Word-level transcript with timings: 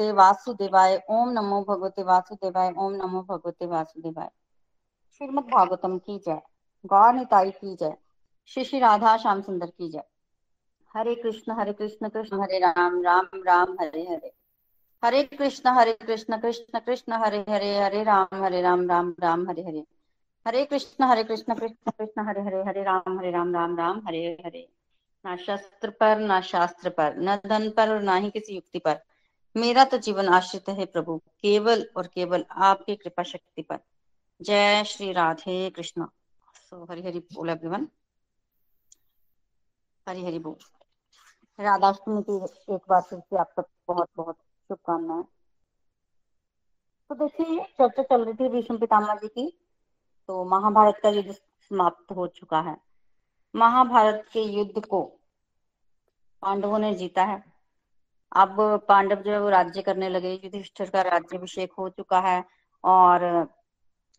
भगवते 0.00 0.12
वासुदेवाय, 0.12 1.02
ओम 1.10 1.30
नमो 1.30 1.64
भगवते 1.64 2.02
वासुदेवाय, 2.02 2.72
ओम 2.78 2.92
नमो 2.92 3.22
भगवते 3.22 3.66
वासुदेवाय। 3.66 4.30
श्रीमद 5.18 5.44
भागवतम 5.44 5.98
की 5.98 6.18
जय। 6.18 6.42
गौर 6.86 7.14
निताई 7.14 7.50
की 7.50 7.76
जय। 7.76 7.96
श्री 8.46 8.64
श्री 8.64 8.78
राधा 8.78 9.16
श्याम 9.16 9.42
सुंदर 9.42 9.66
की 9.66 9.88
जय। 9.88 10.04
हरे 10.96 11.14
कृष्ण 11.14 11.52
हरे 11.52 11.72
कृष्ण 11.72 12.08
कृष्ण, 12.08 12.42
हरे 12.42 12.58
राम 12.58 13.02
राम 13.02 13.28
राम, 13.34 13.76
हरे 13.80 14.02
हरे। 14.02 14.32
हरे 15.04 15.22
कृष्ण 15.22 15.70
हरे 15.70 15.92
कृष्ण 15.92 16.40
कृष्ण 16.40 16.78
कृष्ण, 16.78 17.12
हरे 17.12 17.44
हरे 17.48 17.78
हरे 17.78 18.02
राम 18.02 18.28
हरे 18.34 18.62
राम 18.62 18.88
राम 18.88 19.14
राम, 19.20 19.48
हरे 19.48 19.62
हरे। 19.62 19.84
हरे 20.46 20.64
कृष्ण 20.64 21.04
हरे 21.04 21.24
कृष्ण 21.24 21.54
कृष्ण 21.54 21.90
कृष्ण, 21.90 22.26
हरे 22.26 22.40
हरे 22.40 22.62
हरे 22.64 22.82
राम 22.82 23.18
हरे 23.18 23.30
राम 23.30 23.54
राम 23.54 23.76
राम, 23.76 24.02
हरे 24.06 24.42
हरे। 24.46 24.72
ना 25.24 25.36
शस्त्र 25.36 25.90
पर, 25.90 26.18
ना 26.18 26.40
शास्त्र 26.40 26.90
पर, 26.90 27.14
न 27.16 27.36
धन 27.36 27.70
पर 27.70 27.88
और 27.88 28.02
ना 28.02 28.14
ही 28.14 28.30
किसी 28.30 28.54
युक्ति 28.54 28.78
पर। 28.78 29.00
मेरा 29.56 29.84
तो 29.84 29.98
जीवन 29.98 30.28
आश्रित 30.28 30.68
है 30.68 30.84
प्रभु, 30.86 31.16
केवल 31.18 31.86
और 31.96 32.06
केवल 32.06 32.44
आपकी 32.50 32.96
कृपा 32.96 33.22
शक्ति 33.22 33.62
पर। 33.62 33.78
जय 34.40 34.84
श्री 34.84 35.12
राधे 35.12 35.70
कृष्ण। 35.70 36.06
सो 36.70 36.84
हरि 36.90 37.02
हरि 37.02 37.18
बोल 37.18 37.50
एवरीवन 37.50 37.88
हरि 40.06 40.24
हरि 40.24 40.38
बोल। 40.38 40.56
राधाष्टमी 41.58 42.22
की 42.22 42.36
एक 42.74 42.80
बार 42.88 43.00
फिर 43.00 43.18
से 43.18 43.38
आप 43.38 43.50
सबको 43.56 43.94
बहुत 43.94 44.08
बहुत 44.16 44.36
शुभकामनाएँ। 44.68 45.24
तो 47.10 47.14
देखिए, 47.14 47.60
चर्चा 47.60 48.02
चल 48.02 48.24
रही 48.24 48.34
थी 48.34 48.48
भीष्म 48.48 48.78
पितामह 48.78 49.14
जी 49.14 49.28
की 49.28 49.50
तो 50.28 50.44
महाभारत 50.44 51.00
का 51.02 51.08
युद्ध 51.08 51.32
समाप्त 51.32 52.12
हो 52.12 52.26
चुका 52.26 52.60
है। 52.60 52.76
महाभारत 53.54 54.24
के 54.32 54.40
युद्ध 54.40 54.86
को 54.86 55.02
पांडवों 56.42 56.78
ने 56.78 56.94
जीता 56.94 57.24
है। 57.24 57.49
अब 58.32 58.56
पांडव 58.88 59.22
जो 59.22 59.30
है 59.30 59.40
वो 59.40 59.48
राज्य 59.48 59.82
करने 59.82 60.08
लगे, 60.08 60.32
युधिष्ठिर 60.34 60.90
का 60.90 61.02
राज्य 61.02 61.36
अभिषेक 61.36 61.72
हो 61.78 61.88
चुका 61.88 62.20
है 62.20 62.44
और 62.84 63.20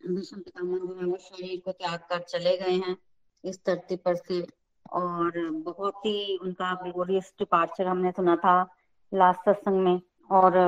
जो 0.00 0.18
है 0.58 1.06
वो 1.06 1.16
शरीर 1.18 1.60
को 1.64 1.72
त्याग 1.72 1.98
कर 2.10 2.18
चले 2.20 2.56
गए 2.56 2.72
हैं 2.78 2.96
इस 3.44 3.60
धरती 3.66 3.96
पर 3.96 4.14
से। 4.16 4.46
और 4.92 5.32
बहुत 5.66 6.06
ही 6.06 6.36
उनका 6.42 6.72
ग्लोरियस 6.82 7.32
डिपार्चर 7.38 7.86
हमने 7.86 8.10
सुना 8.12 8.36
था 8.36 8.54
लास्ट 9.12 9.40
सत्संग 9.40 9.82
में। 9.84 10.00
और 10.30 10.58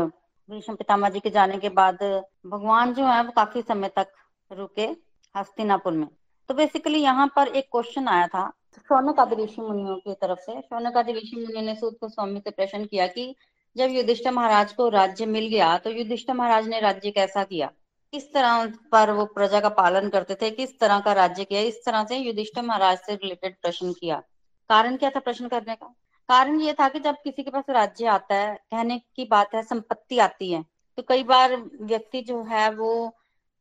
भीष्म 0.48 0.75
पितामह 0.75 1.08
जी 1.08 1.20
के 1.20 1.31
जाने 1.31 1.58
के 1.58 1.69
बाद 1.70 2.03
भगवान 2.47 2.95
जो 2.95 3.06
है 3.06 3.23
वो 3.25 3.33
काफ़ी 3.36 3.62
समय 3.62 3.89
तक 3.89 4.12
रुके 4.51 4.86
हस्तिनापुर 5.34 5.92
में। 5.92 6.08
तो 6.48 6.55
बेसिकली 6.55 6.98
यहाँ 6.98 7.27
पर 7.36 7.48
एक 7.48 7.69
क्वेश्चन 7.73 8.08
आया 8.08 8.27
था 8.27 8.53
शौनक 8.91 9.21
आदि 9.21 9.37
ऋषि 9.37 9.61
मुनियों 9.61 9.97
की 9.97 10.15
तरफ़ 10.15 10.39
से 10.41 10.61
शौनक 10.61 10.97
आदि 10.97 11.13
ऋषि 11.13 11.37
मुनि 11.37 11.63
ने 11.67 11.75
सूत 11.75 11.97
को 12.01 12.09
स्वामी 12.09 12.41
से 12.41 12.51
प्रश्न 12.51 12.85
किया 12.85 13.07
कि 13.07 13.35
जब 13.77 13.91
युधिष्ठिर 13.91 14.33
महाराज 14.33 14.73
को 14.73 14.89
राज्य 14.89 15.27
मिल 15.27 15.47
गया 15.48 15.77
तो 15.79 15.91
युधिष्ठिर 15.91 16.35
महाराज 16.35 16.69
ने 16.69 16.81
राज्य 16.81 17.11
कैसा 17.11 17.45
किया? 17.45 17.70
किस 18.13 18.33
तरह 18.35 18.67
पर 18.92 19.11
वो 19.11 19.25
प्रजा 19.27 19.61
का 19.61 19.69
पालन 19.70 20.08
करते 20.08 20.35
थे, 20.35 20.51
किस 20.51 20.79
तरह 20.81 21.01
का 21.01 21.13
राज्य 21.13 21.45
किया? 21.45 21.61
इस 21.63 21.85
तरह 21.86 22.05
से 22.05 22.17
युधिष्ठिर 22.17 22.64
महाराज 22.64 22.98
से 22.98 23.14
रिलेटेड 23.14 23.57
प्रश्न 23.63 23.92
किया। 23.92 24.23
कारण 24.70 24.97
क्या 24.97 25.11
था 25.11 25.20
प्रश्न 25.20 25.48
करने 25.48 25.75
का? 25.75 25.87
कारण 26.29 26.61
ये 26.61 26.73
था 26.73 26.89
कि 26.89 27.01
जब 27.01 27.17
किसी 27.25 27.42
के 27.42 27.51
पास 27.51 27.64
राज्य 27.70 28.07
आता 28.08 28.35
है, 28.35 28.55
कहने 28.55 28.98
की 29.17 29.25
बात 29.27 29.55
है, 29.55 29.63
संपत्ति 29.64 30.19
आती 30.20 30.53
है 30.53 30.64
तो 30.98 31.03
कई 31.08 31.23
बार 31.25 31.57
व्यक्ति 31.83 32.20
जो 32.23 32.42
है 32.45 32.70
वो 32.75 32.92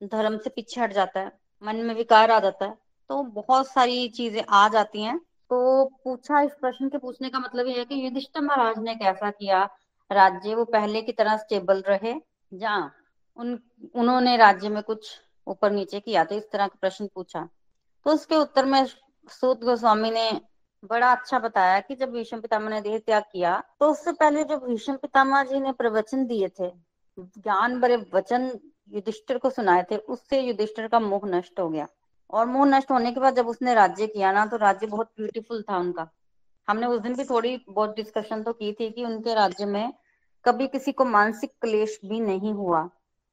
धर्म 0.02 0.38
से 0.38 0.50
पीछे 0.50 0.82
हट 0.82 0.94
जाता 0.94 1.20
है, 1.20 1.32
मन 1.64 1.76
में 1.78 1.94
विकार 1.96 2.32
आ 2.32 2.40
जाता 2.40 2.66
है। 2.66 2.78
तो 3.10 3.22
बहुत 3.24 3.68
सारी 3.68 4.08
चीज़ें 4.10 4.44
आ 4.50 4.68
जाती 4.70 5.04
हैं। 5.04 5.18
तो 5.20 5.86
पूछा 6.04 6.42
इस 6.42 6.52
प्रश्न 6.62 6.90
के 6.90 6.98
पूछने 6.98 7.30
का 7.30 7.40
मतलब 7.40 7.68
ये 7.68 7.78
है 7.80 7.86
कि 7.86 8.06
युधिष्ठिर 8.06 8.44
महाराज 8.44 8.80
ने 8.80 8.96
कैसा 8.96 9.30
किया? 9.32 9.64
राज्य 10.12 10.56
वो 10.56 10.66
पहले 10.68 11.02
की 11.02 11.12
तरह 11.12 11.38
स्टेबल 11.38 11.82
रहे? 11.82 12.14
जहाँ 12.52 12.94
उन, 13.38 13.60
उन्होंने 13.96 14.36
राज्य 14.38 14.70
में 14.70 14.82
कुछ 14.84 15.10
ऊपर 15.48 15.72
नीचे 15.72 16.00
किया 16.00 16.24
तो 16.24 16.36
इस 16.36 16.50
तरह 16.52 16.68
का 16.68 16.78
प्रश्न 16.82 17.08
पूछा। 17.16 17.48
तो 18.06 18.12
उसके 18.12 18.36
उत्तर 18.36 18.66
में 18.66 18.86
सूत 19.32 19.64
गोस्वामी 19.64 20.12
ने 20.12 20.30
बड़ा 20.84 21.12
अच्छा 21.12 21.40
बताया 21.40 21.80
कि 21.80 21.96
जब 21.96 22.12
भीष्म 22.12 22.40
पितामह 22.42 22.70
ने 22.70 22.82
देह 22.82 22.98
त्याग 22.98 23.24
किया 23.24 23.62
तो 23.80 23.90
उससे 23.92 24.12
पहले 24.14 24.44
जो 24.44 24.58
भीष्म 24.58 24.96
पितामह 24.98 25.44
जी 25.44 25.60
ने 25.60 25.72
प्रवचन 25.72 26.26
दिए 26.26 26.48
थे, 26.50 26.70
ज्ञान 27.18 27.80
भरे 27.80 27.98
वचन 28.14 28.50
युधिष्ठिर 28.92 29.38
को 29.38 29.50
सुनाए 29.50 29.84
थे, 29.92 29.98
उससे 29.98 30.42
युधिष्ठिर 30.42 30.88
का 30.88 31.00
मोह 31.00 31.28
नष्ट 31.28 31.60
हो 31.60 31.70
गया। 31.70 31.88
और 32.30 32.46
मोह 32.46 32.66
नष्ट 32.66 32.92
होने 32.92 33.12
के 33.12 33.20
बाद 33.20 33.36
जब 33.36 33.48
उसने 33.48 33.74
राज्य 33.74 34.08
किया 34.08 34.32
ना 34.32 34.46
तो 34.46 34.58
राज्य 34.58 34.88
बहुत 34.88 35.08
ब्यूटीफुल 35.18 35.62
था 35.62 35.78
उनका। 35.78 36.08
हमने 36.68 36.88
उस 36.88 37.02
दिन 37.02 37.16
भी 37.16 37.26
थोड़ी 37.26 37.66
बहुत 37.70 37.96
डिस्कशन 37.96 38.44
तो 38.44 38.54
की 38.54 38.74
थी 38.74 38.90
कि 38.90 39.06
उनके 39.06 39.34
राज्य 39.34 39.66
में 39.66 39.94
कभी 40.46 40.68
किसी 40.68 40.92
को 40.92 41.06
मानसिक 41.06 41.52
क्लेश 41.62 42.00
भी 42.06 42.20
नहीं 42.20 42.54
हुआ। 42.54 42.84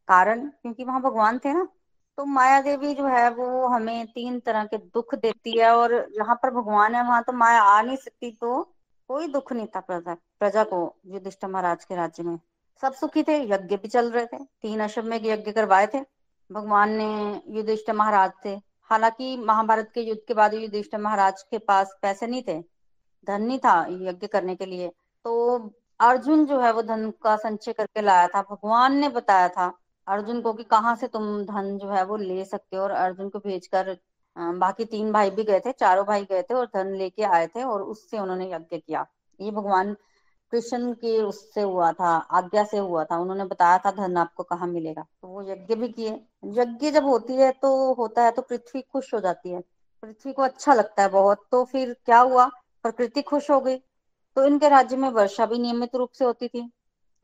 कारण? 0.08 0.48
क्योंकि 0.48 0.84
वहाँ 0.84 1.02
भगवान 1.02 1.38
थे 1.38 1.52
ना। 1.52 1.68
तो 2.16 2.24
माया 2.24 2.60
देवी 2.60 2.94
जो 2.94 3.06
है, 3.06 3.30
वो 3.30 3.66
हमें 3.66 4.06
तीन 4.06 4.40
तरह 4.40 4.64
के 4.64 4.78
दुख 4.78 5.14
देती 5.14 5.58
है 5.58 5.70
और 5.76 6.08
जहाँ 6.16 6.34
पर 6.34 6.50
भगवान 6.50 6.94
है, 6.94 7.02
वहाँ 7.02 7.22
तो 7.22 7.32
माया 7.32 7.62
आ 7.62 7.82
नहीं 7.82 7.96
सकती 7.96 8.30
तो 8.30 8.62
कोई 9.08 9.28
दुख 9.28 9.52
नहीं 9.52 9.66
था 9.66 9.80
प्रजा 9.80 10.14
प्रजा 10.14 10.64
को 10.64 10.96
युधिष्ठ 11.06 11.44
महाराज 11.44 11.84
के 11.84 11.96
राज्य 11.96 12.22
में। 12.22 12.38
सब 12.82 12.94
सुखी 12.94 13.22
थे, 13.22 13.38
यज्ञ 13.44 13.76
भी 13.76 13.88
चल 13.88 14.10
रहे 14.10 14.26
थे। 14.26 14.38
तीन 14.38 14.80
अशम 14.80 15.00
अश्वमेघ 15.00 15.26
यज्ञ 15.26 15.52
करवाए 15.52 15.86
थे। 15.86 16.00
भगवान 16.52 16.90
ने 16.90 17.42
युधिष्ठ 17.48 17.90
महाराज 17.90 18.32
से 18.42 18.69
हालाँकि 18.90 19.36
महाभारत 19.38 19.90
के 19.94 20.00
युद्ध 20.00 20.20
के 20.28 20.34
बाद 20.34 20.54
युधिष्ठिर 20.54 21.00
महाराज 21.00 21.42
के 21.42 21.58
पास 21.60 21.94
पैसे 22.02 22.26
नहीं 22.26 22.42
थे, 22.42 22.58
धन 23.28 23.42
नहीं 23.42 23.58
था 23.58 23.84
यज्ञ 24.02 24.26
करने 24.28 24.54
के 24.56 24.66
लिए 24.66 24.88
तो 25.24 25.58
अर्जुन 26.00 26.44
जो 26.46 26.60
है 26.60 26.72
वो 26.72 26.82
धन 26.82 27.10
का 27.22 27.36
संचय 27.38 27.72
करके 27.72 28.02
लाया 28.02 28.26
था। 28.28 28.42
भगवान 28.42 28.96
ने 28.96 29.08
बताया 29.10 29.48
था 29.48 29.72
अर्जुन 30.06 30.40
को 30.40 30.52
कि 30.52 30.64
कहाँ 30.64 30.94
से 30.96 31.06
तुम 31.08 31.24
धन 31.44 31.76
जो 31.78 31.90
है 31.90 32.04
वो 32.04 32.16
ले 32.18 32.44
सकते 32.44 32.76
हो 32.76 32.82
और 32.82 32.90
अर्जुन 32.92 33.28
को 33.28 33.38
भेजकर 33.38 33.96
बाकी 34.36 34.84
तीन 34.86 35.10
भाई 35.12 35.30
भी 35.30 35.44
गए 35.44 35.60
थे, 35.60 35.72
चारों 35.72 36.04
भाई 36.06 36.24
गए 36.24 36.42
थे 36.42 36.54
और 36.54 36.66
धन 36.66 36.94
लेके 36.96 37.22
आए 37.24 37.46
थे 37.46 37.62
और 37.64 37.82
उससे 37.84 38.18
उन्होंने 38.18 38.50
यज्ञ 38.52 38.78
किया। 38.78 39.06
ये 39.40 39.50
भगवान 39.50 39.94
कृष्ण 40.52 40.92
के 40.92 41.20
उससे 41.22 41.62
हुआ 41.62 41.90
था, 41.92 42.08
आज्ञा 42.08 42.64
से 42.64 42.78
हुआ 42.78 43.04
था, 43.04 43.18
उन्होंने 43.18 43.44
बताया 43.44 43.78
था 43.78 43.90
धन 43.90 44.16
आपको 44.16 44.42
कहाँ 44.42 44.68
मिलेगा। 44.68 45.02
तो 45.22 45.28
वो 45.28 45.42
यज्ञ 45.42 45.74
भी 45.74 45.88
किए। 45.88 46.20
यज्ञ 46.44 46.90
जब 46.90 47.04
होती 47.04 47.34
है 47.34 47.50
तो 47.52 47.92
होता 47.94 48.24
है 48.24 48.30
तो 48.30 48.42
पृथ्वी 48.42 48.80
खुश 48.82 49.12
हो 49.14 49.20
जाती 49.20 49.50
है। 49.50 49.60
पृथ्वी 50.02 50.32
को 50.32 50.42
अच्छा 50.42 50.74
लगता 50.74 51.02
है 51.02 51.08
बहुत। 51.08 51.46
तो 51.50 51.64
फिर 51.64 51.96
क्या 52.04 52.18
हुआ? 52.18 52.46
प्रकृति 52.84 53.22
खुश 53.22 53.50
हो 53.50 53.60
गई। 53.60 53.76
तो 54.36 54.44
इनके 54.44 54.68
राज्य 54.68 54.96
में 54.96 55.08
वर्षा 55.08 55.46
भी 55.46 55.58
नियमित 55.58 55.96
रूप 55.96 56.10
से 56.12 56.24
होती 56.24 56.48
थी। 56.48 56.70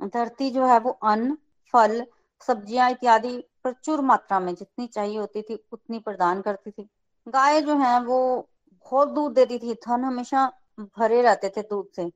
धरती 0.01 0.51
जो 0.51 0.67
है 0.67 0.79
वो 0.79 0.91
अन्न, 0.91 1.37
फल, 1.75 2.05
सब्ज़ियाँ 2.41 2.91
इत्यादि 2.91 3.37
प्रचुर 3.63 4.01
मात्रा 4.01 4.41
में 4.41 4.55
जितनी 4.55 4.87
चाहिए 4.87 5.19
होती 5.19 5.43
थी, 5.43 5.55
उतनी 5.73 5.99
प्रदान 5.99 6.41
करती 6.41 6.71
थी। 6.71 6.89
गाय 7.29 7.61
जो 7.63 7.77
है 7.77 8.01
वो 8.01 8.49
बहुत 8.75 9.09
दूध 9.09 9.33
देती 9.35 9.59
थी। 9.59 9.75
धन 9.75 10.05
हमेशा 10.05 10.47
भरे 10.81 11.23
रहते 11.23 11.49
थे 11.49 11.63
दूध 11.63 11.89
से। 11.97 12.11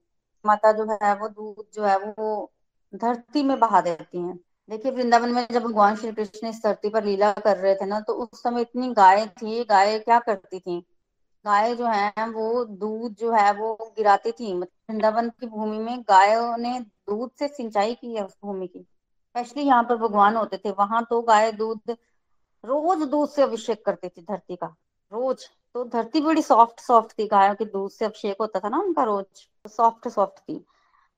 माता 0.47 0.73
जो 0.73 0.85
है, 0.93 1.15
वो 1.17 1.29
दूध 1.29 1.65
जो 1.75 1.85
है, 1.85 1.99
वो 1.99 2.53
धरती 2.95 3.43
में 3.43 3.59
बहा 3.61 3.81
देती 3.81 4.19
हैं। 4.19 4.39
देखिए, 4.69 4.93
वृंदावन 4.93 5.33
में 5.33 5.47
जब 5.53 5.63
भगवान 5.63 5.97
श्री 5.97 6.13
कृष्ण 6.13 6.49
इस 6.49 6.63
धरती 6.65 6.89
पर 6.89 7.05
लीला 7.05 7.33
कर 7.33 7.57
रहे 7.57 7.75
थे 7.75 7.87
ना 7.87 8.01
तो 8.01 8.13
उस 8.13 8.43
समय 8.43 8.61
इतनी 8.61 8.93
गाय 8.95 9.27
थी, 9.27 9.65
गाय 9.65 9.99
क्या 9.99 10.19
करती 10.19 10.61
थी? 10.61 10.79
गाय 11.45 11.75
जो 11.75 11.87
है, 11.87 12.13
वो 12.29 12.65
दूध 12.65 13.15
जो 13.15 13.33
है, 13.33 13.53
वो 13.53 13.93
गिराती 13.97 14.33
थी। 14.33 14.53
मतलब 14.55 14.91
वृंदावन 14.91 15.29
की 15.31 15.47
भूमि 15.47 15.79
में 15.79 16.03
गायों 16.03 16.57
ने 16.57 16.79
दूध 16.81 17.31
से 17.39 17.49
सिंचाई 17.49 17.95
की 17.95 18.15
है 18.15 18.25
उस 18.25 18.37
भूमि 18.45 18.67
की। 18.67 18.81
स्पेशली 18.81 19.63
यहाँ 19.63 19.83
पर 19.85 19.97
भगवान 19.97 20.37
होते 20.37 20.57
थे, 20.57 20.71
वहाँ 20.71 21.05
तो 21.11 21.21
गाय 21.23 21.53
दूध 21.53 21.97
रोज 22.65 23.03
दूध 23.03 23.29
से 23.29 23.43
अभिषेक 23.43 23.85
करती 23.85 24.09
थी 24.09 24.23
धरती 24.23 24.57
का, 24.57 24.67
रोज। 25.13 25.45
तो 25.75 25.84
धरती 25.84 26.20
बड़ी 26.20 26.43
सॉफ्ट 26.43 26.81
सॉफ्ट 26.81 27.19
थी। 27.19 27.26
गायों 27.26 27.55
के 27.55 27.64
दूध 27.64 27.90
से 27.90 28.05
अभिषेक 28.05 28.37
होता 28.40 28.61
था 28.61 28.69
ना 28.69 28.78
उनका 28.78 29.02
रोज। 29.05 29.46
सॉफ्ट 29.67 30.08
सॉफ्ट 30.08 30.38
थी। 30.38 30.64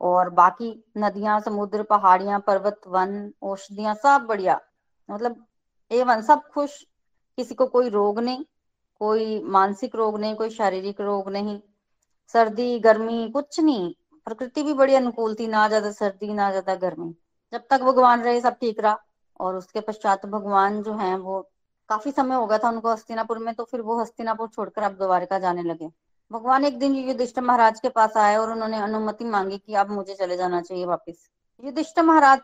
और 0.00 0.30
बाकी 0.30 0.84
नदियाँ, 0.98 1.40
समुद्र, 1.40 1.82
पहाड़ियाँ, 1.82 2.40
पर्वत, 2.40 2.80
वन, 2.86 3.32
औषधियाँ, 3.42 3.94
सब 3.94 4.26
बढ़िया। 4.28 4.60
मतलब 5.08 5.44
ए 5.90 6.02
वन, 6.04 6.22
सब 6.22 6.42
खुश। 6.54 6.82
किसी 7.38 7.54
को 7.54 7.66
कोई 7.66 7.88
रोग 7.88 8.18
नहीं, 8.20 8.44
कोई 9.00 9.42
मानसिक 9.44 9.94
रोग 9.96 10.18
नहीं, 10.20 10.34
कोई 10.34 10.50
शारीरिक 10.50 11.00
रोग 11.00 11.28
नहीं। 11.28 11.60
सर्दी, 12.34 12.78
गर्मी, 12.78 13.30
कुछ 13.30 13.60
नहीं। 13.60 13.94
प्रकृति 14.26 14.62
भी 14.62 14.74
बड़ी 14.74 14.94
अनुकूल 14.94 15.34
थी, 15.34 15.46
ना 15.46 15.68
ज़्यादा 15.68 15.90
सर्दी, 15.90 16.32
ना 16.32 16.50
ज़्यादा 16.50 16.74
गर्मी। 16.74 17.14
जब 17.52 17.66
तक 17.70 17.80
भगवान 17.80 18.22
रहे, 18.22 18.40
सब 18.40 18.54
ठीक 18.54 18.80
रहा। 18.80 18.98
और 19.40 19.56
उसके 19.56 19.80
पश्चात 19.80 20.26
भगवान 20.26 20.82
जो 20.82 20.94
है, 20.94 21.16
वो 21.18 21.40
काफ़ी 21.92 22.10
समय 22.12 22.34
हो 22.34 22.46
गया 22.46 22.58
था 22.58 22.68
उनको 22.68 22.92
हस्तिनापुर 22.92 23.38
में 23.38 23.54
तो 23.54 23.64
फिर 23.64 23.80
वो 23.82 24.00
हस्तिनापुर 24.00 24.48
छोड़कर 24.48 24.82
अब 24.82 24.92
द्वारिका 24.98 25.38
जाने 25.38 25.62
लगे। 25.64 25.90
भगवान 26.30 26.64
एक 26.64 26.78
दिन 26.78 26.94
युधिष्ठिर 26.96 27.44
महाराज 27.44 27.80
के 27.80 27.88
पास 27.90 28.16
आए 28.16 28.36
और 28.36 28.50
उन्होंने 28.50 28.78
अनुमति 28.80 29.24
मांगी 29.26 29.58
कि 29.58 29.74
अब 29.74 29.90
मुझे 29.90 30.14
चले 30.14 30.36
जाना 30.36 30.60
चाहिए 30.62 30.84
वापिस। 30.86 31.16
युधिष्ठिर 31.62 32.04
महाराज 32.04 32.40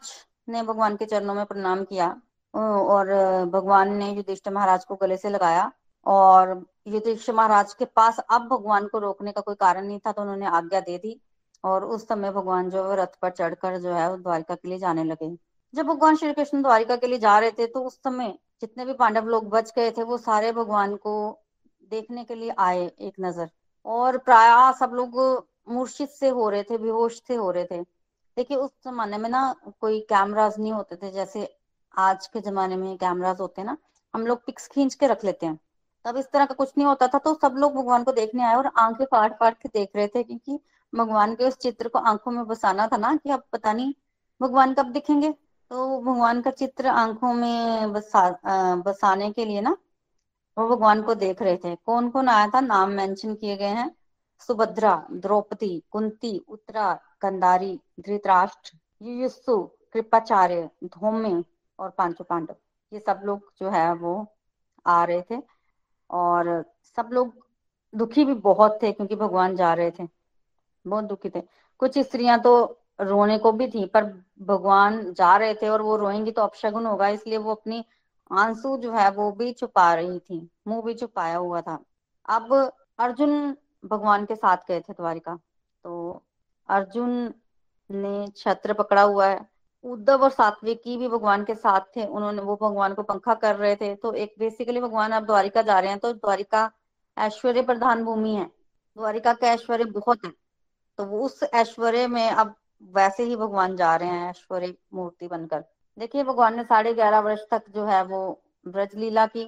ने 0.48 0.62
भगवान 0.62 0.96
के 0.96 1.04
चरणों 1.06 1.34
में 1.34 1.44
प्रणाम 1.46 1.84
किया 1.84 2.08
और 2.54 3.06
भगवान 3.46 3.94
ने 3.94 4.10
युधिष्ठ 4.10 4.48
महाराज 4.48 4.84
को 4.84 4.94
गले 4.96 5.16
से 5.16 5.30
लगाया, 5.30 5.70
और 6.06 6.64
युधिष्ठ 6.88 7.30
महाराज 7.30 7.72
के 7.74 7.84
पास 7.86 8.18
अब 8.20 8.48
भगवान 8.48 8.86
को 8.88 8.98
रोकने 8.98 9.32
का 9.32 9.40
कोई 9.40 9.54
कारण 9.56 9.86
नहीं 9.86 9.98
था 9.98 10.12
तो 10.12 10.22
उन्होंने 10.22 10.46
आज्ञा 10.48 10.80
दे 10.80 10.98
दी, 10.98 11.20
और 11.64 11.84
उस 11.86 12.06
समय 12.08 12.30
भगवान 12.32 12.70
जो 12.70 12.84
है 12.84 12.96
रथ 12.96 13.18
पर 13.22 13.30
चढ़कर 13.32 13.78
जो 13.78 13.94
है 13.94 14.16
द्वारिका 14.22 14.54
के 14.54 14.68
लिए 14.68 14.78
जाने 14.78 15.04
लगे। 15.04 15.36
जब 15.74 15.86
भगवान 15.86 16.16
श्री 16.16 16.32
कृष्ण 16.32 16.62
द्वारिका 16.62 16.96
के 16.96 17.06
लिए 17.06 17.18
जा 17.20 17.38
रहे 17.38 17.50
थे 17.52 17.66
तो 17.68 17.82
उस 17.82 17.96
समय 17.96 18.34
जितने 18.62 18.84
भी 18.84 18.92
पांडव 18.94 19.26
लोग 19.26 19.48
बच 19.50 19.72
गए 19.76 19.90
थे, 19.90 20.02
वो 20.02 20.16
सारे 20.18 20.52
भगवान 20.52 20.96
को 20.96 21.14
देखने 21.92 22.24
के 22.24 22.34
लिए 22.34 22.54
आए 22.58 22.84
एक 22.86 23.14
नज़र। 23.20 23.50
और 23.86 24.18
प्राय 24.18 24.72
सब 24.80 24.92
लोग 24.94 25.46
मूर्छित 25.68 26.10
से 26.10 26.28
हो 26.28 26.48
रहे 26.50 26.62
थे, 26.62 26.78
बेहोश 26.78 27.20
से 27.22 27.34
हो 27.34 27.50
रहे 27.50 27.64
थे। 27.64 27.80
देखिए, 28.36 28.56
उस 28.56 28.70
जमाने 28.84 29.18
में 29.18 29.28
ना 29.30 29.54
कोई 29.80 30.00
कैमराज 30.10 30.58
नहीं 30.58 30.72
होते 30.72 30.96
थे, 30.96 31.10
जैसे 31.12 31.48
आज 31.94 32.26
के 32.26 32.40
जमाने 32.40 32.76
में 32.76 32.96
कैमराज 32.96 33.40
होते 33.40 33.60
हैं 33.60 33.66
ना, 33.66 33.76
हम 34.14 34.26
लोग 34.26 34.44
पिक्स 34.46 34.68
खींच 34.68 34.94
के 34.94 35.06
रख 35.06 35.24
लेते 35.24 35.46
हैं। 35.46 35.58
तब 36.04 36.16
इस 36.16 36.30
तरह 36.32 36.46
का 36.46 36.54
कुछ 36.54 36.72
नहीं 36.78 36.86
होता 36.86 37.06
था 37.08 37.18
तो 37.18 37.34
सब 37.34 37.54
लोग 37.58 37.74
भगवान 37.74 38.04
को 38.04 38.12
देखने 38.12 38.42
आए 38.44 38.54
और 38.54 38.70
आँखें 38.78 39.04
फाड़ 39.04 39.32
फाड़ 39.32 39.52
के 39.52 39.68
देख 39.68 39.96
रहे 39.96 40.06
थे, 40.08 40.22
क्योंकि 40.22 40.58
भगवान 40.92 41.34
के 41.34 41.44
उस 41.44 41.56
चित्र 41.58 41.88
को 41.88 41.98
आँखों 42.00 42.30
में 42.30 42.46
बसाना 42.46 42.86
था 42.86 42.96
ना, 42.96 43.14
कि 43.16 43.30
अब 43.30 43.42
पता 43.52 43.72
नहीं, 43.72 43.92
भगवान 44.40 44.74
कब 44.74 44.92
दिखेंगे? 44.92 45.34
तो 45.70 46.00
भगवान 46.00 46.40
का 46.42 46.50
चित्र 46.50 46.86
आँखों 46.88 47.32
में 47.34 47.92
बसा 47.92 48.28
बसाने 48.84 49.30
के 49.32 49.44
लिए 49.44 49.60
ना, 49.60 49.76
वो 50.56 50.68
भगवान 50.68 51.02
को 51.02 51.14
देख 51.14 51.42
रहे 51.42 51.56
थे। 51.56 51.74
कौन 51.76 52.08
कौन 52.10 52.28
आया 52.28 52.46
था? 52.48 52.60
नाम 52.60 52.90
मेंशन 52.90 53.34
किए 53.34 53.56
गए 53.56 53.68
हैं। 53.68 53.90
सुभद्रा, 54.40 54.94
द्रौपदी, 55.12 55.82
कुंती, 55.90 56.36
उत्तरा, 56.48 56.92
कंदारी, 57.20 57.78
धृतराष्ट्र 58.00 58.78
युयुस्सु 59.02 59.58
कृपाचार्य, 59.92 60.68
धौम्य 60.84 61.44
और 61.78 61.90
पाँचों 61.90 62.24
पांडव। 62.24 62.56
ये 62.92 63.00
सब 63.00 63.20
लोग 63.24 63.52
जो 63.60 63.70
है 63.70 63.92
वो 63.94 64.26
आ 64.86 65.04
रहे 65.04 65.22
थे 65.30 65.42
और 66.10 66.64
सब 66.96 67.10
लोग 67.12 67.34
दुखी 67.94 68.24
भी 68.24 68.34
बहुत 68.34 68.78
थे 68.82 68.92
क्योंकि 68.92 69.16
भगवान 69.16 69.56
जा 69.56 69.72
रहे 69.74 69.90
थे। 69.90 70.08
बहुत 70.84 71.04
दुखी 71.04 71.30
थे। 71.30 71.42
कुछ 71.78 71.98
स्त्रियाँ 71.98 72.38
तो 72.40 72.54
रोने 72.98 73.38
को 73.38 73.52
भी 73.52 73.66
थी, 73.68 73.84
पर 73.86 74.04
भगवान 74.42 75.12
जा 75.12 75.36
रहे 75.36 75.54
थे 75.54 75.68
और 75.68 75.82
वो 75.82 75.96
रोएँगी 75.96 76.30
तो 76.32 76.42
अपशगुन 76.42 76.86
होगा, 76.86 77.08
इसलिए 77.08 77.38
वो 77.38 77.50
अपनी 77.52 77.84
आँसू 78.30 78.76
जो 78.78 78.92
है 78.92 79.10
वो 79.10 79.30
भी 79.32 79.52
छुपा 79.52 79.92
रही 79.94 80.18
थी, 80.20 80.48
मुँह 80.68 80.82
भी 80.82 80.94
छुपाया 80.94 81.36
हुआ 81.36 81.60
था। 81.60 81.78
अब 82.28 82.52
अर्जुन 82.98 83.56
भगवान 83.84 84.24
के 84.24 84.34
साथ 84.36 84.56
गए 84.68 84.80
थे 84.80 84.92
द्वारिका 84.92 85.34
तो 85.84 86.22
अर्जुन 86.68 87.32
ने 87.90 88.26
छत्र 88.36 88.72
पकड़ा 88.74 89.02
हुआ 89.02 89.26
है। 89.26 89.46
उद्धव 89.84 90.22
और 90.24 90.30
सात्विकी 90.30 90.96
भी 90.96 91.08
भगवान 91.08 91.44
के 91.44 91.54
साथ 91.54 91.80
थे, 91.96 92.04
उन्होंने, 92.04 92.42
वो 92.42 92.56
भगवान 92.62 92.94
को 92.94 93.02
पंखा 93.04 93.34
कर 93.36 93.56
रहे 93.56 93.76
थे 93.76 93.94
तो 93.96 94.12
एक 94.14 94.34
बेसिकली 94.38 94.80
भगवान 94.80 95.12
अब 95.12 95.26
द्वारिका 95.26 95.62
जा 95.62 95.78
रहे 95.80 95.90
हैं 95.90 95.98
तो 95.98 96.12
द्वारिका 96.12 96.70
ऐश्वर्य 97.16 97.62
प्रधान 97.62 98.04
भूमि 98.04 98.34
है। 98.34 98.44
द्वारिका 98.44 99.32
का 99.34 99.48
ऐश्वर्य 99.48 99.84
बहुत 99.86 100.24
है 100.24 100.32
तो 100.98 101.04
वो 101.04 101.24
उस 101.24 101.42
ऐश्वर्य 101.44 102.06
में 102.08 102.28
अब 102.30 102.54
वैसे 102.82 103.22
ही 103.22 103.36
भगवान 103.36 103.76
जा 103.76 103.94
रहे 103.96 104.08
हैं 104.08 104.28
ऐश्वर्य 104.30 104.74
मूर्ति 104.94 105.28
बनकर। 105.28 105.64
देखिए, 105.98 106.24
भगवान 106.24 106.56
ने 106.56 106.64
साढ़े 106.64 106.92
ग्यारह 106.94 107.20
वर्ष 107.20 107.40
तक 107.50 107.62
जो 107.70 107.84
है 107.84 108.02
वो 108.04 108.20
ब्रज 108.66 108.94
लीला 108.94 109.26
की, 109.26 109.44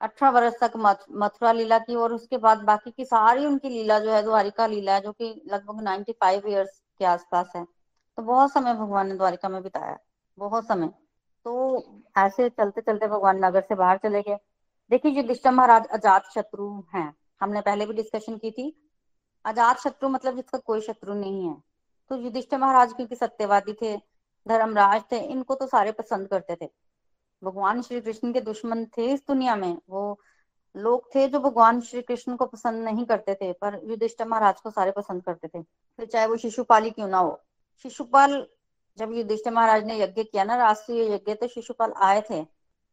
अठारह 0.00 0.30
वर्ष 0.30 0.54
तक 0.62 0.72
मथुरा 1.12 1.52
लीला 1.52 1.78
की 1.78 1.94
और 1.94 2.12
उसके 2.12 2.38
बाद 2.38 2.62
बाकी 2.64 2.90
की 2.90 3.04
सारी 3.04 3.46
उनकी 3.46 3.68
लीला 3.68 3.98
जो 3.98 4.12
है, 4.12 4.22
द्वारिका 4.22 4.66
लीला 4.66 4.94
है 4.94 5.00
जो 5.00 5.12
कि 5.12 5.42
लगभग 5.46 5.82
नाइन्टी 5.82 6.12
फाइव 6.12 6.48
ईयर्स 6.48 6.80
के 6.98 7.04
आसपास 7.04 7.52
है। 7.56 7.64
तो 8.18 8.22
बहुत 8.22 8.52
समय 8.52 8.74
भगवान 8.74 9.08
ने 9.08 9.16
द्वारिका 9.16 9.48
में 9.48 9.62
बिताया, 9.62 9.96
बहुत 10.38 10.66
समय। 10.66 10.88
तो 11.46 12.02
ऐसे 12.18 12.48
चलते 12.50 12.80
चलते 12.80 13.06
भगवान 13.06 13.44
नगर 13.44 13.60
से 13.60 13.74
बाहर 13.74 13.98
चले 13.98 14.22
गए। 14.22 14.38
देखिए, 14.90 15.12
युधिष्ठिर 15.12 15.52
महाराज 15.52 15.86
अजात 15.86 16.30
शत्रु 16.34 16.68
हैं। 16.94 17.12
हमने 17.40 17.60
पहले 17.60 17.86
भी 17.86 17.94
डिस्कशन 17.94 18.36
की 18.36 18.50
थी। 18.50 18.72
अजात 19.44 19.78
शत्रु 19.78 20.08
मतलब 20.08 20.36
जिसका 20.36 20.58
कोई 20.58 20.80
शत्रु 20.80 21.14
नहीं 21.14 21.48
है। 21.48 21.56
तो 22.08 22.16
युधिष्ठिर 22.16 22.58
महाराज 22.58 22.92
क्योंकि 22.92 23.16
सत्यवादी 23.16 23.72
थे, 23.72 23.96
धर्मराज 24.48 25.02
थे, 25.12 25.18
इनको 25.18 25.54
तो 25.54 25.66
सारे 25.66 25.92
पसंद 25.92 26.28
करते 26.28 26.56
थे। 26.62 26.68
भगवान 27.44 27.82
श्री 27.82 28.00
कृष्ण 28.00 28.32
के 28.32 28.40
दुश्मन 28.40 28.84
थे 28.84 29.12
इस 29.12 29.20
दुनिया 29.20 29.56
में, 29.56 29.78
वो 29.90 30.20
लोग 30.76 31.14
थे 31.14 31.28
जो 31.28 31.40
भगवान 31.40 31.80
श्री 31.80 32.02
कृष्ण 32.02 32.36
को 32.36 32.46
पसंद 32.46 32.84
नहीं 32.84 33.04
करते 33.04 33.34
थे, 33.34 33.52
पर 33.52 33.80
युधिष्ठिर 33.84 34.26
महाराज 34.26 34.60
को 34.60 34.70
सारे 34.70 34.90
पसंद 34.90 35.22
करते 35.22 35.48
थे। 35.48 35.62
फिर 35.62 36.06
चाहे 36.06 36.26
वो 36.26 36.36
शिशुपाल 36.36 36.84
ही 36.84 36.90
क्यों 36.90 37.08
ना 37.08 37.18
हो। 37.18 37.40
शिशुपाल, 37.82 38.46
जब 38.98 39.12
युधिष्ठिर 39.12 39.52
महाराज 39.52 39.84
ने 39.84 40.00
यज्ञ 40.00 40.24
किया 40.24 40.44
ना, 40.44 40.56
राष्ट्रीय 40.56 41.14
यज्ञ 41.14 41.34
तो 41.34 41.48
शिशुपाल 41.48 41.92
आए 41.96 42.22
थे। 42.30 42.46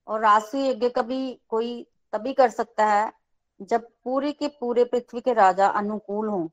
और 0.08 0.20
राष्ट्रीय 0.20 0.70
यज्ञ 0.70 0.90
कभी 0.90 1.42
कोई 1.50 1.88
तभी 2.14 2.34
कर 2.34 2.50
सकता 2.50 2.86
है, 2.86 3.14
जब 3.62 3.90
पूरे 4.04 4.32
के 4.32 4.48
पूरे 4.48 4.84
पृथ्वी 4.84 5.22
के 5.22 5.34
राजा 5.34 5.68
अनुकूल 5.68 6.28
हों। 6.28 6.48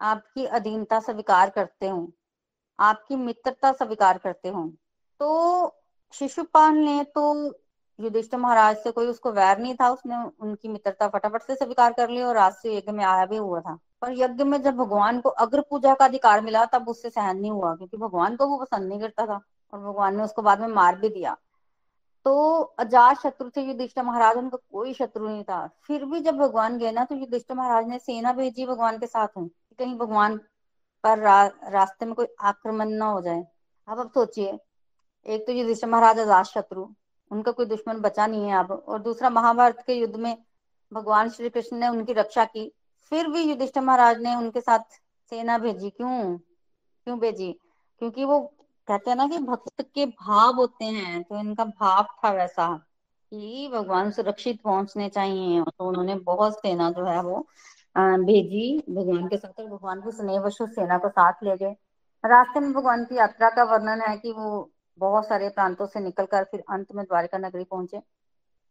आपकी 0.00 0.44
अधीनता 0.46 1.00
स्वीकार 1.00 1.50
करते 1.50 1.88
हो, 1.88 2.12
आपकी 2.78 3.16
मित्रता 3.16 3.72
स्वीकार 3.74 4.18
करते 4.18 4.48
हो। 4.48 4.66
तो 5.20 5.74
शिशुपाल 6.14 6.74
ने 6.74 7.02
तो 7.14 7.32
युधिष्ठिर 7.98 8.40
महाराज 8.40 8.76
से 8.76 8.90
कोई 8.90 9.06
उसको 9.06 9.30
वैर 9.32 9.58
नहीं 9.58 9.74
था, 9.74 9.88
उसने 9.90 10.16
उनकी 10.40 10.68
मित्रता 10.68 11.08
फटाफट 11.08 11.42
से 11.42 11.54
स्वीकार 11.54 11.92
कर 11.92 12.10
ली 12.10 12.22
और 12.22 12.34
राष्ट्रीय 12.34 12.76
यज्ञ 12.76 12.92
में 12.92 13.04
आया 13.04 13.24
भी 13.26 13.36
हुआ 13.36 13.60
था। 13.60 13.78
पर 14.02 14.12
यज्ञ 14.12 14.44
में 14.44 14.60
जब 14.62 14.76
भगवान 14.76 15.20
को 15.20 15.28
अग्र 15.30 15.60
पूजा 15.70 15.94
का 15.94 16.04
अधिकार 16.04 16.40
मिला, 16.40 16.64
तब 16.64 16.88
उससे 16.88 17.10
सहन 17.10 17.36
नहीं 17.38 17.50
हुआ, 17.50 17.74
क्योंकि 17.76 17.96
भगवान 17.96 18.36
को 18.36 18.46
वो 18.46 18.58
पसंद 18.58 18.88
नहीं 18.88 19.00
करता 19.00 19.26
था 19.26 19.40
और 19.72 19.80
भगवान 19.80 20.16
ने 20.16 20.22
उसको 20.22 20.42
बाद 20.42 20.60
में 20.60 20.68
मार 20.68 20.96
भी 20.96 21.08
दिया। 21.08 21.36
तो 22.26 22.60
अजात 22.78 23.20
शत्रु 23.22 23.48
थे 23.56 23.62
युधिष्ठिर 23.62 24.04
महाराज 24.04 24.36
उनका 24.36 24.58
कोई 24.72 24.92
शत्रु 24.94 25.28
नहीं 25.28 25.42
था। 25.44 25.66
फिर 25.86 26.04
भी 26.04 26.20
जब 26.20 26.36
भगवान 26.36 26.78
गए 26.78 26.90
ना 26.92 27.04
तो 27.04 27.14
युधिष्ठिर 27.14 27.56
महाराज 27.56 27.88
ने 27.88 27.98
सेना 27.98 28.32
भेजी 28.32 28.66
भगवान 28.66 28.98
के 28.98 29.06
साथ 29.06 29.36
हूँ 29.36 29.48
कहीं 29.78 29.94
भगवान 29.98 30.36
पर 31.04 31.18
रा, 31.18 31.46
रास्ते 31.46 32.06
में 32.06 32.14
कोई 32.14 32.26
आक्रमण 32.42 32.88
ना 32.88 33.06
हो 33.06 33.20
जाए। 33.22 33.44
अब 33.88 34.00
अब 34.00 34.10
सोचिए 34.14 34.58
एक 35.26 35.46
तो 35.46 35.52
युधिष्ठिर 35.52 35.90
महाराज 35.90 36.18
अजात 36.18 36.46
शत्रु 36.46 36.86
उनका 37.30 37.52
कोई 37.52 37.66
दुश्मन 37.66 38.00
बचा 38.00 38.26
नहीं 38.26 38.48
है 38.48 38.58
अब 38.58 38.72
और 38.72 39.02
दूसरा 39.02 39.30
महाभारत 39.30 39.84
के 39.86 39.94
युद्ध 39.94 40.16
में 40.16 40.36
भगवान 40.92 41.30
श्री 41.30 41.48
कृष्ण 41.50 41.76
ने 41.76 41.88
उनकी 41.88 42.12
रक्षा 42.12 42.44
की 42.46 42.70
फिर 43.12 43.28
भी 43.28 43.42
युधिष्ठिर 43.42 43.82
महाराज 43.82 44.20
ने 44.22 44.34
उनके 44.34 44.60
साथ 44.60 45.00
सेना 45.32 45.58
भेजी। 45.58 45.90
क्यों? 45.90 46.38
क्यों 46.38 47.18
भेजी? 47.18 47.52
क्योंकि 47.98 48.24
वो 48.24 48.55
कहते 48.88 49.10
हैं 49.10 49.16
ना 49.16 49.26
कि 49.28 49.38
भक्त 49.38 49.82
के 49.94 50.04
भाव 50.06 50.54
होते 50.56 50.84
हैं 50.84 51.22
तो 51.22 51.38
इनका 51.38 51.64
भाव 51.64 52.04
था 52.24 52.30
वैसा 52.32 52.66
कि 53.32 53.68
भगवान 53.72 54.10
सुरक्षित 54.10 54.60
पहुँचने 54.62 55.08
चाहिए 55.08 55.62
तो 55.68 55.88
उन्होंने 55.88 56.14
बहुत 56.26 56.58
सेना 56.58 56.90
जो 56.90 57.04
है 57.06 57.20
वो 57.22 57.38
भेजी। 57.96 58.78
भगवान 58.90 59.26
के 59.28 59.36
साथ 59.36 59.62
भगवान 59.62 60.00
की 60.00 60.10
स्नेहवश 60.12 60.58
सेना 60.62 60.98
को 60.98 61.08
साथ 61.08 61.42
ले 61.44 61.56
गए। 61.56 61.74
रास्ते 62.24 62.60
में 62.60 62.72
भगवान 62.72 63.04
की 63.04 63.16
यात्रा 63.16 63.48
का 63.50 63.64
वर्णन 63.64 64.00
है 64.00 64.16
कि 64.18 64.32
वो 64.32 64.70
बहुत 64.98 65.26
सारे 65.28 65.48
प्रांतों 65.48 65.86
से 65.86 66.00
निकलकर 66.00 66.44
फिर 66.44 66.62
अंत 66.70 66.92
में 66.94 67.04
द्वारिका 67.04 67.38
नगरी 67.38 67.64
पहुँचे। 67.64 67.98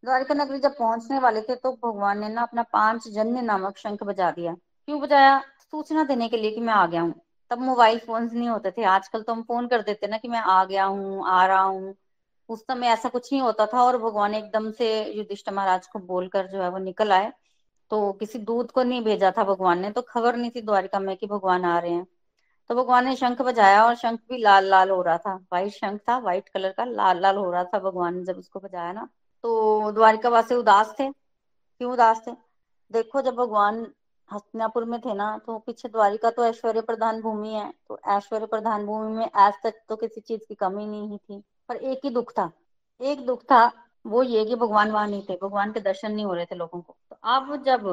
द्वारिका 0.03 0.33
नगरी 0.33 0.59
जब 0.59 0.77
पहुँचने 0.77 1.19
वाले 1.19 1.41
थे 1.41 1.55
तो 1.55 1.71
भगवान 1.85 2.19
ने 2.19 2.29
ना 2.29 2.41
अपना 2.41 2.63
पाँच 2.73 3.07
जन्य 3.07 3.41
नामक 3.41 3.77
शंख 3.77 4.03
बजा 4.03 4.31
दिया। 4.31 4.53
क्यों 4.53 4.99
बजाया? 5.01 5.39
सूचना 5.61 6.03
देने 6.03 6.27
के 6.29 6.37
लिए 6.37 6.51
कि 6.51 6.61
मैं 6.61 6.73
आ 6.73 6.85
गया 6.87 7.01
हूँ। 7.01 7.13
तब 7.51 7.59
मोबाइल 7.61 7.99
फ़ोन 7.99 8.29
नहीं 8.33 8.49
होते 8.49 8.71
थे। 8.71 8.83
आजकल 8.83 9.21
तो 9.21 9.33
हम 9.33 9.41
फ़ोन 9.43 9.67
कर 9.67 9.81
देते 9.81 10.07
ना 10.07 10.17
कि 10.17 10.27
मैं 10.27 10.39
आ 10.39 10.63
गया 10.65 10.85
हूँ, 10.85 11.23
आ 11.27 11.45
रहा 11.45 11.61
हूँ। 11.61 11.95
उस 12.49 12.61
समय 12.61 12.87
ऐसा 12.87 13.09
कुछ 13.09 13.31
नहीं 13.33 13.41
होता 13.41 13.65
था 13.65 13.83
और 13.83 13.97
भगवान 13.97 14.33
एकदम 14.35 14.71
से 14.71 14.87
युधिष्ठ 15.13 15.49
महाराज 15.49 15.87
को 15.87 15.99
बोलकर 15.99 16.47
जो 16.47 16.61
है 16.61 16.69
वो 16.69 16.77
निकल 16.77 17.11
आए। 17.11 17.31
तो 17.91 18.11
किसी 18.13 18.39
दूध 18.39 18.71
को 18.71 18.83
नहीं 18.83 19.01
भेजा 19.03 19.31
था 19.31 19.43
भगवान 19.43 19.79
ने 19.79 19.91
तो 19.91 20.01
खबर 20.01 20.35
नहीं 20.35 20.51
थी 20.51 20.61
द्वारिका 20.61 20.99
में 20.99 21.15
कि 21.17 21.27
भगवान 21.27 21.65
आ 21.65 21.77
रहे 21.79 21.91
हैं। 21.91 22.05
तो 22.69 22.75
भगवान 22.75 23.05
ने 23.05 23.15
शंख 23.15 23.41
बजाया 23.41 23.85
और 23.85 23.95
शंख 23.95 24.19
भी 24.29 24.37
लाल 24.37 24.65
लाल 24.65 24.89
हो 24.89 25.01
रहा 25.01 25.17
था। 25.17 25.35
व्हाइट 25.35 25.71
शंख 25.71 26.01
था 26.09 26.17
व्हाइट 26.19 26.49
कलर 26.49 26.71
का, 26.71 26.85
लाल 26.85 27.21
लाल 27.21 27.35
हो 27.37 27.51
रहा 27.51 27.63
था 27.63 27.79
भगवान 27.79 28.15
ने 28.17 28.23
जब 28.25 28.37
उसको 28.37 28.59
बजाया 28.59 28.91
ना। 28.93 29.07
तो 29.43 29.91
द्वारिका 29.91 30.29
वासी 30.29 30.55
उदास 30.55 30.95
थे। 30.99 31.09
क्यों 31.11 31.91
उदास 31.93 32.23
थे? 32.27 32.31
देखो 32.91 33.21
जब 33.21 33.35
भगवान 33.35 33.85
हस्तिनापुर 34.29 34.85
में 34.85 34.99
थे 35.01 35.13
ना 35.13 35.37
तो 35.45 35.57
पीछे 35.59 35.89
द्वारिका 35.89 36.29
तो 36.31 36.45
ऐश्वर्य 36.45 36.81
प्रधान 36.81 37.21
भूमि 37.21 37.49
है 37.49 37.71
तो 37.89 37.99
ऐश्वर्य 38.07 38.45
प्रधान 38.45 38.85
भूमि 38.85 39.15
में 39.17 39.29
आज 39.35 39.53
तक 39.63 39.73
तो 39.89 39.95
किसी 39.95 40.21
चीज़ 40.21 40.41
की 40.49 40.55
कमी 40.55 40.85
नहीं 40.85 41.17
थी, 41.17 41.41
पर 41.69 41.75
एक 41.75 41.99
ही 42.05 42.09
दुख 42.09 42.31
था, 42.31 42.51
एक 43.01 43.25
दुख 43.25 43.43
था, 43.43 43.71
वो 44.05 44.23
ये 44.23 44.45
कि 44.45 44.55
भगवान 44.55 44.91
वहाँ 44.91 45.07
नहीं 45.07 45.21
थे, 45.29 45.37
भगवान 45.43 45.71
के 45.71 45.79
दर्शन 45.81 46.11
नहीं 46.11 46.25
हो 46.25 46.33
रहे 46.33 46.45
थे 46.45 46.55
लोगों 46.55 46.81
को। 46.81 46.95
तो 47.09 47.17
अब 47.25 47.63
जब 47.65 47.85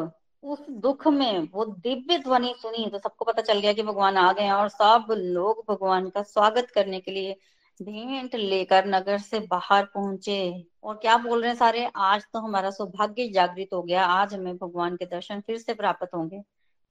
उस 0.44 0.66
दुख 0.70 1.06
में 1.08 1.48
वो 1.52 1.64
दिव्य 1.64 2.18
ध्वनि 2.18 2.54
सुनी 2.58 2.88
तो 2.90 2.98
सबको 2.98 3.24
पता 3.24 3.42
चल 3.42 3.60
गया 3.60 3.72
कि 3.72 3.82
भगवान 3.82 4.16
आ 4.16 4.32
गए 4.32 4.42
हैं 4.42 4.52
और 4.52 4.68
सब 4.68 5.06
लोग 5.10 5.64
भगवान 5.68 6.08
का 6.10 6.22
स्वागत 6.22 6.70
करने 6.74 7.00
के 7.00 7.10
लिए 7.10 7.36
भेंट 7.82 8.34
लेकर 8.34 8.86
नगर 8.86 9.18
से 9.18 9.40
बाहर 9.40 9.84
पहुँचे। 9.84 10.64
और 10.84 10.96
क्या 10.96 11.16
बोल 11.16 11.40
रहे 11.40 11.50
हैं 11.50 11.56
सारे? 11.56 11.90
आज 11.96 12.24
तो 12.32 12.38
हमारा 12.38 12.70
सौभाग्य 12.70 13.28
जागृत 13.28 13.68
हो 13.72 13.82
गया। 13.82 14.04
आज 14.04 14.34
हमें 14.34 14.56
भगवान 14.56 14.96
के 14.96 15.06
दर्शन 15.06 15.40
फिर 15.40 15.58
से 15.58 15.74
प्राप्त 15.74 16.14
होंगे। 16.14 16.42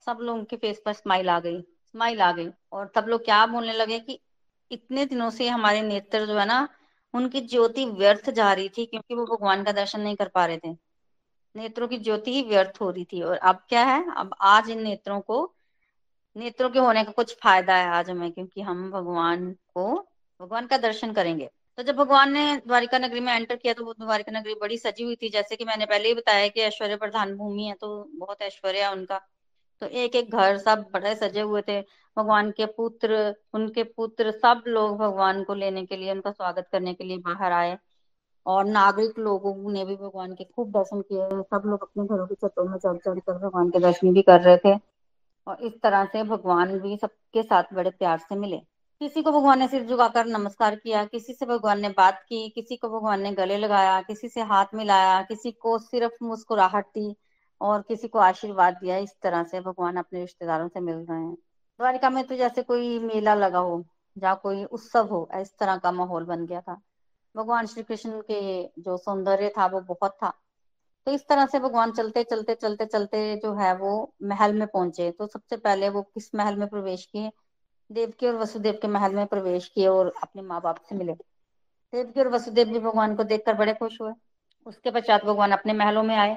सब 0.06 0.18
लोगों 0.20 0.44
के 0.44 0.56
फेस 0.56 0.82
पर 0.84 0.92
स्माइल 0.92 1.30
आ 1.30 1.40
गई, 1.40 1.60
स्माइल 1.60 2.22
आ 2.22 2.32
गई। 2.32 2.48
और 2.72 2.90
सब 2.94 3.06
लोग 3.08 3.24
क्या 3.24 3.44
बोलने 3.46 3.72
लगे 3.72 3.98
कि 3.98 4.20
इतने 4.70 5.06
दिनों 5.06 5.30
से 5.30 5.48
हमारे 5.48 5.82
नेत्र 5.82 6.26
जो 6.26 6.38
है 6.38 6.46
ना, 6.46 6.68
उनकी 7.14 7.40
ज्योति 7.40 7.84
व्यर्थ 7.86 8.30
जा 8.30 8.52
रही 8.52 8.68
थी 8.68 8.86
क्योंकि 8.86 9.14
वो 9.14 9.24
भगवान 9.26 9.64
का 9.64 9.72
दर्शन 9.72 10.00
नहीं 10.00 10.16
कर 10.16 10.28
पा 10.28 10.46
रहे 10.46 10.58
थे। 10.58 10.76
नेत्रों 11.56 11.88
की 11.88 11.98
ज्योति 11.98 12.32
ही 12.32 12.42
व्यर्थ 12.42 12.80
हो 12.80 12.90
रही 12.90 13.04
थी। 13.04 13.22
और 13.22 13.36
अब 13.36 13.62
क्या 13.68 13.84
है? 13.84 14.04
अब 14.16 14.34
आज 14.40 14.70
इन 14.70 14.82
नेत्रों 14.82 15.20
को, 15.20 15.54
नेत्रों 16.36 16.70
के 16.70 16.78
होने 16.78 17.04
का 17.04 17.12
कुछ 17.12 17.36
फ़ायदा 17.42 17.76
है 17.76 17.88
आज 17.88 18.10
हमें, 18.10 18.32
क्योंकि 18.32 18.60
हम 18.60 18.90
भगवान 18.90 19.52
को 19.52 20.08
भगवान 20.42 20.66
का 20.66 20.76
दर्शन 20.78 21.12
करेंगे। 21.12 21.48
तो 21.78 21.82
जब 21.82 21.96
भगवान 21.96 22.32
ने 22.32 22.56
द्वारिका 22.56 22.98
नगरी 22.98 23.20
में 23.20 23.32
एंटर 23.32 23.56
किया 23.56 23.72
तो 23.72 23.84
वो 23.84 23.92
द्वारिका 23.92 24.32
नगरी 24.32 24.54
बड़ी 24.54 24.78
सजी 24.78 25.04
हुई 25.04 25.16
थी। 25.16 25.28
जैसे 25.28 25.56
कि 25.56 25.64
मैंने 25.64 25.86
पहले 25.86 26.08
ही 26.08 26.14
बताया 26.14 26.48
कि 26.48 26.60
ऐश्वर्य 26.60 26.96
प्रधान 26.96 27.36
भूमि 27.36 27.64
है 27.64 27.74
तो 27.74 27.88
बहुत 28.14 28.42
ऐश्वर्य 28.42 28.82
है 28.82 28.92
उनका। 28.92 29.20
तो 29.82 29.86
एक 29.86 30.16
एक 30.16 30.30
घर 30.30 30.58
सब 30.58 30.84
बड़े 30.92 31.14
सजे 31.14 31.40
हुए 31.40 31.62
थे। 31.68 31.80
भगवान 32.16 32.50
के 32.50 32.66
पुत्र, 32.66 33.34
उनके 33.54 33.82
पुत्र 33.84 34.30
सब 34.32 34.62
लोग 34.66 34.96
भगवान 34.98 35.42
को 35.44 35.54
लेने 35.54 35.84
के 35.86 35.96
लिए, 35.96 36.10
उनका 36.12 36.30
स्वागत 36.30 36.68
करने 36.72 36.94
के 36.94 37.04
लिए 37.04 37.18
बाहर 37.18 37.52
आए। 37.52 37.78
और 38.46 38.64
नागरिक 38.64 39.18
लोगों 39.18 39.72
ने 39.72 39.84
भी 39.84 39.96
भगवान 39.96 40.32
के 40.34 40.44
खूब 40.44 40.70
दर्शन 40.70 41.00
किए। 41.00 41.28
सब 41.42 41.62
लोग 41.66 41.82
अपने 41.82 42.04
घरों 42.06 42.26
की 42.26 42.34
छतों 42.34 42.64
में 42.64 42.78
चढ़ 42.78 42.96
चढ़ 42.96 43.18
कर 43.18 43.38
भगवान 43.38 43.70
के 43.70 43.78
दर्शन 43.78 44.12
भी 44.12 44.22
कर 44.22 44.40
रहे 44.40 44.56
थे। 44.56 44.78
और 45.46 45.62
इस 45.62 45.72
तरह 45.82 46.04
से 46.04 46.22
भगवान 46.22 46.78
भी 46.78 46.96
सबके 46.96 47.42
साथ 47.42 47.74
बड़े 47.74 47.90
प्यार 47.90 48.18
से 48.18 48.34
मिले। 48.34 48.60
किसी 49.02 49.22
को 49.22 49.32
भगवान 49.32 49.58
ने 49.58 49.68
सिर 49.68 49.86
झुकाकर 49.86 50.26
नमस्कार 50.26 50.76
किया, 50.76 51.04
किसी 51.04 51.32
से 51.32 51.46
भगवान 51.46 51.80
ने 51.80 51.88
बात 51.88 52.22
की, 52.28 52.48
किसी 52.48 52.76
को 52.76 52.88
भगवान 52.88 53.20
ने 53.20 53.32
गले 53.32 53.56
लगाया, 53.56 54.02
किसी 54.02 54.28
से 54.28 54.40
हाथ 54.40 54.66
मिलाया, 54.74 55.22
किसी 55.22 55.52
को 55.52 55.78
सिर्फ़ 55.78 56.24
मुस्कुराहट 56.24 56.86
दी 56.86 57.16
और 57.60 57.82
किसी 57.82 58.08
को 58.08 58.18
आशीर्वाद 58.18 58.74
दिया, 58.74 58.96
इस 58.96 59.10
तरह 59.22 59.44
से 59.44 59.60
भगवान 59.60 59.96
अपने 59.96 60.20
रिश्तेदारों 60.20 60.68
से 60.68 60.80
मिल 60.80 60.94
रहे 60.94 61.20
हैं। 61.20 61.34
द्वारिका 61.78 62.10
में 62.10 62.24
तो 62.24 62.36
जैसे 62.36 62.62
कोई 62.62 62.98
मेला 62.98 63.34
लगा 63.34 63.58
हो 63.58 63.84
या 64.18 64.34
कोई 64.34 64.64
उत्सव 64.64 65.06
हो, 65.06 65.28
इस 65.36 65.58
तरह 65.58 65.76
का 65.76 65.92
माहौल 65.92 66.24
बन 66.24 66.46
गया 66.46 66.60
था। 66.60 66.80
भगवान 67.36 67.66
श्री 67.66 67.82
कृष्ण 67.82 68.20
के 68.20 68.64
जो 68.64 68.96
सौंदर्य 68.96 69.48
था, 69.58 69.66
वो 69.66 69.80
बहुत 69.80 70.10
था। 70.10 70.32
तो 71.06 71.12
इस 71.12 71.28
तरह 71.28 71.46
से 71.46 71.58
भगवान 71.58 71.92
चलते 71.92 72.24
चलते 72.24 72.54
चलते 72.54 72.86
चलते 72.86 73.36
जो 73.36 73.54
है, 73.54 73.76
वो 73.76 74.14
महल 74.22 74.54
में 74.54 74.68
पहुँचे। 74.68 75.10
तो 75.10 75.26
सबसे 75.26 75.56
पहले 75.56 75.88
वो 75.88 76.02
किस 76.02 76.34
महल 76.34 76.56
में 76.56 76.68
प्रवेश 76.68 77.06
किए? 77.06 77.30
देवकी 77.92 78.26
और 78.26 78.36
वसुदेव 78.36 78.78
के 78.82 78.88
महल 78.88 79.14
में 79.14 79.26
प्रवेश 79.26 79.68
किए 79.68 79.86
और 79.86 80.12
अपने 80.22 80.42
माँ 80.42 80.60
बाप 80.60 80.82
से 80.88 80.94
मिले। 80.94 81.12
देवकी 81.92 82.20
और 82.20 82.28
वसुदेव 82.28 82.68
भी 82.68 82.78
भगवान 82.78 83.16
को 83.16 83.24
देखकर 83.24 83.54
बड़े 83.54 83.74
खुश 83.74 84.00
हुए। 84.00 84.12
उसके 84.66 84.90
पश्चात 84.90 85.24
भगवान 85.24 85.52
अपने 85.52 85.72
महलों 85.72 86.02
में 86.02 86.16
आए। 86.16 86.36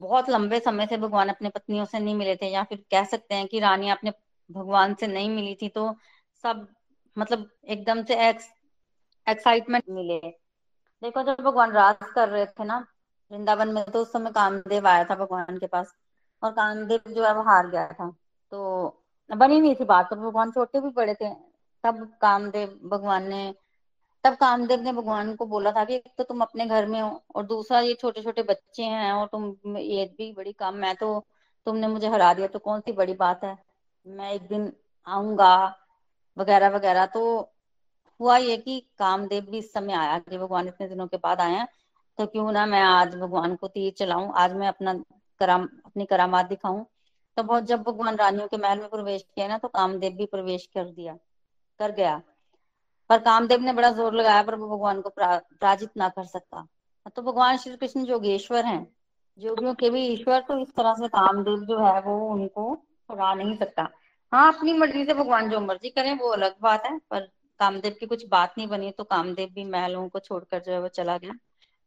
बहुत 0.00 0.30
लंबे 0.30 0.60
समय 0.60 0.86
से 0.86 0.96
भगवान 0.96 1.28
अपने 1.28 1.48
पत्नियों 1.48 1.84
से 1.84 1.98
नहीं 1.98 2.14
मिले 2.14 2.36
थे। 2.36 2.46
या 2.46 2.64
फिर 2.64 2.84
कह 2.90 3.04
सकते 3.04 3.34
हैं 3.34 3.46
कि 3.46 3.60
रानी 3.60 3.88
अपने 3.90 4.12
भगवान 4.50 4.94
से 4.94 5.06
नहीं 5.06 5.30
मिली 5.30 5.54
थी 5.62 5.68
तो 5.68 5.96
सब 6.42 6.66
मतलब 7.18 7.48
एकदम 7.64 8.04
से 8.04 8.28
एक्स 8.28 8.48
एक्साइटमेंट 9.28 9.84
मिले। 9.90 10.18
देखो, 11.02 11.22
जब 11.22 11.36
भगवान 11.40 11.72
राज 11.72 11.96
कर 12.14 12.28
रहे 12.28 12.46
थे 12.46 12.64
ना, 12.64 12.86
वृंदावन 13.30 13.68
में 13.68 13.84
तो 13.84 14.02
उस 14.02 14.12
समय 14.12 14.30
कामदेव 14.30 14.86
आया 14.86 15.04
था 15.04 15.14
भगवान 15.14 15.58
के 15.58 15.66
पास। 15.66 15.94
और 16.42 16.52
कामदेव 16.52 17.12
जो 17.14 17.24
है, 17.24 17.34
वो 17.34 17.42
हार 17.42 17.66
गया 17.70 17.88
था। 17.88 18.10
तो 18.50 18.88
बनी 19.30 19.60
नहीं 19.60 19.74
थी 19.74 19.84
बात 19.84 20.10
तो 20.10 20.16
भगवान 20.16 20.50
छोटे 20.50 20.80
भी 20.80 20.90
बड़े 20.90 21.14
थे। 21.14 21.32
तब 21.84 22.04
कामदेव, 22.20 22.68
भगवान 22.84 23.28
ने, 23.28 23.54
तब 24.24 24.34
कामदेव 24.36 24.80
ने 24.82 24.92
भगवान 24.92 25.34
को 25.36 25.46
बोला 25.46 25.72
था 25.72 25.84
कि 25.84 25.94
एक 25.94 26.12
तो 26.18 26.24
तुम 26.24 26.40
अपने 26.42 26.66
घर 26.66 26.86
में 26.86 27.00
हो 27.00 27.10
और 27.34 27.46
दूसरा 27.46 27.80
ये 27.80 27.94
छोटे 27.94 28.22
छोटे 28.22 28.42
बच्चे 28.42 28.82
हैं 28.84 29.12
और 29.12 29.26
तुम, 29.26 29.76
ये 29.76 30.04
भी 30.18 30.32
बड़ी 30.32 30.52
काम, 30.52 30.74
मैं 30.76 30.94
तो 30.96 31.24
तुमने 31.66 31.88
मुझे 31.88 32.08
हरा 32.08 32.32
दिया 32.34 32.46
तो 32.48 32.58
कौन 32.58 32.80
सी 32.80 32.92
बड़ी 32.92 33.14
बात 33.14 33.44
है? 33.44 33.56
मैं 34.04 34.32
एक 34.32 34.48
दिन 34.48 34.72
आऊँगा, 35.06 35.54
वगैरह 36.36 36.68
वगैरह। 36.70 37.06
तो 37.06 37.22
हुआ 38.20 38.36
ये 38.38 38.56
कि 38.56 38.80
कामदेव 38.98 39.46
भी 39.50 39.58
इस 39.58 39.72
समय 39.72 39.92
आया, 39.94 40.18
कि 40.18 40.38
भगवान 40.38 40.68
इतने 40.68 40.88
दिनों 40.88 41.06
के 41.06 41.16
बाद 41.18 41.40
हैं 41.40 41.66
तो 42.18 42.26
क्यों 42.26 42.52
ना 42.52 42.64
मैं 42.66 42.80
आज 42.82 43.14
भगवान 43.16 43.54
को 43.56 43.68
तीर 43.68 43.92
चलाऊं, 43.98 44.32
आज 44.34 44.52
मैं 44.54 44.68
अपना 44.68 44.94
कराम 45.40 45.68
अपनी 45.86 46.04
करामात 46.06 46.46
दिखाऊँ। 46.48 46.84
तो 47.38 47.42
बहुत 47.42 47.64
जब 47.64 47.82
भगवान 47.82 48.16
रानियों 48.16 48.46
के 48.48 48.56
महल 48.56 48.78
में 48.78 48.88
प्रवेश 48.88 49.22
किया 49.24 49.46
ना 49.48 49.58
तो 49.58 49.68
कामदेव 49.68 50.12
भी 50.12 50.26
प्रवेश 50.26 50.66
कर 50.74 50.84
दिया, 50.84 51.12
कर 51.80 51.92
गया। 51.92 52.16
पर 53.10 53.18
कामदेव 53.18 53.60
ने 53.60 53.72
बड़ा 53.72 53.90
ज़ोर 53.90 54.14
लगाया 54.14 54.42
पर 54.42 54.54
वो 54.54 54.68
भगवान 54.68 55.00
को 55.00 55.08
पराजित 55.10 55.90
ना 55.96 56.08
कर 56.08 56.24
सकता। 56.26 56.66
तो 57.16 57.22
भगवान 57.22 57.56
श्री 57.56 57.76
कृष्ण 57.76 58.04
जोगेश्वर 58.04 58.64
हैं। 58.64 58.86
जोगियों 59.38 59.74
के 59.74 59.90
भी 59.90 60.00
ईश्वर 60.06 60.40
तो 60.40 60.58
इस 60.58 60.74
तरह 60.76 60.94
से 60.94 61.08
कामदेव 61.08 61.64
जो 61.64 61.78
है, 61.78 62.00
वो 62.00 62.30
उनको 62.30 62.72
हरा 63.10 63.32
नहीं 63.34 63.56
सकता। 63.56 63.88
हाँ 64.32 64.52
अपनी 64.54 64.72
मर्ज़ी 64.72 65.04
से 65.04 65.14
भगवान 65.14 65.50
जो 65.50 65.60
मर्ज़ी 65.60 65.90
करें, 65.90 66.14
वो 66.18 66.28
अलग 66.28 66.54
बात 66.62 66.86
है, 66.86 66.98
पर 67.10 67.20
कामदेव 67.60 67.96
की 68.00 68.06
कुछ 68.06 68.26
बात 68.26 68.54
नहीं 68.58 68.68
बनी 68.68 68.90
तो 68.90 69.04
कामदेव 69.04 69.48
भी 69.48 69.64
महलों 69.64 70.08
को 70.08 70.18
छोड़कर 70.18 70.62
जो 70.62 70.72
है, 70.72 70.80
वो 70.80 70.88
चला 70.88 71.18
गया। 71.18 71.32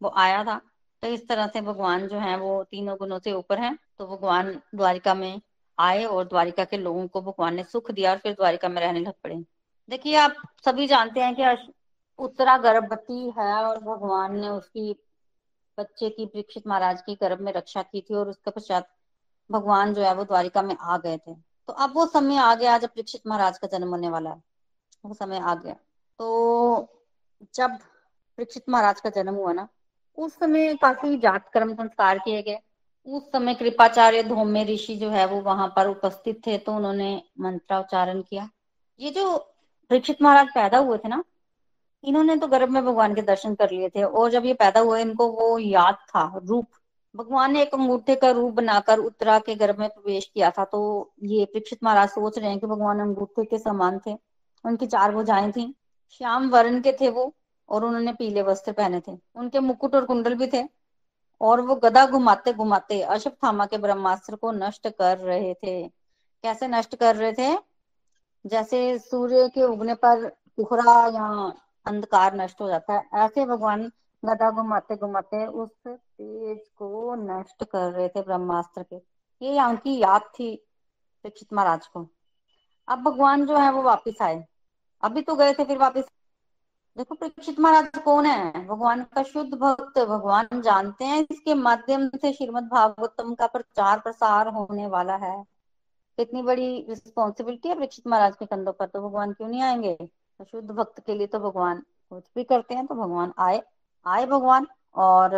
वो 0.01 0.13
आया 0.17 0.43
था। 0.43 0.59
तो 1.03 1.07
इस 1.07 1.27
तरह 1.27 1.47
से 1.47 1.61
भगवान 1.61 2.07
जो 2.07 2.19
है 2.19 2.37
वो 2.37 2.63
तीनों 2.63 2.97
गुणों 2.97 3.19
से 3.19 3.31
ऊपर 3.33 3.59
है। 3.59 3.77
तो 3.97 4.07
भगवान 4.07 4.51
द्वारिका 4.75 5.13
में 5.13 5.41
आए 5.77 6.03
और 6.05 6.27
द्वारिका 6.27 6.63
के 6.63 6.77
लोगों 6.77 7.07
को 7.07 7.21
भगवान 7.21 7.55
ने 7.55 7.63
सुख 7.63 7.91
दिया 7.91 8.11
और 8.11 8.17
फिर 8.17 8.33
द्वारिका 8.33 8.69
में 8.69 8.81
रहने 8.81 8.99
लग 8.99 9.13
पड़े। 9.23 9.35
देखिए, 9.89 10.15
आप 10.15 10.33
सभी 10.65 10.87
जानते 10.87 11.19
हैं 11.19 11.35
कि 11.35 11.71
उत्तरा 12.19 12.57
गर्भवती 12.57 13.29
है 13.37 13.53
और 13.63 13.77
भगवान 13.77 14.39
ने 14.39 14.49
उसकी 14.49 14.95
बच्चे 15.77 16.09
की, 16.09 16.25
परीक्षित 16.25 16.67
महाराज 16.67 17.01
की 17.01 17.15
गर्भ 17.15 17.41
में 17.41 17.53
रक्षा 17.53 17.81
की 17.81 18.01
थी 18.01 18.13
और 18.13 18.29
उसके 18.29 18.51
पश्चात 18.51 18.89
भगवान 19.49 19.93
जो 19.93 20.01
है 20.01 20.13
वो 20.13 20.23
द्वारिका 20.23 20.61
में 20.61 20.75
आ 20.81 20.97
गए 20.97 21.17
थे। 21.17 21.33
तो 21.33 21.73
अब 21.73 21.93
वो 21.95 22.05
समय 22.05 22.37
आ 22.37 22.55
गया, 22.55 22.77
जब 22.77 22.89
परीक्षित 22.89 23.21
महाराज 23.27 23.57
का 23.57 23.67
जन्म 23.67 23.89
होने 23.89 24.09
वाला 24.09 24.29
है। 24.29 24.41
वो 25.05 25.13
समय 25.13 25.39
आ 25.39 25.55
गया। 25.55 25.73
तो 26.19 26.87
जब 27.55 27.77
परीक्षित 28.37 28.63
महाराज 28.69 29.01
का 29.01 29.09
जन्म 29.09 29.33
हुआ 29.33 29.53
ना 29.53 29.67
उस 30.17 30.33
समय 30.33 30.73
काफ़ी 30.75 31.17
जात 31.17 31.49
कर्म 31.49 31.73
संस्कार 31.73 32.19
किए 32.19 32.41
गए। 32.41 32.59
उस 33.07 33.23
समय 33.23 33.53
कृपाचार्य 33.53 34.23
धोम्य 34.23 34.63
ऋषि 34.65 34.95
जो 34.95 35.09
है 35.09 35.25
वो 35.27 35.39
वहाँ 35.41 35.67
पर 35.75 35.87
उपस्थित 35.87 36.41
थे 36.47 36.57
तो 36.57 36.75
उन्होंने 36.75 37.21
मंत्रोच्चारण 37.39 38.21
किया। 38.21 38.49
ये 38.99 39.09
जो 39.11 39.37
परीक्षित 39.91 40.21
महाराज 40.21 40.47
पैदा 40.47 40.77
हुए 40.77 40.97
थे 40.97 41.09
ना, 41.09 41.23
इन्होंने 42.03 42.35
तो 42.35 42.47
गर्भ 42.47 42.69
में 42.69 42.83
भगवान 42.85 43.15
के 43.15 43.21
दर्शन 43.21 43.55
कर 43.55 43.71
लिए 43.71 43.89
थे, 43.89 44.03
और 44.03 44.29
जब 44.31 44.45
ये 44.45 44.53
पैदा 44.55 44.79
हुए, 44.79 45.01
इनको 45.01 45.27
वो 45.29 45.57
याद 45.59 45.95
था, 45.95 46.41
रूप। 46.45 46.67
भगवान 47.15 47.53
ने 47.53 47.61
एक 47.61 47.73
अंगूठे 47.73 48.15
का 48.15 48.29
रूप 48.31 48.53
बनाकर 48.53 48.99
उत्तरा 48.99 49.37
के 49.39 49.55
गर्भ 49.55 49.79
में 49.79 49.87
प्रवेश 49.89 50.25
किया 50.25 50.49
था 50.51 50.65
तो 50.65 50.79
ये 51.23 51.45
परीक्षित 51.45 51.79
महाराज 51.83 52.09
सोच 52.09 52.37
रहे 52.37 52.49
हैं 52.49 52.59
कि 52.59 52.67
भगवान 52.67 52.99
अंगूठे 52.99 53.45
के 53.45 53.57
समान 53.57 53.99
थे। 53.99 54.15
उनकी 54.65 54.87
चार 54.87 55.11
भुजाएँ 55.11 55.51
थी। 55.51 55.73
श्याम 56.11 56.49
वर्ण 56.49 56.81
के 56.81 56.91
थे 56.91 57.09
वो 57.09 57.33
और 57.71 57.85
उन्होंने 57.85 58.13
पीले 58.13 58.41
वस्त्र 58.41 58.71
पहने 58.71 58.99
थे। 58.99 59.19
उनके 59.35 59.59
मुकुट 59.59 59.95
और 59.95 60.05
कुंडल 60.05 60.35
भी 60.35 60.47
थे। 60.47 60.69
और 61.41 61.61
वो 61.61 61.75
गदा 61.75 62.05
घुमाते 62.05 62.53
घुमाते 62.53 63.01
अशोकथामा 63.01 63.65
के 63.65 63.77
ब्रह्मास्त्र 63.77 64.35
को 64.35 64.51
नष्ट 64.51 64.87
कर 64.87 65.17
रहे 65.17 65.53
थे। 65.53 65.87
कैसे 66.43 66.67
नष्ट 66.67 66.95
कर 66.95 67.15
रहे 67.15 67.33
थे? 67.33 67.57
जैसे 68.45 68.99
सूर्य 68.99 69.49
के 69.49 69.63
उगने 69.63 69.95
पर 69.95 70.29
कोहरा 70.29 71.07
या 71.07 71.53
अंधकार 71.85 72.35
नष्ट 72.35 72.61
हो 72.61 72.67
जाता 72.67 72.93
है। 72.93 73.09
ऐसे 73.13 73.45
भगवान 73.45 73.91
गदा 74.25 74.51
घुमाते 74.51 74.95
घुमाते 74.95 75.47
उस 75.47 75.69
तेज 75.87 76.59
को 76.77 77.15
नष्ट 77.15 77.63
कर 77.63 77.91
रहे 77.91 78.09
थे 78.09 78.21
ब्रह्मास्त्र 78.21 78.83
के। 78.83 78.95
ये 79.45 79.53
यहाँ 79.53 79.77
की 79.77 79.99
याद 79.99 80.21
थी 80.21 80.55
परीक्षित 81.23 81.53
महाराज 81.53 81.87
को। 81.87 82.07
अब 82.87 82.99
भगवान 82.99 83.45
जो 83.45 83.57
है 83.57 83.71
वो 83.71 83.81
वापिस 83.81 84.21
आए। 84.21 84.45
अभी 85.01 85.21
तो 85.21 85.35
गए 85.35 85.53
थे, 85.53 85.65
फिर 85.65 85.77
वापिस 85.77 86.05
देखो 86.97 87.15
परीक्षित 87.15 87.59
महाराज 87.59 87.97
कौन 88.03 88.25
है? 88.25 88.65
भगवान 88.67 89.03
का 89.15 89.21
शुद्ध 89.23 89.53
भक्त, 89.53 89.99
भगवान 89.99 90.61
जानते 90.61 91.05
हैं, 91.05 91.25
इसके 91.31 91.53
माध्यम 91.53 92.07
से 92.11 92.31
श्रीमद 92.33 92.63
भागवतम 92.63 93.33
का 93.35 93.47
प्रचार 93.47 93.99
प्रसार 93.99 94.47
होने 94.47 94.87
वाला 94.87 95.15
है। 95.15 95.35
कितनी 96.17 96.41
बड़ी 96.41 96.85
रिस्पॉन्सिबिलिटी 96.89 97.69
है 97.69 97.75
परीक्षित 97.75 98.07
महाराज 98.07 98.35
के 98.35 98.45
कंधों 98.45 98.73
पर 98.73 98.85
तो 98.85 99.01
भगवान 99.01 99.33
क्यों 99.33 99.47
नहीं 99.47 99.61
आएँगे? 99.61 99.93
तो 99.95 100.45
शुद्ध 100.45 100.69
भक्त 100.71 100.99
के 101.05 101.15
लिए 101.15 101.27
तो 101.27 101.39
भगवान 101.39 101.81
कुछ 102.09 102.23
भी 102.35 102.43
करते 102.43 102.75
हैं 102.75 102.85
तो 102.87 102.95
भगवान 102.95 103.31
आए 103.39 103.61
आए 104.05 104.25
भगवान, 104.25 104.67
और 104.95 105.29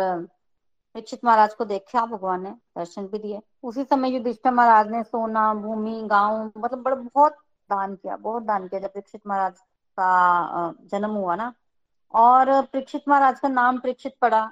परीक्षित 0.94 1.24
महाराज 1.24 1.54
को 1.54 1.64
देखा, 1.64 2.04
भगवान 2.06 2.42
ने 2.42 2.50
दर्शन 2.78 3.06
भी 3.06 3.18
दिए। 3.18 3.40
उसी 3.62 3.84
समय 3.84 4.10
युधिष्ठिर 4.10 4.52
महाराज 4.52 4.90
ने 4.90 5.02
सोना, 5.02 5.52
भूमि, 5.54 6.00
गाँव 6.06 6.50
मतलब 6.58 6.82
बड़ा, 6.82 6.96
बहुत 6.96 7.32
दान 7.70 7.94
किया, 7.94 8.16
बहुत 8.18 8.42
दान 8.42 8.68
किया 8.68 8.80
जब 8.80 8.88
परीक्षित 8.88 9.20
महाराज 9.26 9.52
का 10.00 10.74
जन्म 10.92 11.10
हुआ 11.10 11.36
ना। 11.36 11.52
और 12.14 12.50
परीक्षित 12.62 13.02
महाराज 13.08 13.40
का 13.40 13.48
नाम 13.48 13.78
परीक्षित 13.78 14.14
पड़ा। 14.20 14.44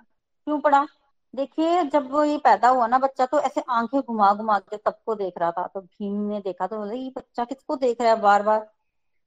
क्यों 0.47 0.59
पड़ा? 0.61 0.87
देखिए, 1.35 1.83
जब 1.85 2.11
ये 2.27 2.37
पैदा 2.39 2.69
हुआ 2.69 2.87
ना 2.87 2.99
बच्चा 2.99 3.27
तो 3.27 3.41
ऐसे 3.41 3.63
आँखें 3.71 4.01
घुमा 4.01 4.33
घुमा 4.35 4.59
के 4.61 4.77
सबको 4.77 5.15
देख 5.15 5.35
रहा 5.39 5.51
था। 5.51 5.67
तो 5.67 5.81
भीम 5.81 6.21
ने 6.29 6.41
देखा 6.41 6.67
तो 6.67 6.79
बोले, 6.79 6.97
ये 6.97 7.13
बच्चा 7.17 7.45
किसको 7.45 7.77
देख 7.77 8.01
रहा 8.01 8.13
है 8.13 8.21
बार 8.21 8.43
बार 8.43 8.71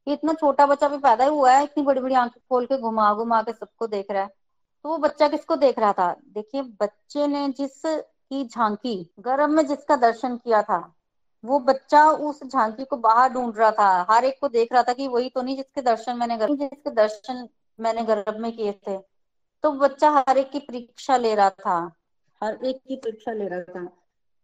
ये 0.07 0.13
इतना 0.13 0.34
छोटा 0.34 0.65
बच्चा 0.65 0.88
भी 0.88 0.98
पैदा 0.98 1.24
ही 1.24 1.29
हुआ 1.29 1.51
है, 1.51 1.63
इतनी 1.63 1.84
बड़ी 1.84 2.01
बड़ी 2.01 2.15
आँखें 2.15 2.41
खोल 2.50 2.65
के 2.65 2.77
घुमा 2.77 3.13
घुमा 3.13 3.41
के 3.41 3.53
सबको 3.53 3.88
देख 3.88 4.12
रहा 4.12 4.24
है। 4.24 4.29
तो 4.86 4.89
वो 4.89 4.98
बच्चा 4.98 5.27
किसको 5.27 5.55
देख 5.55 5.79
रहा 5.79 5.93
था? 5.93 6.13
देखिए, 6.25 6.62
बच्चे 6.81 7.27
ने 7.27 7.48
जिस 7.50 7.81
की 7.86 8.43
झांकी, 8.45 8.95
गर्भ 9.19 9.50
में 9.50 9.65
जिसका 9.67 9.95
दर्शन 9.95 10.38
किया 10.38 10.62
था 10.63 10.79
वो 11.45 11.59
बच्चा 11.61 12.03
उस 12.09 12.43
झांकी 12.43 12.85
को 12.85 12.97
बाहर 12.97 13.29
ढूंढ 13.29 13.57
रहा 13.57 13.71
था। 13.71 14.05
हर 14.09 14.25
एक 14.25 14.37
को 14.41 14.47
देख 14.49 14.73
रहा 14.73 14.83
था 14.83 14.93
कि 14.93 15.07
वही 15.07 15.29
तो 15.29 15.41
नहीं 15.41 15.55
जिसके 15.55 15.81
दर्शन 15.81 16.17
मैंने 16.17 16.37
गर्भ 16.37 16.55
जिसके 16.59 16.91
दर्शन 16.91 17.47
मैंने 17.79 18.03
गर्भ 18.03 18.37
में 18.39 18.51
किए 18.51 18.71
थे। 18.87 18.97
तो 19.63 19.71
बच्चा 19.73 20.09
हर 20.11 20.37
एक 20.37 20.49
की 20.51 20.59
परीक्षा 20.59 21.17
ले 21.17 21.33
रहा 21.35 21.49
था। 21.49 21.77
हर 22.41 22.65
एक 22.65 22.77
की 22.77 22.95
परीक्षा 22.95 23.31
ले 23.31 23.47
रहा 23.47 23.61
था। 23.61 23.85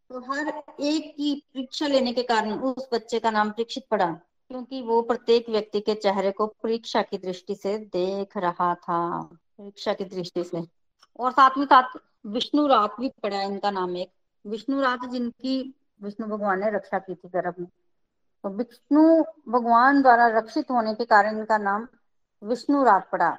तो 0.10 0.20
हर 0.24 0.48
एक 0.82 1.14
की 1.18 1.34
परीक्षा 1.46 1.88
लेने 1.88 2.14
के 2.14 2.24
कारण 2.24 2.54
उस 2.54 2.88
बच्चे 2.94 3.20
का 3.20 3.32
नाम 3.32 3.52
परीक्षित 3.52 3.86
पड़ा, 3.92 4.06
क्योंकि 4.06 4.82
वो 4.82 5.02
प्रत्येक 5.02 5.50
व्यक्ति 5.50 5.80
के 5.80 5.96
चेहरे 5.96 6.32
को 6.32 6.48
परीक्षा 6.64 7.02
की 7.02 7.18
दृष्टि 7.18 7.56
से 7.56 7.78
देख 7.78 8.38
रहा 8.38 8.74
था। 8.76 9.22
परीक्षा 9.22 9.94
की 9.94 10.06
दृष्टि 10.06 10.44
से। 10.44 10.64
और 11.20 11.32
साथ 11.32 11.58
में 11.58 11.66
साथ 11.66 11.98
विष्णु 12.28 12.66
रात 12.68 12.96
भी 13.00 13.10
पड़ा 13.24 13.42
इनका 13.42 13.72
नाम 13.72 13.96
एक। 13.98 14.12
विष्णु 14.46 14.82
रात 14.82 15.06
जिनकी 15.06 15.62
विष्णु 16.02 16.28
भगवान 16.28 16.60
ने 16.60 16.70
रक्षा 16.72 17.00
की 17.00 17.16
थी 17.16 17.30
गर्भ 17.30 17.56
में। 17.60 17.68
तो 18.44 18.50
विष्णु 18.50 19.02
भगवान 19.50 20.02
द्वारा 20.02 20.28
रक्षित 20.38 20.72
होने 20.72 20.94
के 20.96 21.06
कारण 21.06 21.38
इनका 21.38 21.58
नाम 21.60 21.88
विष्णु 22.42 22.84
रात 22.84 23.10
पड़ा। 23.12 23.30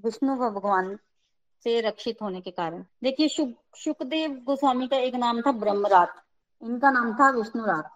विष्णु 0.00 0.36
भगवान 0.36 0.96
से 1.64 1.80
रक्षित 1.80 2.22
होने 2.22 2.40
के 2.40 2.50
कारण। 2.50 2.84
देखिए 3.02 3.28
सुखदेव 3.28 4.30
गोस्वामी 4.46 4.88
का 4.88 4.96
एक 4.98 5.14
नाम 5.14 5.40
था 5.40 5.52
ब्रह्मरात। 5.54 6.14
इनका 6.62 6.90
नाम 6.90 7.12
था 7.14 7.30
विष्णुरात 7.30 7.90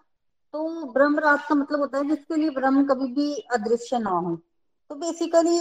तो 0.53 0.91
ब्रह्मरात 0.93 1.45
का 1.49 1.55
मतलब 1.55 1.79
होता 1.79 1.97
है 1.97 2.07
जिसके 2.07 2.35
लिए 2.35 2.49
ब्रह्म 2.49 2.83
कभी 2.85 3.07
भी 3.13 3.33
अदृश्य 3.53 3.99
ना 3.99 4.09
हो। 4.09 4.35
तो 4.89 4.95
बेसिकली 4.95 5.57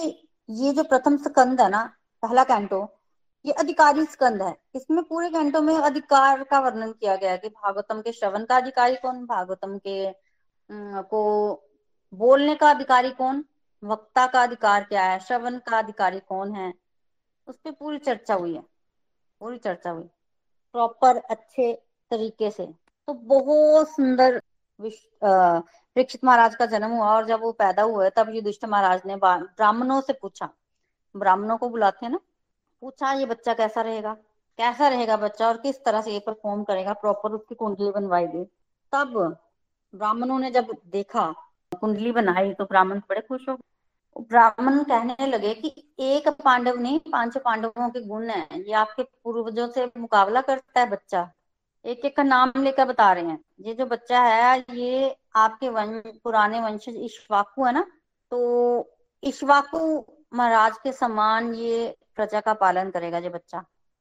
ये 0.48 0.72
जो 0.72 0.82
प्रथम 0.84 1.16
स्कंद 1.18 1.60
है 1.60 1.68
ना, 1.68 1.82
पहला 2.22 2.44
कैंटो 2.44 2.82
ये 3.44 3.52
अधिकारी 3.52 4.04
स्कंद 4.04 4.42
है। 4.42 4.54
इसमें 4.74 5.02
पूरे 5.04 5.28
घंटों 5.30 5.60
में 5.62 5.74
अधिकार 5.74 6.42
का 6.44 6.60
वर्णन 6.60 6.92
किया 6.92 7.16
गया 7.16 7.30
है 7.30 7.38
कि 7.38 7.48
भागवतम 7.48 8.00
के 8.02 8.12
श्रवण 8.12 8.44
का 8.44 8.56
अधिकारी 8.56 8.96
कौन, 8.96 9.24
भागवतम 9.26 9.78
के 9.78 10.12
को 10.70 11.22
बोलने 12.12 12.54
का 12.54 12.70
अधिकारी 12.70 13.10
कौन, 13.12 13.44
वक्ता 13.82 14.26
का 14.26 14.42
अधिकार 14.42 14.84
क्या 14.84 15.02
है, 15.02 15.18
श्रवण 15.20 15.58
का 15.60 15.78
अधिकारी 15.78 16.20
कौन 16.20 16.54
है, 16.54 16.72
उस 17.48 17.56
पर 17.56 17.70
पूरी 17.70 17.98
चर्चा 18.00 18.34
हुई 18.34 18.54
है। 18.54 18.62
पूरी 19.40 19.58
चर्चा 19.58 19.90
हुई। 19.90 20.04
प्रॉपर 20.74 21.16
अच्छे 21.16 21.72
तरीके 22.10 22.50
से। 22.50 22.66
तो 23.08 23.14
बहुत 23.14 23.88
सुंदर 23.90 24.40
परीक्षित 24.80 26.24
महाराज 26.24 26.54
का 26.54 26.66
जन्म 26.66 26.90
हुआ 26.90 27.14
और 27.14 27.26
जब 27.26 27.40
वो 27.40 27.52
पैदा 27.54 27.82
हुए, 27.82 28.10
तब 28.10 28.34
युधिष्ठ 28.34 28.64
महाराज 28.64 29.02
ने 29.06 29.16
ब्राह्मणों 29.16 30.00
से 30.00 30.12
पूछा। 30.12 30.48
ब्राह्मणों 31.14 31.56
को 31.58 31.68
बुलाते 31.68 32.06
हैं 32.06 32.12
ना? 32.12 32.18
पूछा, 32.82 33.12
ये 33.12 33.26
बच्चा 33.26 33.54
कैसा 33.54 33.80
रहेगा? 33.80 34.14
कैसा 34.58 34.88
रहेगा 34.88 35.16
बच्चा? 35.16 35.48
और 35.48 35.56
किस 35.56 35.84
तरह 35.84 36.00
से 36.00 36.12
ये 36.12 36.18
परफॉर्म 36.18 36.62
करेगा? 36.64 36.92
प्रॉपर 36.92 37.32
उसकी 37.32 37.54
कुंडली 37.54 37.90
बनवाई 37.90 38.26
गई। 38.26 38.44
तब 38.92 39.38
ब्राह्मणों 39.94 40.38
ने 40.38 40.50
जब 40.50 40.76
देखा, 40.86 41.34
कुंडली 41.80 42.12
बनाई 42.12 42.52
तो 42.54 42.64
ब्राह्मण 42.64 42.98
बड़े 42.98 43.20
खुश 43.20 43.48
हो 43.48 43.58
ब्राह्मण 44.20 44.82
कहने 44.82 45.26
लगे 45.26 45.54
कि 45.54 45.74
एक 45.98 46.28
पांडव 46.28 46.78
नहीं, 46.78 46.98
पाँच 46.98 47.38
पांडवों 47.38 47.88
के 47.90 48.00
गुण 48.00 48.28
है। 48.30 48.46
ये 48.60 48.72
आपके 48.72 49.02
पूर्वजों 49.02 49.68
से 49.68 49.90
मुकाबला 49.96 50.40
करता 50.40 50.80
है 50.80 50.90
बच्चा। 50.90 51.30
एक 51.84 52.04
एक 52.04 52.16
का 52.16 52.22
नाम 52.22 52.52
लेकर 52.58 52.84
बता 52.84 53.12
रहे 53.12 53.24
हैं। 53.24 53.38
ये 53.60 53.74
जो 53.74 53.86
बच्चा 53.86 54.22
है, 54.22 54.64
ये 54.70 55.16
आपके 55.36 55.68
वंश 55.68 56.02
पुराने 56.24 56.60
वंश 56.60 56.88
इश्वाकु 56.88 57.64
है 57.64 57.72
ना? 57.72 57.86
तो 58.30 58.90
इश्वाकु 59.22 60.04
महाराज 60.34 60.78
के 60.78 60.92
समान 60.92 61.54
ये 61.54 61.96
प्रजा 62.18 62.40
का 62.40 62.54
पालन 62.54 62.90
करेगा 62.90 63.18
ये 63.18 63.28
बच्चा। 63.28 63.60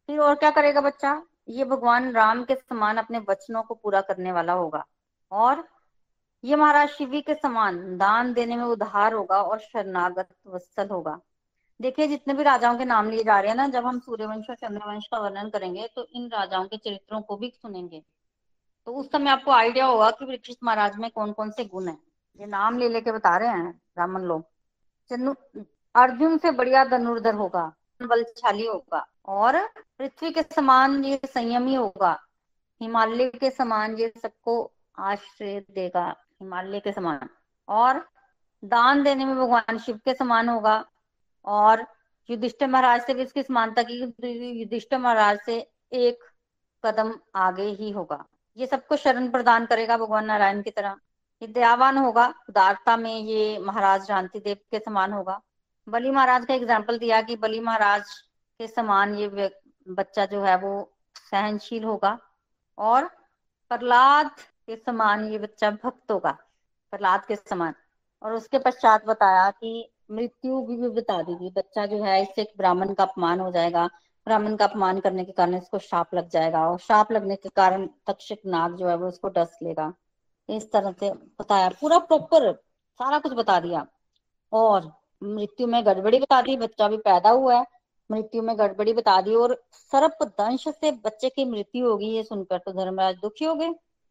फिर 0.09 0.19
और 0.19 0.35
क्या 0.35 0.49
करेगा 0.51 0.81
बच्चा? 0.81 1.21
ये 1.49 1.65
भगवान 1.65 2.11
राम 2.11 2.43
के 2.43 2.55
समान 2.55 2.97
अपने 2.97 3.19
वचनों 3.29 3.63
को 3.63 3.73
पूरा 3.73 4.01
करने 4.01 4.31
वाला 4.31 4.53
होगा। 4.53 4.85
और 5.31 5.63
ये 6.43 6.55
महाराज 6.55 6.89
शिवी 6.89 7.21
के 7.21 7.33
समान 7.35 7.97
दान 7.97 8.33
देने 8.33 8.55
में 8.57 8.63
उधार 8.63 9.13
होगा 9.13 9.41
और 9.41 9.59
शरणागत 9.59 10.29
वत्सल 10.47 10.87
होगा। 10.87 11.19
देखिए, 11.79 12.07
जितने 12.07 12.33
भी 12.33 12.43
राजाओं 12.43 12.77
के 12.77 12.85
नाम 12.85 13.09
लिए 13.09 13.23
जा 13.23 13.39
रहे 13.39 13.49
हैं 13.49 13.55
ना, 13.57 13.67
जब 13.67 13.85
हम 13.85 13.99
सूर्यवंश 13.99 14.49
और 14.49 14.55
चंद्रवंश 14.55 15.07
का 15.07 15.19
वर्णन 15.19 15.49
करेंगे 15.49 15.87
तो 15.95 16.05
इन 16.05 16.27
राजाओं 16.29 16.65
के 16.65 16.77
चरित्रों 16.77 17.21
को 17.21 17.37
भी 17.37 17.49
सुनेंगे। 17.51 18.03
तो 18.87 18.93
उस 18.93 19.11
समय 19.11 19.29
आपको 19.31 19.51
आइडिया 19.51 19.85
होगा 19.85 20.09
कि 20.11 20.25
परीक्षित 20.25 20.57
महाराज 20.63 20.97
में 20.97 21.09
कौन 21.11 21.31
कौन 21.31 21.51
से 21.51 21.65
गुण 21.65 21.87
है। 21.87 21.97
ये 22.39 22.45
नाम 22.45 22.77
ले 22.77 22.89
लेके 22.89 23.11
बता 23.11 23.35
रहे 23.37 23.49
हैं 23.49 23.71
ब्राह्मण 23.71 24.21
लोग। 24.21 24.43
अर्जुन 25.95 26.37
से 26.37 26.51
बढ़िया 26.51 26.83
धनुर्धर 26.85 27.33
होगा। 27.33 27.71
बलशाली 28.01 28.65
होगा 28.65 29.05
और 29.25 29.65
पृथ्वी 29.67 30.31
के 30.31 30.43
समान 30.43 31.03
ये 31.05 31.19
संयमी 31.25 31.75
होगा। 31.75 32.17
हिमालय 32.81 33.29
के 33.29 33.49
समान 33.49 33.95
ये 33.95 34.11
सबको 34.21 34.71
आश्रय 34.97 35.59
देगा, 35.71 36.07
हिमालय 36.41 36.79
के 36.79 36.91
समान। 36.91 37.29
और 37.67 38.07
दान 38.63 39.03
देने 39.03 39.25
में 39.25 39.35
भगवान 39.35 39.77
शिव 39.77 39.99
के 40.05 40.13
समान 40.13 40.49
होगा। 40.49 40.83
और 41.45 41.85
युधिष्ठ 42.29 42.63
महाराज 42.63 43.01
से 43.01 43.13
भी 43.13 43.21
इसकी 43.21 43.43
समानता 43.43 43.83
की 43.83 43.99
युधिष्ठ 44.59 44.93
महाराज 44.93 45.39
से 45.45 45.59
एक 45.93 46.23
कदम 46.83 47.13
आगे 47.35 47.63
ही 47.63 47.91
होगा। 47.91 48.23
ये 48.57 48.67
सबको 48.67 48.95
शरण 48.95 49.29
प्रदान 49.31 49.65
करेगा 49.65 49.97
भगवान 49.97 50.25
नारायण 50.25 50.61
की 50.61 50.71
तरह। 50.71 50.97
ये 51.41 51.47
दयावान 51.47 51.97
होगा, 51.97 52.33
उदारता 52.49 52.97
में 52.97 53.15
ये 53.15 53.59
महाराज 53.59 54.07
शांति 54.07 54.39
देव 54.39 54.57
के 54.71 54.79
समान 54.79 55.13
होगा। 55.13 55.41
बलि 55.89 56.11
महाराज 56.11 56.45
का 56.45 56.53
एग्ज़ाम्पल 56.53 56.97
दिया 56.99 57.21
कि 57.21 57.35
बलि 57.37 57.59
महाराज 57.59 58.11
के 58.59 58.67
समान 58.67 59.15
ये 59.15 59.49
बच्चा 59.87 60.25
जो 60.25 60.41
है 60.43 60.55
वो 60.57 60.71
सहनशील 61.15 61.83
होगा 61.83 62.17
और 62.77 63.05
प्रहलाद 63.71 64.31
के 64.39 64.75
समान 64.75 65.27
ये 65.31 65.37
बच्चा 65.39 65.69
भक्त 65.73 66.11
होगा 66.11 66.31
प्रहलाद 66.93 67.25
के 67.25 67.35
समान। 67.35 67.73
और 68.21 68.33
उसके 68.33 68.59
पश्चात 68.59 69.05
बताया 69.05 69.49
कि 69.51 69.89
मृत्यु 70.11 70.61
भी, 70.61 70.75
भी 70.77 70.89
बता 70.91 71.21
दीजिए 71.21 71.49
बच्चा 71.51 71.85
जो 71.85 72.03
है 72.03 72.21
इससे 72.21 72.41
एक 72.41 72.53
ब्राह्मण 72.57 72.93
का 72.93 73.03
अपमान 73.03 73.39
हो 73.39 73.51
जाएगा। 73.51 73.85
ब्राह्मण 74.27 74.55
का 74.55 74.65
अपमान 74.65 74.99
करने 74.99 75.25
के 75.25 75.31
कारण 75.31 75.55
इसको 75.55 75.79
शाप 75.79 76.13
लग 76.15 76.29
जाएगा 76.29 76.67
और 76.69 76.77
शाप 76.79 77.11
लगने 77.11 77.35
के 77.35 77.49
कारण 77.55 77.85
तक्षक 78.07 78.37
नाग 78.45 78.75
जो 78.77 78.87
है 78.87 78.95
वो 78.97 79.07
उसको 79.07 79.29
डस 79.29 79.57
लेगा। 79.63 79.93
इस 80.49 80.71
तरह 80.71 80.91
से 80.99 81.11
बताया 81.39 81.69
पूरा 81.81 81.97
प्रॉपर 82.01 82.51
सारा 82.99 83.19
कुछ 83.19 83.33
बता 83.33 83.59
दिया। 83.59 83.85
और 84.53 84.91
मृत्यु 85.21 85.67
में 85.67 85.85
गड़बड़ी 85.85 86.19
बता 86.19 86.41
दी, 86.41 86.55
बच्चा 86.57 86.87
भी 86.87 86.97
पैदा 86.99 87.29
हुआ 87.31 87.55
है। 87.55 87.65
मृत्यु 88.09 88.41
में 88.43 88.57
गड़बड़ी 88.59 88.93
बता 88.93 89.19
दी 89.21 89.35
और 89.35 89.55
सर्प 89.71 90.23
दंश 90.31 90.67
से 90.69 90.91
बच्चे 90.93 91.29
की 91.29 91.45
मृत्यु 91.45 91.87
होगी 91.87 92.07
ये 92.07 92.23
सुनकर 92.23 92.57
तो 92.57 92.71
धर्मराज 92.73 93.15
दुखी 93.15 93.45
हो 93.45 93.55
गए 93.55 93.67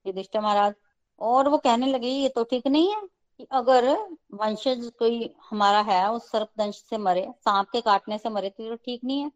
युधिष्ठ 0.06 0.36
महाराज। 0.36 0.74
और 1.20 1.48
वो 1.48 1.58
कहने 1.58 1.86
लगे, 1.86 2.08
ये 2.08 2.28
तो 2.28 2.44
ठीक 2.44 2.66
नहीं 2.66 2.90
है 2.90 3.00
कि 3.40 3.46
अगर 3.52 3.88
वंशज 4.34 4.90
कोई 4.98 5.34
हमारा 5.50 5.80
है, 5.82 6.10
उस 6.10 6.30
सर्पदंश 6.30 6.76
से 6.90 6.98
मरे, 6.98 7.26
सांप 7.38 7.68
के 7.72 7.80
काटने 7.80 8.18
से 8.18 8.28
मरे 8.30 8.50
तो 8.50 8.74
ठीक 8.76 9.04
नहीं 9.04 9.22
है। 9.22 9.30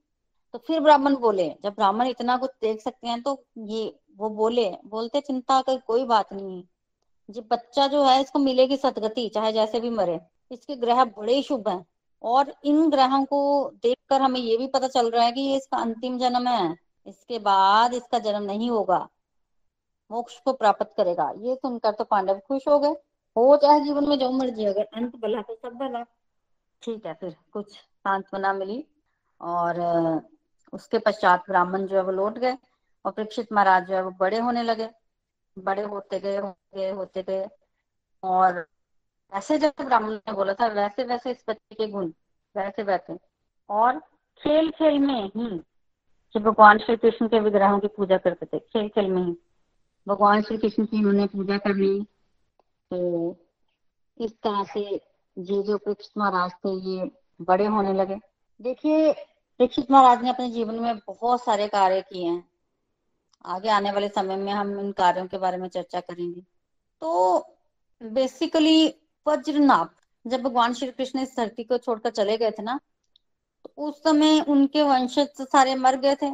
तो 0.55 0.59
फिर 0.59 0.81
ब्राह्मण 0.81 1.17
बोले, 1.17 1.49
जब 1.65 1.75
ब्राह्मण 1.75 2.07
इतना 2.07 2.37
कुछ 2.37 2.51
देख 2.63 2.81
सकते 2.81 3.09
हैं 3.09 3.21
तो 3.23 3.43
ये 3.59 3.95
वो 4.17 4.29
बोले, 4.31 4.71
बोलते 4.87 5.21
चिंता 5.21 5.61
का 5.63 5.77
कोई 5.77 6.05
बात 6.05 6.33
नहीं 6.33 6.57
है। 6.57 7.41
बच्चा 7.43 7.87
जो 7.87 8.03
है, 8.05 8.21
इसको 8.21 8.39
मिलेगी 8.39 8.77
सदगति, 8.77 9.29
चाहे 9.29 9.53
जैसे 9.53 9.81
भी 9.81 9.91
मरे। 9.91 10.19
इसके 10.51 10.77
ग्रह 10.77 11.05
बड़े 11.05 11.43
शुभ 11.43 11.69
हैं। 11.69 11.85
और 12.23 12.55
इन 12.65 12.91
ग्रहों 12.91 13.25
को 13.25 13.71
देखकर 13.83 14.23
हमें 14.23 14.41
ये 14.41 14.57
भी 14.57 14.67
पता 14.67 14.89
चल 14.89 15.11
रहा 15.11 15.25
है 15.25 15.33
कि 15.33 15.41
ये 15.41 15.57
इसका 15.57 15.79
अंतिम 15.79 16.19
जन्म 16.19 16.49
है। 16.49 16.77
इसके 17.07 17.39
बाद 17.39 17.95
इसका 17.95 18.19
जन्म 18.19 18.43
नहीं 18.43 18.71
होगा। 18.71 18.99
मोक्ष 20.11 20.39
को 20.41 20.53
प्राप्त 20.53 20.93
करेगा। 20.97 21.31
ये 21.39 21.55
सुनकर 21.57 21.93
तो 21.93 22.05
पांडव 22.05 22.39
खुश 22.49 22.69
हो 22.69 22.79
गए। 22.79 22.95
हो 23.37 23.57
चाहे 23.57 23.81
जीवन 23.81 24.09
में 24.09 24.19
जो 24.19 24.31
मर्ज़ी, 24.33 24.65
अगर 24.65 24.85
अंत 24.85 25.17
भला 25.17 25.43
तो 25.43 25.55
सब 25.55 25.75
भला 25.79 26.03
ठीक 26.83 27.07
है, 27.07 27.15
फिर 27.15 27.37
कुछ 27.53 27.73
सांत्वना 27.73 28.53
मिली। 28.53 28.85
और 29.41 29.81
उसके 30.73 30.99
पश्चात 30.99 31.45
ब्राह्मण 31.49 31.87
जो 31.87 31.97
है 31.97 32.03
वो 32.03 32.13
लौट 32.13 32.39
गए 32.39 32.57
और 33.05 33.13
परीक्षित 33.13 33.53
महाराज 33.53 33.87
जो 33.89 33.95
है 33.95 34.03
वो 34.03 34.11
बड़े 34.11 34.39
होने 34.39 34.63
लगे। 34.63 34.89
बड़े 35.57 35.83
होते 35.83 36.21
गए 36.21 36.37
होते 36.37 36.79
गए 36.79 36.91
होते 36.91 37.23
गए। 37.23 37.49
और 38.23 38.67
ऐसे 39.33 39.59
जैसे 39.59 39.85
ब्राह्मण 39.85 40.13
ने 40.13 40.33
बोला 40.33 40.55
था, 40.55 40.67
वैसे 40.67 41.05
वैसे 41.05 41.31
इस 41.31 41.45
बच्चे 41.49 41.75
के 41.75 41.87
गुण, 41.87 42.13
वैसे 42.55 42.83
वैसे। 42.83 43.17
और 43.71 43.99
खेल 44.41 44.71
खेल 44.71 44.99
में 44.99 45.25
ही 45.27 45.59
कि 46.35 46.41
भगवान 46.41 46.79
श्री 46.79 46.97
कृष्ण 46.97 47.29
के 47.29 47.41
विग्रहों 47.41 47.79
की 47.81 47.87
पूजा 47.87 48.17
करते 48.19 48.47
थे, 48.47 48.59
खेल 48.59 48.89
खेल 48.89 49.11
में 49.11 49.23
ही। 49.23 49.37
भगवान 50.07 50.43
श्री 50.43 50.57
कृष्ण 50.59 50.85
की 50.87 50.99
उन्होंने 50.99 51.27
पूजा 51.27 51.59
करनी 51.59 52.07
तो 52.91 53.37
इस 54.21 54.33
तरह 54.43 54.63
से 54.65 54.81
ये 54.81 55.63
जो 55.63 55.77
परीक्षित 55.79 56.19
महाराज 56.19 56.53
थे, 56.55 56.71
ये 56.91 57.11
बड़े 57.41 57.67
होने 57.67 57.93
लगे। 57.93 58.17
देखिए 58.61 59.13
परीक्षित 59.13 59.91
महाराज 59.91 60.23
ने 60.23 60.31
अपने 60.31 60.49
जीवन 60.51 60.79
में 60.81 60.99
बहुत 60.99 61.45
सारे 61.45 61.69
कार्य 61.69 62.01
किए 62.03 62.27
हैं। 62.27 62.45
आगे 63.45 63.69
आने 63.69 63.93
वाले 63.93 64.09
समय 64.09 64.37
में 64.37 64.53
हम 64.53 64.79
इन 64.81 64.93
कार्यों 64.93 65.27
के 65.27 65.39
बारे 65.39 65.57
में 65.57 65.69
चर्चा 65.69 66.01
करेंगे। 66.01 66.41
तो 67.03 67.39
बेसिकली 68.01 68.89
वज्रनाभ 69.27 69.91
जब 70.25 70.43
भगवान 70.43 70.75
श्री 70.75 70.91
कृष्ण 70.91 71.21
इस 71.21 71.37
धरती 71.37 71.65
को 71.65 71.79
छोड़कर 71.79 72.11
चले 72.11 72.37
गए 72.37 72.51
थे 72.51 72.63
ना 72.63 72.79
तो 73.65 73.73
उस 73.79 74.03
समय 74.05 74.41
उनके 74.49 74.83
वंशज 74.83 75.43
सारे 75.43 75.75
मर 75.77 75.97
गए 75.97 76.15
थे। 76.15 76.31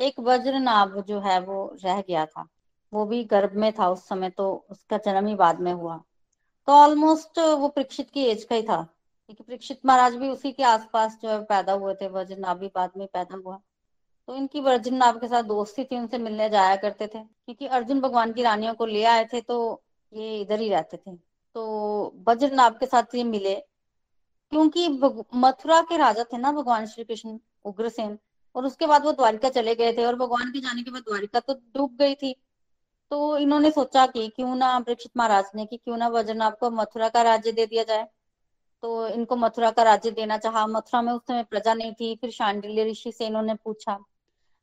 एक 0.00 0.20
वज्रनाभ 0.20 0.98
जो 1.00 1.20
है, 1.20 1.38
वो 1.40 1.76
रह 1.84 2.00
गया 2.00 2.24
था। 2.26 2.46
वो 2.92 3.04
भी 3.06 3.22
गर्भ 3.24 3.52
में 3.56 3.72
था 3.72 3.88
उस 3.88 4.06
समय 4.08 4.30
तो 4.30 4.52
उसका 4.70 4.96
जन्म 4.98 5.26
ही 5.26 5.34
बाद 5.34 5.60
में 5.60 5.72
हुआ। 5.72 5.96
तो 6.68 6.72
ऑलमोस्ट 6.74 7.38
वो 7.38 7.68
परीक्षित 7.68 8.10
की 8.10 8.24
एज 8.24 8.44
का 8.44 8.54
ही 8.56 8.62
था, 8.62 8.82
क्योंकि 8.82 9.42
परीक्षित 9.42 9.80
महाराज 9.86 10.14
भी 10.16 10.28
उसी 10.28 10.52
के 10.52 10.62
आसपास 10.62 11.18
जो 11.22 11.28
है 11.28 11.42
पैदा 11.44 11.72
हुए 11.72 11.94
थे। 11.94 12.08
वज्रनाभ 12.10 12.58
भी 12.58 12.70
बाद 12.74 12.90
में 12.96 13.06
पैदा 13.06 13.36
हुआ। 13.36 13.60
तो 14.28 14.34
इनकी 14.36 14.60
वज्रनाभ 14.60 15.20
के 15.20 15.28
साथ 15.28 15.42
दोस्ती 15.44 15.84
थी, 15.84 15.96
उनसे 15.96 16.18
मिलने 16.18 16.48
जाया 16.50 16.76
करते 16.76 17.06
थे। 17.06 17.18
क्योंकि 17.18 17.66
अर्जुन 17.68 18.00
भगवान 18.00 18.32
की 18.32 18.42
रानियों 18.42 18.74
को 18.74 18.86
ले 18.86 19.04
आए 19.06 19.24
थे 19.32 19.40
तो 19.40 19.82
ये 20.12 20.40
इधर 20.40 20.60
ही 20.60 20.68
रहते 20.68 20.96
थे। 20.96 21.16
तो 21.54 21.62
वज्रनाभ 22.28 22.78
के 22.78 22.86
साथ 22.86 23.14
ये 23.14 23.24
मिले। 23.24 23.54
क्योंकि 24.52 24.88
मथुरा 25.34 25.80
के 25.82 25.96
राजा 25.96 26.24
थे 26.24 26.38
ना 26.38 26.52
भगवान 26.52 26.86
श्री 26.86 27.04
कृष्ण, 27.04 27.38
उग्रसेन, 27.64 28.18
और 28.54 28.66
उसके 28.66 28.86
बाद 28.86 29.04
वो 29.04 29.12
द्वारिका 29.12 29.48
चले 29.48 29.74
गए 29.74 29.92
थे, 29.92 30.04
और 30.04 30.16
भगवान 30.16 30.50
के 30.52 30.60
जाने 30.60 30.82
के 30.82 30.90
बाद 30.90 31.02
द्वारिका 31.02 31.40
तो 31.40 31.54
डूब 31.76 31.96
गई 31.96 32.14
थी। 32.14 32.34
तो 33.10 33.36
इन्होंने 33.38 33.70
सोचा 33.70 34.06
कि 34.06 34.28
क्यों 34.28 34.54
ना 34.56 34.78
परीक्षित 34.80 35.12
महाराज 35.16 35.50
ने 35.54 35.66
कि 35.66 35.76
क्यों 35.76 35.96
ना 35.96 36.08
वज्रनाभ 36.08 36.56
को 36.60 36.70
मथुरा 36.70 37.08
का 37.08 37.22
राज्य 37.22 37.52
दे 37.52 37.66
दिया 37.66 37.82
जाए। 37.84 38.08
तो 38.82 39.06
इनको 39.08 39.36
मथुरा 39.36 39.70
का 39.70 39.82
राज्य 39.82 40.10
देना 40.10 40.38
चाहा। 40.38 40.66
मथुरा 40.66 41.02
में 41.02 41.12
उस 41.12 41.22
समय 41.28 41.42
प्रजा 41.42 41.74
नहीं 41.74 41.92
थी, 41.92 42.14
फिर 42.16 42.30
शांडिल्य 42.30 42.84
ऋषि 42.84 43.12
से 43.12 43.26
इन्होंने 43.26 43.54
पूछा। 43.54 43.98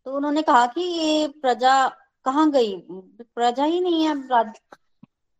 तो 0.05 0.15
उन्होंने 0.15 0.41
कहा 0.41 0.65
कि 0.67 0.81
ये 0.81 1.27
प्रजा 1.41 1.87
कहाँ 2.25 2.49
गई? 2.51 2.75
प्रजा 3.35 3.63
ही 3.63 3.79
नहीं 3.79 4.03
है 4.03 4.11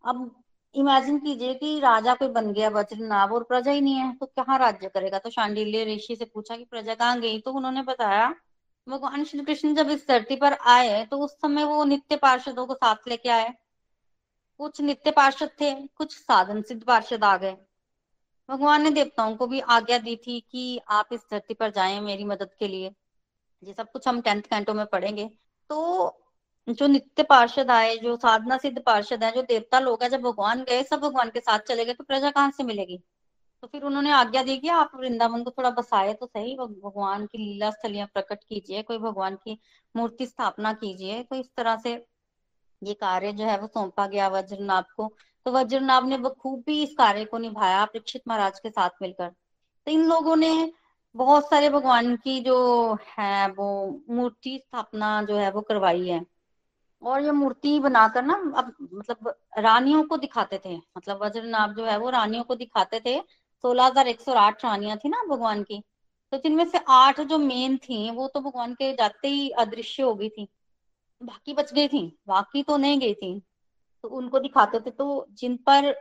अब 0.03 0.35
इमेजिन 0.79 1.17
कीजिए 1.19 1.53
कि 1.53 1.79
राजा 1.79 2.13
कोई 2.15 2.27
बन 2.29 2.51
गया 2.53 2.69
वज्रनाभ 2.69 3.33
और 3.33 3.43
प्रजा 3.43 3.71
ही 3.71 3.81
नहीं 3.81 3.95
है 3.95 4.13
तो 4.15 4.25
कहाँ 4.25 4.57
राज्य 4.59 4.89
करेगा? 4.89 5.19
तो 5.19 5.29
शांडिल्य 5.29 5.83
ऋषि 5.85 6.15
से 6.15 6.25
पूछा 6.25 6.55
कि 6.55 6.65
प्रजा 6.65 6.95
कहाँ 6.95 7.19
गई? 7.21 7.39
तो 7.39 7.51
उन्होंने 7.51 7.81
बताया, 7.83 8.29
भगवान 8.87 9.23
श्री 9.23 9.41
कृष्ण 9.41 9.73
जब 9.75 9.89
इस 9.89 10.07
धरती 10.07 10.35
पर 10.35 10.53
आए 10.53 11.05
तो 11.05 11.17
उस 11.17 11.31
समय 11.33 11.63
वो 11.63 11.83
नित्य 11.85 12.15
पार्षदों 12.15 12.65
को 12.67 12.73
साथ 12.73 13.07
लेके 13.07 13.29
आए। 13.29 13.53
कुछ 14.59 14.79
नित्य 14.81 15.11
पार्षद 15.11 15.49
थे, 15.61 15.73
कुछ 15.87 16.15
साधन 16.17 16.61
सिद्ध 16.61 16.83
पार्षद 16.83 17.23
आ 17.23 17.35
गए। 17.37 17.55
भगवान 18.49 18.81
ने 18.83 18.89
देवताओं 18.89 19.35
को 19.35 19.47
भी 19.47 19.59
आज्ञा 19.59 19.97
दी 19.97 20.15
थी 20.17 20.39
कि 20.51 20.79
आप 20.89 21.09
इस 21.13 21.21
धरती 21.31 21.53
पर 21.53 21.71
जाएँ 21.71 21.99
मेरी 21.99 22.23
मदद 22.23 22.49
के 22.59 22.67
लिए। 22.67 22.91
ये 23.63 23.73
सब 23.73 23.91
कुछ 23.91 24.07
हम 24.07 24.21
टेंथ 24.21 24.41
कैंटो 24.41 24.73
में 24.73 24.85
पढ़ेंगे। 24.85 25.29
तो 25.69 26.07
जो 26.69 26.87
नित्य 26.87 27.23
पार्षद 27.23 27.71
आए, 27.71 27.95
जो 27.97 28.15
साधना 28.17 28.57
सिद्ध 28.57 28.81
पार्षद 28.81 29.23
है, 29.23 29.31
जो 29.31 29.41
देवता 29.41 29.79
लोग 29.79 30.03
है, 30.03 30.09
जब 30.09 30.21
भगवान 30.21 30.63
गए, 30.63 30.83
सब 30.83 30.99
भगवान 30.99 31.29
के 31.29 31.39
साथ 31.39 31.59
चले 31.59 31.85
गए 31.85 31.93
तो 31.93 32.03
प्रजा 32.03 32.31
कहाँ 32.31 32.51
से 32.51 32.63
मिलेगी? 32.63 32.97
तो 33.63 33.67
फिर 33.67 33.83
उन्होंने 33.83 34.11
आज्ञा 34.11 34.43
दी 34.43 34.57
कि 34.57 34.67
आप 34.69 34.91
वृंदावन 34.95 35.43
को 35.43 35.51
थोड़ा 35.51 35.69
बसाए 35.69 36.13
तो 36.13 36.25
सही 36.25 36.55
भगवान 36.55 37.25
की 37.25 37.37
लीला 37.37 37.69
स्थलियाँ 37.71 38.07
प्रकट 38.13 38.43
कीजिए, 38.43 38.81
कोई 38.81 38.97
भगवान 38.97 39.35
की 39.35 39.57
मूर्ति 39.95 40.25
स्थापना 40.25 40.73
कीजिए 40.73 41.21
तो 41.23 41.35
इस 41.35 41.49
तरह 41.57 41.77
से 41.77 41.93
ये 42.81 42.93
कार्य 42.93 43.31
जो 43.33 43.45
है 43.45 43.57
वो 43.59 43.67
सौंपा 43.67 44.07
गया 44.07 44.27
वज्रनाभ 44.27 44.85
को। 44.97 45.11
तो 45.45 45.51
वज्रनाभ 45.51 46.05
ने 46.05 46.17
बखूबी 46.17 46.81
इस 46.83 46.93
कार्य 46.97 47.25
को 47.25 47.37
निभाया 47.37 47.83
परीक्षित 47.85 48.21
महाराज 48.27 48.59
के 48.59 48.69
साथ 48.69 48.89
मिलकर। 49.01 49.29
तो 49.87 49.91
इन 49.91 50.05
लोगों 50.05 50.35
ने 50.35 50.71
बहुत 51.15 51.49
सारे 51.49 51.69
भगवान 51.69 52.15
की 52.15 52.39
जो 52.41 52.93
है, 53.17 53.47
वो 53.49 54.01
मूर्ति 54.09 54.57
स्थापना 54.57 55.21
जो 55.23 55.37
है 55.37 55.51
वो 55.51 55.61
करवाई 55.61 56.07
है। 56.07 56.19
और 57.01 57.21
ये 57.21 57.31
मूर्ति 57.31 57.79
बनाकर 57.79 58.23
ना, 58.23 58.33
अब 58.55 58.73
मतलब 58.93 59.33
रानियों 59.57 60.03
को 60.03 60.17
दिखाते 60.17 60.59
थे। 60.65 60.75
मतलब 60.97 61.23
वज्रनाभ 61.23 61.75
जो 61.75 61.85
है 61.85 61.97
वो 61.99 62.09
रानियों 62.09 62.43
को 62.43 62.55
दिखाते 62.55 62.99
थे। 62.99 63.19
सोलह 63.63 63.85
हज़ार 63.85 64.07
एक 64.07 64.21
सौ 64.21 64.33
आठ 64.33 64.65
रानियाँ 64.65 64.97
थी 64.97 65.09
ना 65.09 65.23
भगवान 65.29 65.63
की। 65.63 65.81
तो 66.33 66.37
जिनमें 66.37 66.65
से 66.65 66.79
आठ 66.89 67.19
जो 67.21 67.37
मेन 67.37 67.77
थी, 67.77 68.09
वो 68.11 68.27
तो 68.27 68.41
भगवान 68.41 68.73
के 68.73 68.93
जाते 68.93 69.27
ही 69.27 69.49
अदृश्य 69.49 70.03
हो 70.03 70.13
गई 70.15 70.29
थी। 70.29 70.47
बाकी 71.21 71.53
बच 71.53 71.73
गई 71.73 71.87
थी। 71.87 72.05
बाकी 72.27 72.63
तो 72.63 72.77
नहीं 72.77 72.99
गई 72.99 73.13
थी। 73.13 73.39
तो 74.03 74.09
उनको 74.09 74.39
दिखाते 74.39 74.79
थे। 74.79 74.91
तो 74.91 75.25
जिन 75.31 75.57
पर 75.67 75.93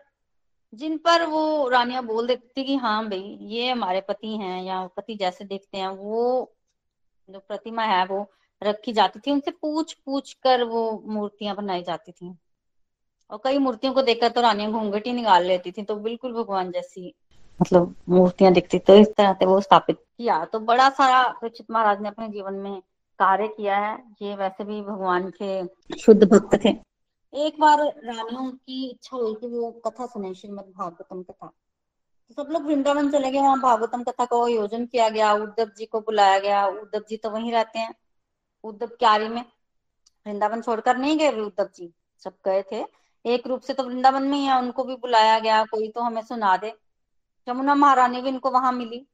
जिन 0.72 0.96
पर 0.98 1.24
वो 1.26 1.68
रानियाँ 1.68 2.02
बोल 2.04 2.26
देती 2.26 2.48
थी 2.56 2.64
कि 2.64 2.76
हाँ 2.76 3.08
भाई, 3.08 3.38
ये 3.42 3.70
हमारे 3.70 4.00
पति 4.00 4.36
हैं 4.36 4.62
या 4.64 4.86
पति 4.86 5.14
जैसे 5.14 5.44
देखते 5.44 5.78
हैं, 5.78 5.88
वो 5.88 6.54
जो 7.28 7.38
प्रतिमा 7.38 7.82
है 7.82 8.04
वो 8.06 8.20
रखी 8.62 8.92
जाती 8.92 9.20
थी, 9.20 9.30
उनसे 9.30 9.50
पूछ 9.52 9.92
पूछ 9.94 10.32
कर 10.42 10.62
वो 10.64 11.02
मूर्तियाँ 11.06 11.54
बनाई 11.56 11.82
जाती 11.82 12.12
थी। 12.12 12.34
और 13.30 13.40
कई 13.44 13.58
मूर्तियों 13.58 13.92
को 13.94 14.02
देखकर 14.02 14.28
तो 14.28 14.40
रानियाँ 14.40 14.70
घूंघट 14.72 15.06
ही 15.06 15.12
निकाल 15.12 15.44
लेती 15.44 15.70
थी 15.72 15.82
तो 15.82 15.96
बिल्कुल 15.96 16.32
भगवान 16.32 16.70
जैसी 16.72 17.14
मतलब 17.60 17.94
मूर्तियाँ 18.08 18.52
दिखती 18.52 18.78
तो 18.78 18.94
इस 18.94 19.08
तरह 19.08 19.32
से 19.32 19.46
वो 19.46 19.60
स्थापित 19.60 19.96
किया। 19.96 20.44
तो 20.44 20.60
बड़ा 20.60 20.88
सारा 20.90 21.22
परीक्षित 21.32 21.70
महाराज 21.70 22.00
ने 22.02 22.08
अपने 22.08 22.28
जीवन 22.28 22.54
में 22.54 22.80
कार्य 23.18 23.48
किया 23.48 23.76
है, 23.78 23.96
ये 24.22 24.34
वैसे 24.36 24.64
भी 24.64 24.80
भगवान 24.82 25.30
के 25.42 25.96
शुद्ध 25.98 26.24
भक्त 26.24 26.58
थे। 26.64 26.68
एक 27.32 27.58
बार 27.60 27.78
रानियों 27.78 28.50
की 28.50 28.88
इच्छा 28.90 29.16
हुई 29.16 29.34
कि 29.34 29.46
वो 29.48 29.70
कथा 29.86 30.06
सुने, 30.06 30.34
श्रीमद 30.34 30.72
भागवतम 30.78 31.22
कथा। 31.22 31.46
तो 31.46 32.42
सब 32.42 32.50
लोग 32.52 32.66
वृंदावन 32.66 33.10
चले 33.10 33.30
गए, 33.30 33.38
वहाँ 33.38 33.60
भागवतम 33.60 34.02
कथा 34.02 34.24
का 34.24 34.44
आयोजन 34.44 34.86
किया 34.86 35.08
गया, 35.08 35.32
उद्धव 35.32 35.70
जी 35.78 35.86
को 35.86 36.00
बुलाया 36.00 36.38
गया, 36.38 36.66
उद्धव 36.66 37.04
जी 37.08 37.16
तो 37.16 37.30
वहीं 37.30 37.52
रहते 37.52 37.78
हैं। 37.78 37.94
उद्धव 38.64 38.86
क्यारी 38.88 39.28
में। 39.28 39.44
वृंदावन 40.26 40.60
छोड़कर 40.60 40.96
नहीं 40.96 41.18
गए 41.18 41.30
उद्धव 41.40 41.68
जी 41.76 41.92
सब 42.22 42.34
गए 42.44 42.62
थे। 42.72 42.84
एक 43.24 43.46
रूप 43.46 43.60
से 43.60 43.74
तो 43.74 43.82
वृंदावन 43.82 44.22
में 44.22 44.38
ही 44.38 44.44
है, 44.44 44.58
उनको 44.58 44.84
भी 44.84 44.96
बुलाया 44.96 45.38
गया, 45.38 45.64
कोई 45.64 45.88
तो 45.88 46.00
हमें 46.00 46.22
सुना 46.22 46.56
दे। 46.56 46.72
जमुना 47.46 47.74
महारानी 47.74 48.20
भी 48.22 48.28
इनको 48.28 48.50
वहाँ 48.50 48.72
मिली। 48.72 49.06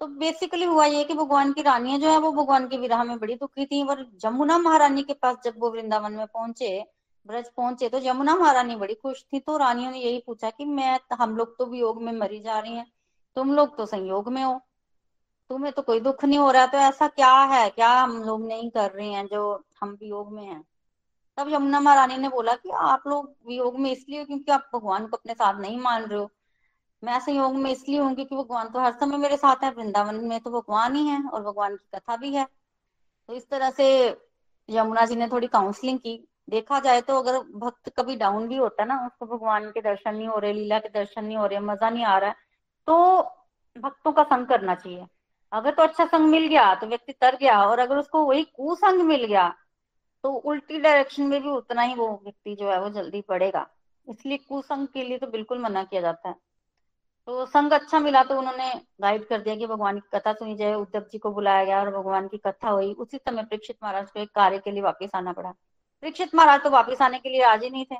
तो 0.00 0.06
बेसिकली 0.06 0.64
हुआ 0.64 0.84
ये 0.86 1.04
कि 1.04 1.14
भगवान 1.14 1.52
की 1.52 1.62
रानियाँ 1.62 1.98
जो 1.98 2.10
है, 2.10 2.18
वो 2.18 2.32
भगवान 2.32 2.68
के 2.68 2.76
विरह 2.76 3.02
में 3.04 3.18
बड़ी 3.18 3.34
दुखी 3.34 3.66
थी 3.66 3.82
और 3.82 4.06
जमुना 4.20 4.58
महारानी 4.58 5.02
के 5.02 5.12
पास 5.12 5.36
जब 5.44 5.54
वो 5.58 5.70
वृंदावन 5.70 6.12
में 6.12 6.26
पहुँचे, 6.26 6.84
ब्रज 7.26 7.48
पहुँचे 7.56 7.88
तो 7.88 7.98
यमुना 7.98 8.34
महारानी 8.34 8.76
बड़ी 8.76 8.94
खुश 8.94 9.24
थी। 9.32 9.40
तो 9.40 9.56
रानियों 9.56 9.90
ने 9.90 9.98
यही 9.98 10.22
पूछा 10.26 10.50
कि 10.50 10.64
मैं, 10.64 10.98
हम 11.12 11.36
लोग 11.36 11.56
तो 11.58 11.66
वियोग 11.66 12.02
में 12.02 12.12
मरी 12.12 12.40
जा 12.40 12.58
रही 12.58 12.76
हैं। 12.76 12.86
तुम 13.36 13.54
लोग 13.54 13.76
तो 13.76 13.86
संयोग 13.86 14.28
में 14.28 14.42
हो। 14.42 14.60
तुम्हें 15.50 15.72
तो 15.72 15.82
कोई 15.82 16.00
दुख 16.00 16.24
नहीं 16.24 16.38
हो 16.38 16.50
रहा 16.50 16.66
तो 16.66 16.78
ऐसा 16.78 17.06
क्या 17.08 17.32
है? 17.44 17.68
क्या 17.70 17.90
हम 17.92 18.22
लोग 18.24 18.46
नहीं 18.46 18.70
कर 18.70 18.90
रहे 18.90 19.08
हैं 19.08 19.26
जो 19.26 19.42
हम 19.80 19.90
वियोग 20.00 20.32
में 20.32 20.42
हैं? 20.44 20.62
तब 21.38 21.48
यमुना 21.48 21.80
महारानी 21.80 22.16
ने 22.16 22.28
बोला 22.28 22.54
कि 22.54 22.70
आप 22.70 23.02
लोग 23.06 23.34
वियोग 23.48 23.78
में 23.78 23.90
इसलिए 23.92 24.24
क्योंकि 24.24 24.52
आप 24.52 24.68
भगवान 24.74 25.06
को 25.06 25.16
अपने 25.16 25.34
साथ 25.34 25.60
नहीं 25.60 25.78
मान 25.80 26.04
रहे 26.04 26.18
हो। 26.18 26.30
मैं 27.02 27.18
संयोग 27.20 27.54
में 27.54 27.70
इसलिए 27.70 27.98
हूँ 27.98 28.14
क्योंकि 28.14 28.36
भगवान 28.36 28.68
तो 28.68 28.80
हर 28.80 28.92
समय 28.92 29.16
मेरे 29.18 29.36
साथ 29.36 29.64
है, 29.64 29.70
वृंदावन 29.72 30.14
में 30.24 30.38
तो 30.40 30.50
भगवान 30.50 30.94
ही 30.96 31.06
है 31.06 31.22
और 31.24 31.42
भगवान 31.42 31.76
की 31.76 31.96
कथा 31.96 32.16
भी 32.16 32.34
है। 32.34 32.46
तो 33.28 33.34
इस 33.34 33.48
तरह 33.50 33.70
से 33.70 33.86
यमुना 34.68 35.04
जी 35.06 35.16
ने 35.16 35.28
थोड़ी 35.28 35.46
काउंसलिंग 35.48 35.98
की। 35.98 36.16
देखा 36.50 36.78
जाए 36.80 37.00
तो 37.00 37.18
अगर 37.18 37.38
भक्त 37.56 37.88
कभी 37.96 38.16
डाउन 38.16 38.48
भी 38.48 38.56
होता 38.56 38.82
है 38.82 38.88
ना, 38.88 38.96
उसको 39.06 39.26
भगवान 39.28 39.70
के 39.70 39.80
दर्शन 39.82 40.14
नहीं 40.16 40.28
हो 40.28 40.38
रहे, 40.38 40.52
लीला 40.52 40.78
के 40.78 40.88
दर्शन 40.90 41.24
नहीं 41.24 41.36
हो 41.36 41.46
रहे, 41.46 41.58
मज़ा 41.60 41.90
नहीं 41.90 42.04
आ 42.04 42.18
रहा 42.18 42.30
है 42.30 42.36
तो 42.88 43.22
भक्तों 43.76 44.12
का 44.12 44.22
संग 44.24 44.46
करना 44.46 44.74
चाहिए। 44.74 45.06
अगर 45.52 45.74
तो 45.74 45.82
अच्छा 45.82 46.04
संग 46.06 46.28
मिल 46.28 46.46
गया 46.46 46.74
तो 46.74 46.86
व्यक्ति 46.86 47.12
तर 47.12 47.36
गया, 47.36 47.62
और 47.62 47.78
अगर 47.78 47.96
उसको 47.96 48.24
वही 48.24 48.42
कुसंग 48.46 49.02
मिल 49.02 49.24
गया 49.24 49.48
तो 50.24 50.32
उल्टी 50.32 50.78
डायरेक्शन 50.80 51.22
में 51.22 51.40
भी 51.42 51.48
उतना 51.50 51.82
ही 51.82 51.94
वो 51.94 52.08
व्यक्ति 52.24 52.54
जो 52.54 52.70
है 52.70 52.80
वो 52.80 52.88
जल्दी 52.90 53.20
पड़ेगा 53.20 53.66
इसलिए 54.06 54.38
कुसंग 54.38 54.86
के 54.88 55.02
लिए 55.04 55.18
तो 55.18 55.26
बिल्कुल 55.28 55.58
मना 55.58 55.82
किया 55.84 56.00
जाता 56.00 56.28
है। 56.28 56.34
तो 57.28 57.44
संग 57.46 57.72
अच्छा 57.72 57.98
मिला 58.00 58.22
तो 58.24 58.38
उन्होंने 58.38 58.72
गाइड 59.00 59.26
कर 59.28 59.40
दिया 59.40 59.54
कि 59.56 59.66
भगवान 59.66 59.98
की 59.98 60.08
कथा 60.14 60.32
सुनी 60.32 60.54
जाए, 60.56 60.74
उद्धव 60.74 61.00
जी 61.12 61.18
को 61.18 61.30
बुलाया 61.30 61.64
गया 61.64 61.80
और 61.80 61.90
भगवान 61.92 62.28
की 62.28 62.38
कथा 62.38 62.70
हुई। 62.70 62.92
उसी 62.94 63.18
समय 63.18 63.42
परीक्षित 63.42 63.76
महाराज 63.82 64.10
को 64.10 64.20
एक 64.20 64.30
कार्य 64.34 64.58
के 64.58 64.70
लिए 64.70 64.82
वापस 64.82 65.10
आना 65.14 65.32
पड़ा। 65.32 65.50
परीक्षित 65.50 66.34
महाराज 66.34 66.62
तो 66.62 66.70
वापिस 66.70 67.02
आने 67.02 67.18
के 67.18 67.28
लिए 67.28 67.42
राज़ी 67.42 67.70
नहीं 67.70 67.84
थे। 67.84 67.96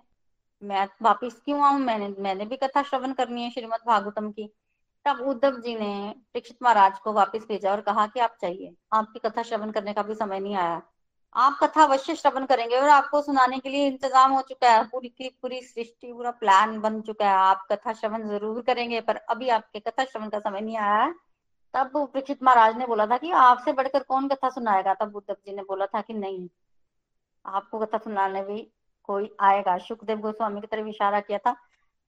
मैं 0.62 0.86
वापिस 1.02 1.34
क्यों 1.34 1.60
आऊँ? 1.62 1.78
मैंने 1.80 2.08
मैंने 2.18 2.44
भी 2.44 2.56
कथा 2.56 2.82
श्रवण 2.82 3.12
करनी 3.12 3.42
है 3.42 3.50
श्रीमद 3.50 3.80
भागवतम 3.86 4.30
की। 4.30 4.50
तब 5.06 5.20
उद्धव 5.20 5.60
जी 5.60 5.74
ने 5.74 6.14
परीक्षित 6.34 6.56
महाराज 6.62 6.98
को 6.98 7.12
वापस 7.12 7.44
भेजा 7.48 7.70
और 7.72 7.80
कहा 7.80 8.06
कि 8.06 8.20
आप 8.20 8.36
चाहिए 8.40 8.74
आपकी 8.92 9.18
कथा 9.18 9.42
श्रवण 9.42 9.70
करने 9.70 9.92
का 9.92 10.02
भी 10.02 10.14
समय 10.14 10.40
नहीं 10.40 10.54
आया। 10.56 10.80
आप 11.34 11.58
कथा 11.62 11.82
अवश्य 11.82 12.14
श्रवण 12.16 12.46
करेंगे 12.46 12.76
और 12.76 12.88
आपको 12.88 13.20
सुनाने 13.22 13.58
के 13.58 13.68
लिए 13.68 13.86
इंतज़ाम 13.86 14.32
हो 14.32 14.40
चुका 14.42 14.70
है। 14.70 14.84
पूरी 14.84 15.08
की 15.08 15.28
पूरी 15.42 15.60
सृष्टि, 15.62 16.12
पूरा 16.12 16.30
प्लान 16.30 16.78
बन 16.80 17.00
चुका 17.00 17.26
है। 17.26 17.34
आप 17.34 17.66
कथा 17.72 17.92
श्रवण 17.92 18.28
ज़रूर 18.28 18.60
करेंगे, 18.62 19.00
पर 19.00 19.16
अभी 19.16 19.48
आपके 19.50 19.80
कथा 19.80 20.04
श्रवण 20.04 20.28
का 20.28 20.38
समय 20.38 20.60
नहीं 20.60 20.76
आया 20.76 21.02
है। 21.04 21.12
तब 21.74 21.90
परीक्षित 22.04 22.42
महाराज 22.42 22.76
ने 22.76 22.86
बोला 22.86 23.06
था 23.06 23.16
कि 23.18 23.30
आपसे 23.32 23.72
बढ़कर 23.72 24.02
कौन 24.02 24.28
कथा 24.28 24.48
सुनाएगा? 24.50 24.94
तब 24.94 25.16
उद्धव 25.16 25.36
जी 25.46 25.54
ने 25.54 25.62
बोला 25.62 25.86
था 25.86 26.00
कि 26.00 26.14
नहीं, 26.14 26.48
आपको 27.44 27.78
कथा 27.78 27.98
सुनाने 27.98 28.42
भी 28.42 28.60
कोई 29.08 29.30
आएगा। 29.40 29.76
सुखदेव 29.78 30.18
गोस्वामी 30.20 30.60
की 30.60 30.66
तरफ़ 30.66 30.86
इशारा 30.88 31.20
किया 31.20 31.38
था। 31.38 31.56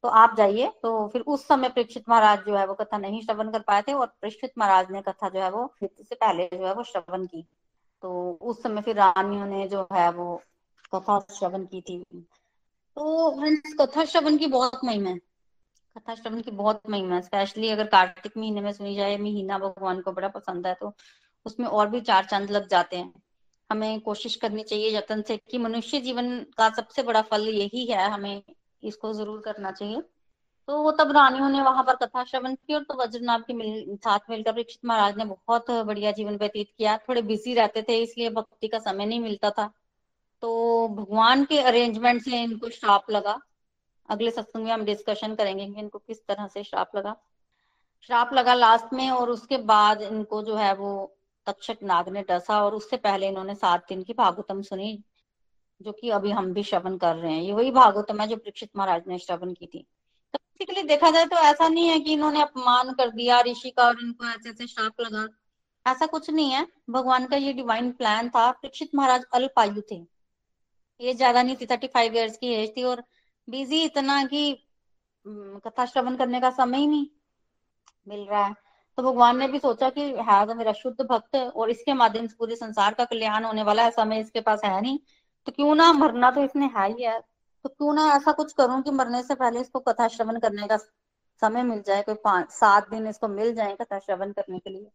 तो 0.05 0.09
आप 0.09 0.35
जाइए। 0.37 0.71
तो 0.83 1.07
फिर 1.09 1.23
उस 1.23 1.47
समय 1.49 1.69
परीक्षित 1.69 2.09
महाराज 2.09 2.45
जो 2.47 2.57
है 2.57 2.67
वो 2.67 2.75
कथा 2.75 2.99
नहीं 2.99 3.21
श्रवण 3.23 3.51
कर 3.51 3.61
पाए 3.61 3.83
थे 3.83 3.93
और 3.93 4.07
परीक्षित 4.23 4.53
महाराज 4.59 4.91
ने 4.91 5.03
कथा 5.03 5.29
जो 5.29 5.41
है 5.41 5.51
वो 5.51 5.69
से 5.83 6.15
पहले 6.15 6.49
जो 6.55 6.67
है 6.67 6.75
वो 6.75 6.83
श्रवण 6.85 7.27
की। 7.27 7.45
तो 8.03 8.39
उस 8.43 8.63
समय 8.63 8.81
फिर 8.81 8.97
रानियों 8.97 9.47
ने 9.47 9.67
जो 9.69 9.87
है 9.93 10.11
वो 10.13 10.43
कथा 10.95 11.19
श्रवण 11.31 11.65
की 11.65 11.81
थी। 11.81 12.03
तो 12.97 13.31
फ्रेंड्स 13.31 13.75
कथा 13.81 14.05
श्रवण 14.05 14.37
की 14.37 14.47
बहुत 14.49 14.81
महिमा 14.85 15.11
है। 15.11 15.19
कथा 15.97 16.15
श्रवण 16.15 16.41
की 16.41 16.51
बहुत 16.53 16.81
महिमा 16.91 17.15
है। 17.15 17.23
स्पेशली 17.23 17.69
अगर 17.69 17.87
कार्तिक 17.87 18.37
महीने 18.37 18.61
में 18.61 18.73
सुनी 18.73 18.95
जाए, 18.97 19.17
महीना 19.19 19.59
भगवान 19.59 20.01
को 20.01 20.13
बड़ा 20.13 20.29
पसंद 20.29 20.67
है 20.67 20.75
तो 20.75 20.93
उसमें 21.47 21.67
और 21.67 21.89
भी 21.89 22.01
चार 22.01 22.25
चाँद 22.25 22.51
लग 22.51 22.69
जाते 22.69 22.97
हैं। 22.97 23.13
हमें 23.71 24.01
कोशिश 24.01 24.37
करनी 24.37 24.63
चाहिए 24.63 24.97
यत्न 24.97 25.23
से 25.23 25.37
कि 25.51 25.59
मनुष्य 25.59 26.01
जीवन 26.01 26.39
का 26.57 26.69
सबसे 26.71 27.03
बड़ा 27.03 27.23
फल 27.23 27.49
यही 27.49 27.85
है, 27.87 28.09
हमें 28.11 28.43
इसको 28.83 29.13
ज़रूर 29.13 29.41
करना 29.41 29.71
चाहिए। 29.73 30.03
तो 30.69 30.83
वो 30.83 30.91
तब 30.93 31.13
रानियों 31.13 31.49
ने 31.49 31.63
वहाँ 31.63 31.83
पर 31.85 31.95
कथा 31.97 32.25
श्रवण 32.25 32.55
की 32.57 32.75
और 32.75 32.83
तो 32.83 32.95
वज्रनाभ 32.97 33.43
के 33.43 33.53
मिल, 33.55 33.97
साथ 33.97 34.19
मिलकर 34.31 34.53
परीक्षित 34.53 34.85
महाराज 34.85 35.17
ने 35.19 35.25
बहुत 35.25 35.71
बढ़िया 35.71 36.13
जीवन 36.13 36.37
व्यतीत 36.37 36.69
किया। 36.79 36.97
थोड़े 36.99 37.23
बिज़ी 37.23 37.55
रहते 37.55 37.83
थे 37.83 37.99
इसलिए 38.03 38.31
भक्ति 38.31 38.69
का 38.69 38.79
समय 38.81 39.07
नहीं 39.07 39.21
मिलता 39.21 39.51
था। 39.51 39.71
तो 40.43 40.89
भगवान 40.89 41.45
के 41.45 41.59
अरेंजमेंट 41.61 42.23
से 42.23 42.43
इनको 42.43 42.69
श्राप 42.71 43.11
लगा। 43.11 43.39
अगले 44.09 44.31
सत्संग 44.31 44.65
में 44.65 44.73
हम 44.73 44.85
डिस्कशन 44.85 45.35
करेंगे 45.35 45.67
कि 45.67 45.81
इनको 45.81 45.99
किस 45.99 46.27
तरह 46.27 46.47
से 46.47 46.63
श्राप 46.65 46.97
लगा। 46.97 47.17
श्राप 48.03 48.33
लगा 48.35 48.55
लास्ट 48.55 48.93
में 48.93 49.11
और 49.11 49.31
उसके 49.31 49.57
बाद 49.67 50.03
इनको 50.03 50.43
जो 50.43 50.57
है 50.57 50.73
वो 50.75 50.91
तक्षक 51.47 51.79
नाग 51.83 52.09
ने 52.09 52.23
डसा 52.23 52.63
और 52.65 52.75
उससे 52.75 52.97
पहले 52.99 53.29
इन्होंने 53.29 53.55
सात 53.55 53.85
दिन 53.89 54.03
की 54.03 54.13
भागवतम 54.13 54.63
सुनी। 54.63 54.93
जो 55.81 55.93
कि 55.93 56.11
अभी 56.11 56.31
हम 56.31 56.53
भी 56.53 56.63
श्रवण 56.63 56.97
कर 56.99 57.15
रहे 57.17 57.33
हैं। 57.33 57.43
ये 57.43 57.53
वही 57.53 57.71
भागवतम 57.73 58.21
है 58.21 58.27
जो 58.29 58.37
परीक्षित 58.37 58.71
महाराज 58.77 59.03
ने 59.09 59.19
श्रवण 59.19 59.53
की 59.55 59.67
थी। 59.67 59.87
तो 60.35 60.39
बेसिकली 60.39 60.83
देखा 60.85 61.11
जाए 61.11 61.27
तो 61.27 61.37
ऐसा 61.39 61.69
नहीं 61.69 61.89
है 61.89 61.99
कि 62.01 62.13
इन्होंने 62.13 62.43
अपमान 62.43 62.93
कर 62.95 63.11
दिया, 63.11 63.41
ऋषि 63.43 63.71
का 63.71 63.87
और 63.87 64.01
इनको 64.03 64.25
ऐसे 64.27 64.51
ऐसे 64.51 64.67
श्राप 64.67 65.01
लगा। 65.01 65.27
ऐसा 65.87 66.07
कुछ 66.07 66.31
नहीं 66.31 66.51
है। 66.51 66.67
भगवान 66.91 67.27
का 67.27 67.37
ये 67.37 67.53
डिवाइन 67.53 67.91
प्लान 67.93 68.29
था। 68.29 68.51
परीक्षित 68.53 68.95
महाराज 68.95 69.25
अल्पायु 69.35 69.83
थे। 69.91 70.01
एज 71.01 71.17
ज़्यादा 71.17 71.43
नहीं 71.43 71.57
थी 71.57 71.67
थर्टी 71.67 71.87
फाइव 71.87 72.17
ईयर्स 72.17 72.37
की 72.37 72.53
एज 72.55 72.73
थी 72.77 72.83
और 72.85 73.03
बिज़ी 73.49 73.83
इतना 73.85 74.25
कि 74.25 74.53
कथा 75.27 75.85
श्रवण 75.87 76.17
करने 76.17 76.41
का 76.41 76.51
समय 76.53 76.79
ही 76.79 76.87
नहीं 76.87 77.07
मिल 78.07 78.21
रहा 78.21 78.45
है। 78.47 78.55
तो 78.99 79.03
भगवान 79.03 79.39
ने 79.39 79.47
भी 79.49 79.59
सोचा 79.59 79.89
कि 79.91 80.03
है 80.21 80.45
तो 80.47 80.55
मेरा 80.55 80.73
शुद्ध 80.73 81.01
भक्त 81.03 81.37
और 81.37 81.71
इसके 81.71 81.93
माध्यम 81.95 82.27
से 82.27 82.35
पूरे 82.39 82.57
संसार 82.57 82.95
का 82.95 83.05
कल्याण 83.05 83.45
होने 83.45 83.63
वाला 83.63 83.85
है। 83.85 83.91
समय 83.93 84.21
इसके 84.21 84.41
पास 84.41 84.61
है 84.65 84.81
नहीं। 84.81 84.99
तो 85.47 85.53
क्यों 85.53 85.75
ना 85.75 85.93
मरना 85.93 86.31
तो 86.31 86.43
इसने 86.43 86.67
है 86.77 86.89
ही 86.93 87.03
है 87.03 87.19
तो 87.65 87.69
क्यों 87.69 87.93
ना 87.95 88.07
ऐसा 88.13 88.33
कुछ 88.33 88.53
करूँ 88.53 88.81
कि 88.83 88.91
मरने 88.91 89.23
से 89.23 89.35
पहले 89.35 89.61
इसको 89.61 89.81
कथा 89.81 90.09
श्रवण 90.09 90.39
करने 90.39 90.67
का 90.69 90.77
समय 91.43 91.63
मिल 91.63 91.83
जाए, 91.83 92.03
कोई 92.03 92.15
पाँच, 92.15 92.51
सात 92.51 92.89
दिन 92.91 93.07
इसको 93.07 93.29
मिल 93.29 93.55
जाए 93.55 93.77
कथा 93.77 93.99
श्रवण 93.99 94.33
करने 94.33 94.59
के 94.59 94.71
लिए। 94.71 94.91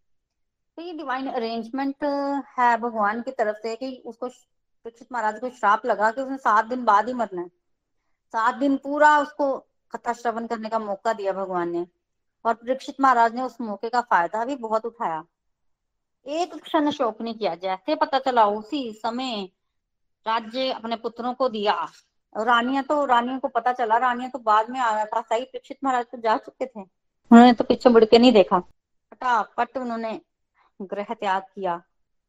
तो 0.77 0.81
ये 0.81 0.93
डिवाइन 0.93 1.27
अरेंजमेंट 1.27 2.03
है 2.59 2.75
भगवान 2.77 3.21
की 3.21 3.31
तरफ़ 3.31 3.57
से 3.57 3.75
कि 3.75 4.01
उसको 4.05 4.27
परीक्षित 4.27 5.07
महाराज 5.11 5.39
को 5.39 5.49
श्राप 5.49 5.85
लगा 5.85 6.11
कि 6.11 6.21
उसने 6.21 6.37
सात 6.37 6.65
दिन 6.65 6.83
बाद 6.85 7.07
ही 7.07 7.13
मरना 7.13 7.41
है। 7.41 7.47
सात 8.33 8.55
दिन 8.55 8.75
पूरा 8.77 9.17
उसको 9.19 9.57
कथा 9.93 10.13
श्रवण 10.13 10.47
करने 10.47 10.69
का 10.69 10.79
मौका 10.79 11.13
दिया 11.13 11.33
भगवान 11.33 11.69
ने। 11.69 11.85
और 12.45 12.53
परीक्षित 12.53 12.95
महाराज 13.01 13.35
ने 13.35 13.41
उस 13.41 13.59
मौके 13.61 13.89
का 13.89 14.01
फ़ायदा 14.01 14.43
भी 14.45 14.55
बहुत 14.55 14.85
उठाया। 14.85 15.23
एक 16.25 16.55
क्षण 16.55 16.89
शोक 16.91 17.21
नहीं 17.21 17.33
किया 17.33 17.55
जैसे 17.55 17.95
पता 17.95 18.19
चला, 18.19 18.45
उसी 18.45 18.91
समय 18.93 19.49
राज्य 20.27 20.71
अपने 20.71 20.95
पुत्रों 20.95 21.33
को 21.33 21.49
दिया। 21.49 21.73
रानिया 22.35 22.81
तो 22.81 23.05
रानियों 23.05 23.39
को 23.39 23.47
पता 23.47 23.73
चला। 23.73 23.97
रानिया 23.97 24.29
तो 24.29 24.39
बाद 24.39 24.69
में 24.69 24.79
आया 24.79 25.05
था। 25.05 25.21
सही 25.21 25.45
परीक्षित 25.45 25.77
महाराज 25.83 26.05
तो 26.05 26.17
जा 26.17 26.37
चुके 26.37 26.65
थे। 26.65 26.81
उन्होंने 26.81 27.53
तो 27.53 27.63
पीछे 27.63 27.89
मुड़ 27.89 28.03
के 28.05 28.19
नहीं 28.19 28.31
देखा। 28.31 28.59
फटाफट 28.59 29.77
उन्होंने 29.77 30.21
ग्रह 30.81 31.13
त्याग 31.13 31.41
किया। 31.41 31.81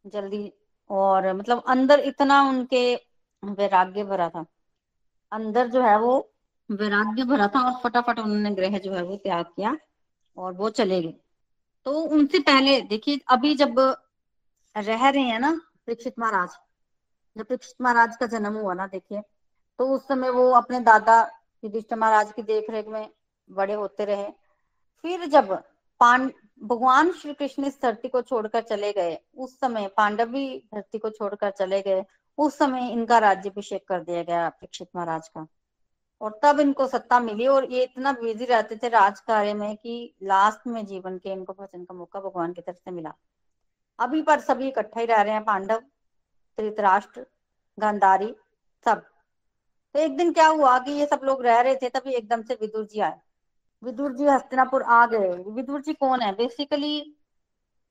जल्दी 0.06 0.52
और 0.90 1.32
मतलब 1.32 1.62
अंदर 1.68 2.00
इतना 2.00 2.42
उनके 2.42 2.94
वैराग्य 3.44 4.04
भरा 4.04 4.28
था। 4.28 4.44
अंदर 5.32 5.66
जो 5.66 5.82
है 5.82 5.98
वो 5.98 6.32
वैराग्य 6.70 7.24
भरा 7.24 7.48
था 7.48 7.60
और 7.60 7.80
फटाफट 7.84 8.18
उन्होंने 8.18 8.50
ग्रह 8.50 8.78
जो 8.78 8.92
है 8.92 9.02
वो 9.02 9.16
त्याग 9.16 9.44
किया 9.46 9.76
और 10.36 10.52
वो 10.52 10.70
चले 10.70 11.02
गए। 11.02 11.14
तो 11.84 12.00
उनसे 12.00 12.38
पहले, 12.38 12.80
देखिए, 12.80 13.20
अभी 13.28 13.54
जब 13.54 13.78
रह 14.76 15.08
रहे 15.08 15.22
हैं 15.22 15.38
ना 15.38 15.60
परीक्षित 15.86 16.14
महाराज 16.18 16.56
जब 17.36 17.44
परीक्षित 17.44 17.74
महाराज 17.80 18.16
का 18.16 18.26
जन्म 18.26 18.52
हुआ 18.52 18.74
ना, 18.74 18.86
देखिए। 18.86 19.22
तो 19.78 19.88
उस 19.88 20.08
समय 20.08 20.30
वो 20.30 20.50
अपने 20.50 20.80
दादा 20.80 21.30
युधिष्ठिर 21.64 21.98
महाराज 21.98 22.32
की 22.32 22.42
देख 22.42 22.70
रेख 22.70 22.88
में 22.88 23.10
बड़े 23.50 23.74
होते 23.74 24.04
रहे। 24.04 24.30
फिर 25.02 25.26
जब 25.26 25.52
पांड 26.00 26.32
भगवान 26.62 27.12
श्री 27.12 27.34
कृष्ण 27.34 27.64
इस 27.64 27.82
धरती 27.82 28.08
को 28.08 28.22
छोड़कर 28.22 28.62
चले 28.62 28.92
गए, 28.92 29.18
उस 29.36 29.60
समय 29.60 29.88
पांडव 29.96 30.24
भी 30.24 30.68
धरती 30.74 30.98
को 30.98 31.10
छोड़कर 31.10 31.50
चले 31.50 31.82
गए, 31.82 32.04
उस 32.38 32.58
समय 32.58 32.90
इनका 32.90 33.18
राज्यभिषेक 33.18 33.88
कर 33.88 34.00
दिया 34.00 34.22
गया 34.22 34.48
परीक्षित 34.48 34.88
महाराज 34.96 35.28
का। 35.28 35.46
और 36.20 36.40
तब 36.42 36.60
इनको 36.60 36.86
सत्ता 36.86 37.20
मिली 37.20 37.46
और 37.46 37.72
ये 37.72 37.82
इतना 37.82 38.12
बिज़ी 38.12 38.44
रहते 38.44 38.76
थे 38.76 38.88
राज 38.88 39.20
कार्य 39.20 39.54
में 39.54 39.76
कि 39.76 40.14
लास्ट 40.22 40.66
में 40.66 40.86
जीवन 40.86 41.18
के 41.18 41.32
इनको 41.32 41.52
भजन 41.52 41.84
का 41.84 41.94
मौका 41.94 42.20
भगवान 42.20 42.52
की 42.52 42.60
तरफ़ 42.60 42.76
से 42.76 42.90
मिला। 42.90 43.12
अभी 43.98 44.22
पर 44.22 44.40
सभी 44.40 44.68
इकट्ठा 44.68 45.00
ही 45.00 45.06
रह 45.06 45.20
रहे 45.22 45.32
हैं 45.32 45.44
पांडव। 45.44 45.82
धृतराष्ट्र, 46.58 47.26
गांधारी, 47.78 48.34
सब। 48.84 49.02
तो 49.94 49.98
एक 49.98 50.16
दिन 50.16 50.32
क्या 50.32 50.46
हुआ 50.46 50.78
कि 50.78 50.92
ये 50.92 51.06
सब 51.06 51.20
लोग 51.24 51.42
रह 51.42 51.60
रहे 51.60 51.76
थे, 51.76 51.88
तभी 51.88 52.14
एकदम 52.14 52.42
से 52.42 52.54
विदुर 52.54 52.86
जी 52.86 53.00
आए। 53.00 53.20
विदुर 53.82 54.12
जी 54.12 54.24
हस्तिनापुर 54.24 54.82
आ 54.82 55.06
गए। 55.06 55.28
विदुर 55.52 55.80
जी 55.82 55.94
कौन 55.94 56.20
है? 56.20 56.32
बेसिकली 56.32 57.16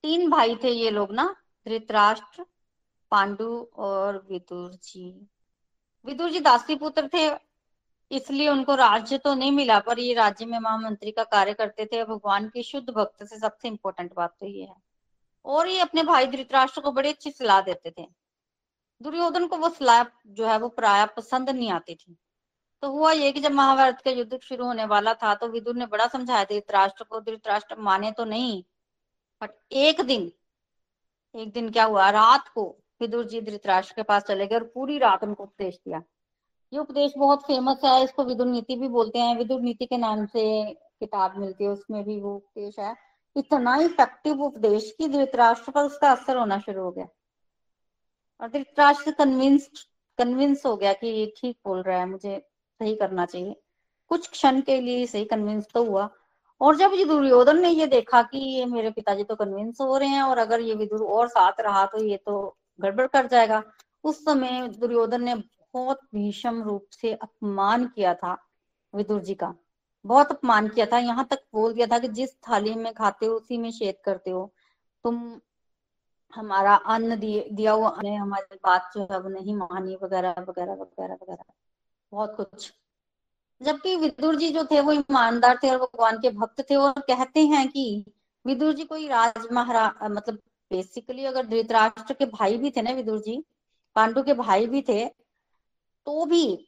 तीन 0.04 0.30
भाई 0.30 0.56
थे 0.56 0.69
ये 0.69 0.91
लोग 0.91 1.12
ना, 1.12 1.36
धृतराष्ट्र, 1.67 2.45
पांडु 3.12 3.67
और 3.75 4.28
विदुर 4.30 4.71
जी। 4.73 5.28
विदुर 6.06 6.30
जी 6.30 6.39
दासी 6.39 6.75
पुत्र 6.75 7.10
थे, 7.13 7.30
इसलिए 8.12 8.49
उनको 8.49 8.75
राज्य 8.75 9.17
तो 9.17 9.34
नहीं 9.34 9.51
मिला, 9.51 9.80
पर 9.80 9.99
ये 9.99 10.13
राज्य 10.13 10.45
में 10.45 10.60
महामंत्री 10.60 11.12
का 11.12 11.23
कार्य 11.23 11.54
करते 11.54 11.86
थे। 11.86 12.04
भगवान 12.04 12.47
के 12.47 12.63
शुद्ध 12.63 12.89
भक्त 12.89 13.23
से 13.23 13.39
सबसे 13.39 13.67
इंपॉर्टेंट 13.67 14.13
बात 14.13 14.36
तो 14.39 14.45
ये 14.45 14.63
है। 14.63 14.75
और 15.45 15.67
ये 15.67 15.80
अपने 15.80 16.04
भाई 16.04 16.28
धृतराष्ट्र 16.28 16.82
को 16.82 16.91
बड़ी 16.91 17.10
अच्छी 17.10 17.32
सलाह 17.32 17.62
देते 17.62 17.93
थे। 17.97 18.24
दुर्योधन 19.01 19.47
को 19.47 19.58
वो 19.58 19.69
सलाह 19.71 20.03
जो 20.27 20.47
है 20.47 20.58
वो 20.60 20.69
प्राय 20.71 21.05
पसंद 21.17 21.49
नहीं 21.49 21.69
आती 21.71 21.95
थी। 21.95 22.15
तो 22.84 22.89
हुआ 22.91 23.12
ये 23.12 23.31
कि 23.31 23.39
जब 23.39 23.51
महाभारत 23.53 24.01
का 24.05 24.12
युद्ध 24.12 24.39
शुरू 24.39 24.65
होने 24.65 24.86
वाला 24.86 25.13
था 25.13 25.34
तो 25.36 25.47
विदुर 25.49 25.75
ने 25.75 25.86
बड़ा 25.88 26.08
समझाया, 26.08 26.43
धृतराष्ट्र 26.43 27.03
को 27.03 27.19
धृतराष्ट्र 27.21 27.75
माने 27.79 28.12
तो 28.12 28.25
नहीं 28.25 28.63
बट 29.41 29.51
एक 29.73 30.01
दिन 30.03 30.31
एक 31.36 31.51
दिन 31.53 31.69
क्या 31.69 31.84
हुआ, 31.86 32.10
रात 32.10 32.47
को 32.49 32.63
विदुर 33.01 33.25
जी 33.25 33.41
धृतराष्ट्र 33.41 33.93
के 33.95 34.03
पास 34.03 34.23
चले 34.23 34.45
गए 34.47 34.55
और 34.55 34.63
पूरी 34.75 34.97
रात 34.97 35.23
उनको 35.23 35.43
उपदेश 35.43 35.75
दिया। 35.77 36.01
ये 36.73 36.79
उपदेश 36.79 37.13
बहुत 37.17 37.43
फ़ेमस 37.43 37.81
है, 37.86 38.03
इसको 38.03 38.23
विदुर 38.23 38.47
नीति 38.47 38.75
भी 38.75 38.88
बोलते 38.89 39.19
हैं, 39.19 39.36
विदुर 39.38 39.62
नीति 39.62 39.86
के 39.86 39.97
नाम 39.97 40.25
से 40.25 40.63
किताब 40.73 41.38
मिलती 41.38 41.63
है, 41.63 41.69
उसमें 41.69 42.03
भी 42.03 42.19
वो 42.21 42.36
उपदेश 42.36 42.79
है। 42.79 42.95
इतना 43.36 43.75
इफ़ेक्टिव 43.77 44.41
उपदेश 44.43 44.89
की 44.97 45.08
धृतराष्ट्र 45.08 45.71
पर 45.71 45.84
उसका 45.84 46.12
असर 46.12 46.38
होना 46.38 46.60
शुरू 46.60 46.84
हो 46.84 46.91
गया। 46.91 47.08
और 48.41 48.50
धृतराष्ट्र 48.50 49.12
कन्विंस 49.12 49.69
कन्विंस 50.19 50.65
हो 50.65 50.76
गया 50.78 50.93
कि 50.93 51.08
ये 51.08 51.34
ठीक 51.38 51.58
बोल 51.65 51.82
रहा 51.82 52.00
है, 52.00 52.06
मुझे 52.06 52.38
सही 52.80 52.95
करना 52.95 53.26
चाहिए। 53.26 53.56
कुछ 54.12 54.28
क्षण 54.30 54.62
के 54.62 54.80
लिए 54.82 55.06
सही 55.08 55.26
कन्विंस 55.26 55.67
तो 55.74 55.84
हुआ। 55.86 56.10
और 56.62 56.76
जब 56.76 56.91
ये 56.95 57.06
दुर्योधन 57.06 57.60
ने 57.62 57.69
ये 57.69 57.88
देखा 57.88 58.21
कि 58.24 58.38
ये 58.50 58.65
मेरे 58.65 58.89
पिताजी 58.91 59.24
तो 59.24 59.36
कन्विंस 59.36 59.82
हो 59.82 59.98
रहे 59.98 60.10
हैं, 60.10 60.21
और 60.21 60.38
अगर 60.38 60.62
ये 60.62 60.74
विदुर 60.76 61.04
और 61.06 61.28
साथ 61.28 61.60
रहा 61.62 61.86
तो 61.86 62.04
ये 62.04 62.17
तो 62.17 62.56
गड़बड़ 62.80 63.08
कर 63.08 63.28
जाएगा। 63.28 63.62
उस 64.04 64.24
समय 64.26 64.67
दुर्योधन 64.69 65.24
ने 65.24 65.36
बहुत 65.36 66.00
भीषम 66.13 66.62
रूप 66.63 66.88
से 66.91 67.13
अपमान 67.13 67.86
किया 67.88 68.13
था 68.13 68.38
विदुर 68.93 69.21
जी 69.21 69.34
का। 69.36 69.54
बहुत 70.06 70.32
अपमान 70.32 70.67
किया 70.67 70.86
था। 70.86 70.98
यहाँ 71.00 71.28
तक 71.32 71.39
बोल 71.54 71.74
दिया 71.74 71.88
था 71.88 72.00
कि 72.00 72.08
जिस 72.10 72.36
थाली 72.41 72.74
में 72.76 72.93
खाते 72.93 73.26
हो, 73.26 73.34
उसी 73.34 73.58
में 73.58 73.71
शेद 73.71 73.95
करते 74.06 74.32
हो। 74.32 74.52
तुम 75.06 75.39
हमारा 76.33 76.75
अन्न 76.75 77.15
दिया 77.15 77.71
हुआ 77.71 77.89
अन्न 77.89 78.15
हमारी 78.15 78.55
बात 78.63 78.91
जो 78.95 79.07
है 79.11 79.19
वो 79.19 79.29
नहीं 79.29 79.55
मानी, 79.55 79.95
वगैरह 80.03 80.35
वगैरह 80.39 80.73
वगैरह 80.73 81.13
वगैरह। 81.13 81.43
बहुत 82.11 82.35
कुछ। 82.38 82.71
जबकि 83.61 83.95
विदुर 83.95 84.35
जी 84.35 84.49
जो 84.49 84.63
थे, 84.65 84.79
वो 84.81 84.91
ईमानदार 84.91 85.59
थे 85.63 85.69
और 85.69 85.77
भगवान 85.77 86.17
के 86.17 86.29
भक्त 86.31 86.61
थे 86.69 86.75
और 86.75 86.99
कहते 86.99 87.45
हैं 87.47 87.67
कि 87.69 88.05
विदुर 88.45 88.73
जी 88.73 88.83
कोई 88.85 89.07
राज 89.07 89.47
महारा 89.51 89.91
मतलब 90.03 90.35
बेसिकली 90.71 91.25
अगर 91.25 91.45
धृतराष्ट्र 91.45 92.13
के 92.13 92.25
भाई 92.25 92.57
भी 92.57 92.71
थे 92.71 92.81
ना 92.81 92.91
विदुर 92.91 93.19
जी, 93.21 93.43
पांडु 93.95 94.23
के 94.23 94.33
भाई 94.33 94.65
भी 94.67 94.81
थे 94.81 95.05
तो 95.07 96.25
भी 96.25 96.67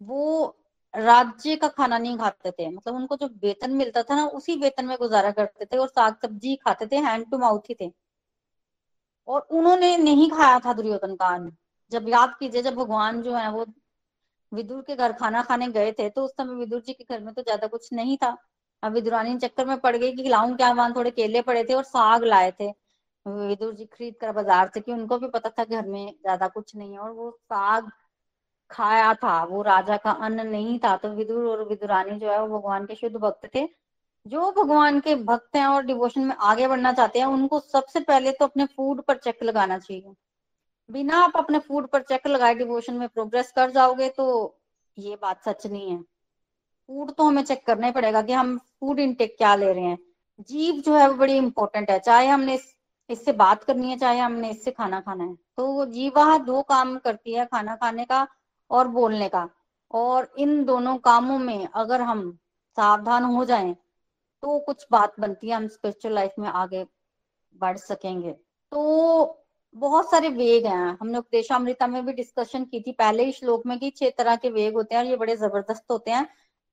वो 0.00 0.56
राज्य 0.94 1.56
का 1.56 1.68
खाना 1.68 1.98
नहीं 1.98 2.16
खाते 2.18 2.50
थे। 2.50 2.68
मतलब 2.70 2.94
उनको 2.94 3.16
जो 3.16 3.26
वेतन 3.42 3.72
मिलता 3.72 4.02
था 4.02 4.16
ना, 4.16 4.26
उसी 4.26 4.56
वेतन 4.56 4.86
में 4.86 4.96
गुजारा 4.98 5.30
करते 5.30 5.64
थे 5.64 5.78
और 5.78 5.88
साग 5.88 6.16
सब्ज़ी 6.22 6.54
खाते 6.56 6.86
थे 6.86 6.96
हैंड 6.98 7.30
टू 7.30 7.38
माउथ 7.38 7.70
ही 7.70 7.74
थे। 7.80 7.92
और 9.28 9.40
उन्होंने 9.52 9.96
नहीं 9.98 10.30
खाया 10.30 10.58
था 10.60 10.72
दुर्योधन 10.74 11.14
का 11.16 11.26
अन्न। 11.28 11.52
जब 11.92 12.08
याद 12.08 12.34
कीजिए, 12.40 12.62
जब 12.62 12.74
भगवान 12.76 13.22
जो 13.22 13.34
है, 13.34 13.50
वो 13.50 13.66
विदुर 14.52 14.82
के 14.82 14.96
घर 14.96 15.12
खाना 15.14 15.42
खाने 15.44 15.66
गए 15.70 15.92
थे 15.92 16.08
तो 16.10 16.24
उस 16.24 16.30
समय 16.32 16.54
विदुर 16.56 16.80
जी 16.82 16.92
के 16.94 17.04
घर 17.06 17.20
में 17.22 17.32
तो 17.34 17.42
ज़्यादा 17.42 17.66
कुछ 17.68 17.92
नहीं 17.92 18.16
था। 18.18 18.36
अब 18.82 18.92
विदुरानी 18.92 19.36
चक्कर 19.38 19.66
में 19.66 19.78
पड़ 19.80 19.96
गई 19.96 20.12
कि 20.14 20.28
लाऊं 20.28 20.54
क्या 20.56 20.70
वहाँ 20.72 20.92
थोड़े 20.96 21.10
केले 21.12 21.40
पड़े 21.42 21.64
थे 21.64 21.74
और 21.74 21.82
साग 21.84 22.24
लाए 22.24 22.50
थे। 22.60 22.68
विदुर 23.26 23.74
जी 23.74 23.84
खरीद 23.86 24.14
कर 24.20 24.32
बाज़ार 24.32 24.70
से, 24.74 24.80
कि 24.80 24.92
उनको 24.92 25.18
भी 25.18 25.28
पता 25.28 25.50
था 25.50 25.64
घर 25.66 25.86
में 25.86 26.06
ज़्यादा 26.12 26.48
कुछ 26.48 26.74
नहीं 26.76 26.92
है, 26.92 26.98
और 26.98 27.10
वो 27.12 27.30
साग 27.32 27.90
खाया 28.70 29.12
था, 29.14 29.42
वो 29.44 29.62
राजा 29.62 29.96
का 29.98 30.10
अन्न 30.12 30.46
नहीं 30.48 30.78
था। 30.78 30.96
तो 30.98 31.08
विदुर 31.10 31.46
और 31.48 31.68
विदुरानी 31.68 32.18
जो 32.20 32.30
है, 32.30 32.40
वो 32.42 32.58
भगवान 32.58 32.86
के 32.86 32.94
शुद्ध 32.96 33.16
भक्त 33.16 33.48
थे। 33.54 33.64
जो 34.26 34.50
भगवान 34.52 34.98
के 35.00 35.14
भक्त 35.14 35.56
हैं 35.56 35.66
और 35.66 35.82
डिवोशन 35.82 36.20
में 36.20 36.34
आगे 36.36 36.66
बढ़ना 36.68 36.92
चाहते 36.92 37.18
हैं 37.18 37.26
उनको 37.26 37.60
सबसे 37.60 38.00
पहले 38.00 38.32
तो 38.32 38.44
अपने 38.44 38.64
फ़ूड 38.66 39.02
पर 39.02 39.16
चेक 39.16 39.42
लगाना 39.42 39.78
चाहिए। 39.78 40.14
बिना 40.90 41.16
आप 41.16 41.36
अपने 41.36 41.58
फ़ूड 41.58 41.86
पर 41.86 42.02
चेक 42.02 42.26
लगाए 42.26 42.54
डिवोशन 42.54 42.94
में 42.94 43.08
प्रोग्रेस 43.08 43.52
कर 43.52 43.70
जाओगे 43.70 44.08
तो 44.08 44.26
ये 44.96 45.16
बात 45.22 45.42
सच 45.44 45.66
नहीं 45.66 45.90
है। 45.90 45.98
फ़ूड 45.98 47.12
तो 47.12 47.24
हमें 47.24 47.42
चेक 47.44 47.64
करना 47.66 47.86
ही 47.86 47.92
पड़ेगा 47.92 48.22
कि 48.22 48.32
हम 48.32 48.56
फ़ूड 48.58 49.00
इनटेक 49.00 49.36
क्या 49.38 49.54
ले 49.54 49.72
रहे 49.72 49.84
हैं। 49.84 49.98
जीव 50.40 50.80
जो 50.82 50.96
है 50.96 51.08
वो 51.08 51.14
बड़ी 51.14 51.36
इंपॉर्टेंट 51.36 51.90
है। 51.90 51.98
चाहे 51.98 52.26
हमने 52.28 52.54
इस, 52.54 52.74
इससे 53.10 53.32
बात 53.34 53.64
करनी 53.64 53.90
है 53.90 53.98
चाहे 53.98 54.18
हमने 54.18 54.50
इससे 54.50 54.70
खाना 54.70 55.00
खाना 55.00 55.24
है। 55.24 55.34
तो 55.56 55.84
जीवा 55.86 56.36
दो 56.38 56.62
काम 56.62 56.96
करती 56.98 57.34
है 57.34 57.44
खाना 57.46 57.76
खाने 57.76 58.04
का 58.04 58.26
और 58.70 58.88
बोलने 58.88 59.28
का। 59.28 59.48
और 59.90 60.32
इन 60.38 60.64
दोनों 60.64 60.96
कामों 61.00 61.38
में 61.38 61.66
अगर 61.66 62.00
हम 62.02 62.30
सावधान 62.78 63.24
हो 63.24 63.44
जाएँ 63.44 63.74
तो 64.42 64.58
कुछ 64.58 64.86
बात 64.92 65.14
बनती 65.20 65.48
है, 65.48 65.54
हम 65.56 65.66
स्पिरिचुअल 65.68 66.14
लाइफ 66.14 66.32
में 66.38 66.48
आगे 66.48 66.84
बढ़ 67.56 67.76
सकेंगे। 67.76 68.32
तो 68.72 69.44
बहुत 69.74 70.10
सारे 70.10 70.28
वेग 70.28 70.66
हैं। 70.66 70.96
हमने 71.00 71.18
उपदेशामृता 71.18 71.86
में 71.86 72.04
भी 72.06 72.12
डिस्कशन 72.12 72.64
की 72.64 72.80
थी 72.80 72.92
पहले 72.92 73.24
ही 73.24 73.32
श्लोक 73.32 73.66
में 73.66 73.78
कि 73.78 73.90
छह 73.90 74.10
तरह 74.18 74.36
के 74.36 74.50
वेग 74.50 74.74
होते 74.74 74.94
हैं 74.94 75.02
और 75.02 75.08
ये 75.08 75.16
बड़े 75.16 75.36
ज़बरदस्त 75.36 75.84
होते 75.90 76.10
हैं। 76.10 76.24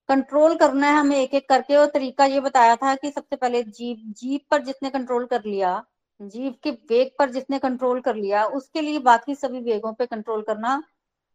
कंट्रोल 0.08 0.56
करना 0.56 0.86
है 0.86 0.98
हमें 0.98 1.16
एक 1.16 1.34
एक 1.34 1.48
करके 1.48 1.76
और 1.76 1.86
तरीका 1.86 2.24
ये 2.24 2.40
बताया 2.40 2.76
था 2.76 2.94
कि 2.94 3.10
सबसे 3.10 3.36
पहले 3.36 3.62
जीव 3.62 3.96
जीव 4.12 4.40
पर 4.50 4.62
जिसने 4.62 4.90
कंट्रोल 4.90 5.26
कर 5.26 5.44
लिया, 5.44 5.82
जीव 6.20 6.54
के 6.62 6.70
वेग 6.70 7.10
पर 7.18 7.30
जिसने 7.30 7.58
कंट्रोल 7.58 8.00
कर 8.00 8.16
लिया, 8.16 8.44
उसके 8.46 8.80
लिए 8.80 8.98
बाकी 9.00 9.34
सभी 9.34 9.60
वेगों 9.60 9.92
पे 9.92 10.06
कंट्रोल 10.06 10.42
करना 10.42 10.82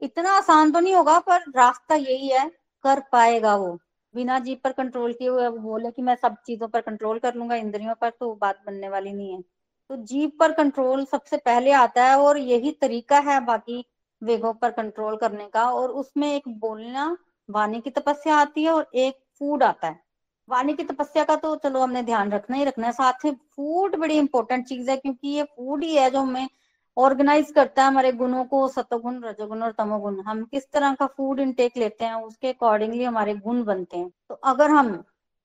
इतना 0.02 0.32
आसान 0.32 0.72
तो 0.72 0.80
नहीं 0.80 0.94
होगा, 0.96 1.20
पर 1.20 1.42
रास्ता 1.56 1.96
यही 1.96 2.28
है, 2.28 2.50
कर 2.84 3.00
पाएगा 3.12 3.56
वो। 3.56 3.78
बिना 4.14 4.38
जीव 4.40 4.58
पर 4.64 4.72
कंट्रोल 4.74 5.14
किए 5.14 5.28
हुए 5.30 5.50
बोले 5.52 5.92
कि 5.92 6.02
मैं 6.02 6.16
सब 6.16 6.36
चीज़ों 6.48 6.68
पर 6.68 6.82
कंट्रोल 6.82 7.20
कर 7.20 7.36
लूँगा, 7.36 7.56
इंद्रियों 7.56 7.96
पर 8.02 8.10
तो 8.12 8.34
बात 8.36 8.60
बनने 8.66 8.90
वाली 8.90 9.14
नहीं 9.14 9.34
है। 9.34 9.42
तो 9.90 9.96
जीव 10.06 10.32
पर 10.40 10.52
कंट्रोल 10.54 11.06
सबसे 11.06 11.38
पहले 11.40 11.72
आता 11.74 12.04
है 12.06 12.18
और 12.20 12.38
यही 12.40 12.72
तरीका 12.82 13.20
है 13.22 13.40
बाकी 13.46 13.84
वेगों 14.22 14.54
पर 14.54 14.72
कंट्रोल 14.72 15.16
करने 15.18 15.48
का 15.50 15.64
और 15.72 15.92
उसमें 15.94 16.28
एक 16.34 16.48
बोलना 16.60 17.16
वाणी 17.50 17.80
की 17.82 17.90
तपस्या 17.90 18.36
आती 18.36 18.64
है 18.64 18.72
और 18.72 18.88
एक 18.96 19.16
फ़ूड 19.40 19.64
आता 19.64 19.88
है। 19.88 20.00
वाणी 20.50 20.74
की 20.74 20.84
तपस्या 20.84 21.24
का 21.24 21.36
तो 21.36 21.56
चलो 21.56 21.80
हमने 21.82 22.02
ध्यान 22.04 22.32
रखना 22.32 22.58
ही 22.58 22.64
रखना 22.64 22.88
है। 22.88 22.94
साथ 22.94 23.26
ही 23.26 23.32
फ़ूड 23.32 23.96
बड़ी 23.96 24.18
इंपॉर्टेंट 24.18 24.66
चीज़ 24.68 24.90
है 24.92 24.98
क्योंकि 24.98 25.28
ये 25.30 25.44
फ़ूड 25.46 25.84
ही 25.84 25.96
है 25.96 26.10
जो 26.12 26.20
हमें 26.22 26.48
ऑर्गेनाइज 26.98 27.52
करता 27.52 27.82
है 27.82 27.88
हमारे 27.88 28.12
गुणों 28.14 28.44
को 28.46 28.68
सतगुण 28.68 29.22
रजोगुण 29.24 29.62
और 29.64 29.72
तमोगुण। 29.72 30.20
हम 30.22 30.44
किस 30.46 30.72
तरह 30.72 30.94
का 30.96 31.06
फ़ूड 31.08 31.40
इनटेक 31.40 31.78
लेते 31.78 32.06
हैं, 32.06 32.14
उसके 32.16 32.50
अकॉर्डिंगली 32.50 33.04
हमारे 33.04 33.34
गुण 33.36 33.64
बनते 33.64 33.98
हैं। 33.98 34.10
तो 34.30 34.36
अगर 34.36 34.70
हम 34.70 34.92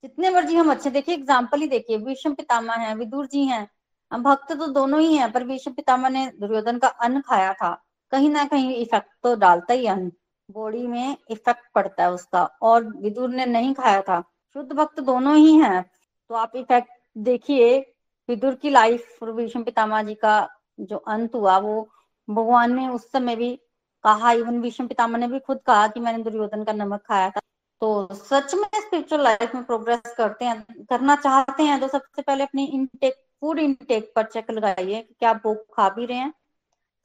जितने 0.05 0.31
मर्ज़ी 0.31 0.55
हम 0.57 0.71
अच्छे 0.71 0.91
देखिए 0.91 1.15
एग्ज़ाम्पल 1.15 1.61
ही 1.61 1.69
देखिए 1.69 1.97
विषम 1.99 2.35
पितामा 2.35 2.75
है, 2.75 2.95
विदुर 2.97 3.27
जी 3.27 3.45
हैं, 3.45 3.69
हम 4.13 4.23
भक्त 4.23 4.53
तो 4.53 4.67
दोनों 4.69 5.01
ही 5.01 5.17
हैं, 5.17 5.31
पर 5.33 5.45
विषम 5.45 5.73
पितामा 5.73 6.09
ने 6.09 6.27
दुर्योधन 6.41 6.79
का 6.79 6.89
अन्न 6.89 7.21
खाया 7.21 7.53
था। 7.53 7.73
कहीं 8.13 8.31
ना 8.31 8.45
कहीं 8.45 8.75
इफ़ेक्ट 8.75 9.09
तो 9.23 9.35
डालता 9.37 9.75
ही 9.75 9.87
अन्न। 9.87 10.13
बॉडी 10.49 10.87
में 10.87 11.17
इफ़ेक्ट 11.31 11.65
पड़ता 11.75 12.03
है 12.03 12.13
उसका, 12.13 12.45
और 12.63 12.85
विदुर 12.97 13.31
ने 13.31 13.47
नहीं 13.47 13.73
खाया 13.75 14.03
था। 14.03 14.21
शुद्ध 14.57 14.73
भक्त 14.73 15.01
दोनों 15.01 15.37
ही 15.37 15.55
हैं। 15.55 15.83
तो 16.31 16.35
आप 16.35 16.53
इफ़ेक्ट 16.57 16.91
देखिए, 17.17 17.79
विदुर 18.29 18.55
की 18.55 18.71
लाइफ 18.71 19.23
और 19.23 19.33
विषम 19.33 19.63
पितामा 19.63 20.03
जी 20.03 20.15
का 20.15 20.39
जो 20.79 20.97
अंत 20.99 21.35
हुआ, 21.35 21.59
वो 21.59 21.89
भगवान 22.29 22.75
ने 22.75 22.89
उस 22.89 23.11
समय 23.13 23.37
भी 23.37 23.55
कहा 24.05 24.33
इवन 24.33 24.61
विष्णु 24.61 24.87
पितामह 24.89 25.19
ने 25.19 25.29
भी 25.29 25.39
खुद 25.39 25.61
कहा 25.67 25.87
कि 25.89 26.01
मैंने 26.01 26.23
दुर्योधन 26.23 26.65
का 26.65 26.73
नमक 26.73 27.03
खाया 27.07 27.31
था। 27.31 27.41
तो 27.83 28.09
सच 28.15 28.55
में 28.55 28.69
स्पिरिचुअल 28.77 29.23
लाइफ 29.23 29.55
में 29.55 29.65
प्रोग्रेस 29.65 30.15
करते 30.17 30.45
हैं, 30.45 30.85
करना 30.91 31.17
चाहते 31.17 31.63
हैं 31.63 31.81
तो 31.81 31.89
सबसे 31.89 32.23
पहले 32.23 32.45
अपनी 32.45 32.65
इनटेक 32.67 33.15
फ़ूड 33.41 33.59
इनटेक 33.59 34.13
पर 34.17 34.27
चेक 34.27 34.51
लगाइए 34.51 35.01
कि 35.03 35.15
क्या 35.19 35.33
वो 35.45 35.55
खा 35.75 35.89
भी 35.91 36.07
रहे 36.07 36.19
हैं 36.19 36.33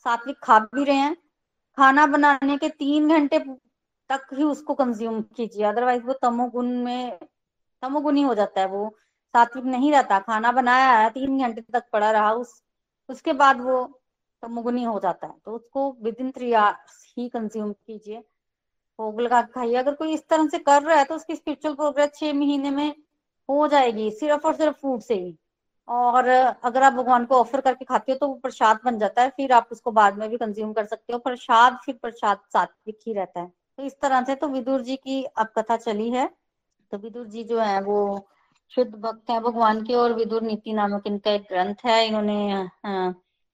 सात्विक 0.05 0.37
खा 0.43 0.59
भी 0.59 0.83
रहे 0.83 0.95
हैं। 0.95 1.15
खाना 1.77 2.05
बनाने 2.07 2.57
के 2.57 2.69
तीन 2.69 3.09
घंटे 3.09 3.39
तक 4.09 4.27
ही 4.33 4.43
उसको 4.43 4.73
कंज्यूम 4.73 5.21
कीजिए 5.35 5.63
अदरवाइज़ 5.65 6.03
वो 6.03 6.13
तमोगुण 6.13 6.67
में, 6.77 7.17
तमोगुणी 7.83 8.21
हो 8.21 8.33
जाता 8.35 8.61
है 8.61 8.67
वो। 8.67 8.89
सात्विक 9.33 9.65
नहीं 9.65 9.91
रहता, 9.91 10.19
खाना 10.19 10.51
बनाया 10.51 10.91
है, 10.91 11.09
तीन 11.09 11.39
घंटे 11.39 11.61
तक 11.73 11.83
पड़ा 11.93 12.11
रहा, 12.11 12.31
उस 12.33 12.61
उसके 13.11 13.33
बाद 13.33 13.61
वो 13.61 13.83
तमोगुनी 14.43 14.83
हो 14.83 14.99
जाता 14.99 15.27
है। 15.27 15.33
तो 15.45 15.51
उसको 15.51 15.91
विद 16.03 16.15
इन 16.19 16.31
थ्री 16.31 16.51
आवर्स 16.55 17.13
ही 17.17 17.27
कंज्यूम 17.29 17.71
कीजिए। 17.73 18.19
भोग 18.99 19.21
लगा 19.21 19.41
खाइए। 19.43 19.75
अगर 19.75 19.95
कोई 19.95 20.13
इस 20.13 20.27
तरह 20.29 20.47
से 20.47 20.59
कर 20.59 20.81
रहा 20.83 20.97
है 20.97 21.05
तो 21.05 21.15
उसकी 21.15 21.35
स्पिरिचुअल 21.35 21.75
प्रोग्रेस 21.75 22.11
छह 22.15 22.33
महीने 22.33 22.71
में 22.71 22.89
हो 23.49 23.67
जाएगी, 23.67 24.09
सिर्फ़ 24.11 24.47
और 24.47 24.55
सिर्फ़ 24.55 24.77
फ़ूड 24.77 25.01
से 25.01 25.13
ही। 25.15 25.35
और 25.87 26.27
अगर 26.27 26.83
आप 26.83 26.93
भगवान 26.93 27.25
को 27.25 27.35
ऑफ़र 27.35 27.61
करके 27.61 27.85
खाते 27.85 28.11
हो 28.11 28.17
तो 28.17 28.27
वो 28.27 28.33
प्रसाद 28.35 28.79
बन 28.85 28.97
जाता 28.99 29.21
है। 29.21 29.29
फिर 29.29 29.51
आप 29.51 29.69
उसको 29.71 29.91
बाद 29.91 30.17
में 30.17 30.29
भी 30.29 30.37
कंज्यूम 30.37 30.73
कर 30.73 30.85
सकते 30.85 31.13
हो। 31.13 31.19
प्रसाद, 31.19 31.77
फिर 31.85 31.95
प्रसाद 32.01 32.39
सात्विक 32.53 32.99
ही 33.07 33.13
रहता 33.13 33.39
है। 33.41 33.47
तो 33.77 33.83
इस 33.83 33.99
तरह 34.01 34.23
से 34.23 34.35
तो 34.35 34.47
विदुर 34.47 34.81
जी 34.81 34.95
की 34.95 35.23
अब 35.23 35.47
कथा 35.57 35.77
चली 35.77 36.09
है। 36.11 36.29
तो 36.91 36.97
विदुर 36.97 37.27
जी 37.27 37.43
जो 37.43 37.59
है 37.59 37.81
वो 37.81 38.27
शुद्ध 38.77 38.91
भक्त 38.93 39.29
है, 39.29 39.39
भगवान 39.41 39.81
के 39.85 39.93
और 39.95 40.13
विदुर 40.13 40.41
नीति 40.43 40.73
नामक 40.73 41.07
इनका 41.07 41.31
एक 41.31 41.41
ग्रंथ 41.43 41.85
है, 41.85 42.05
इन्होंने 42.07 42.67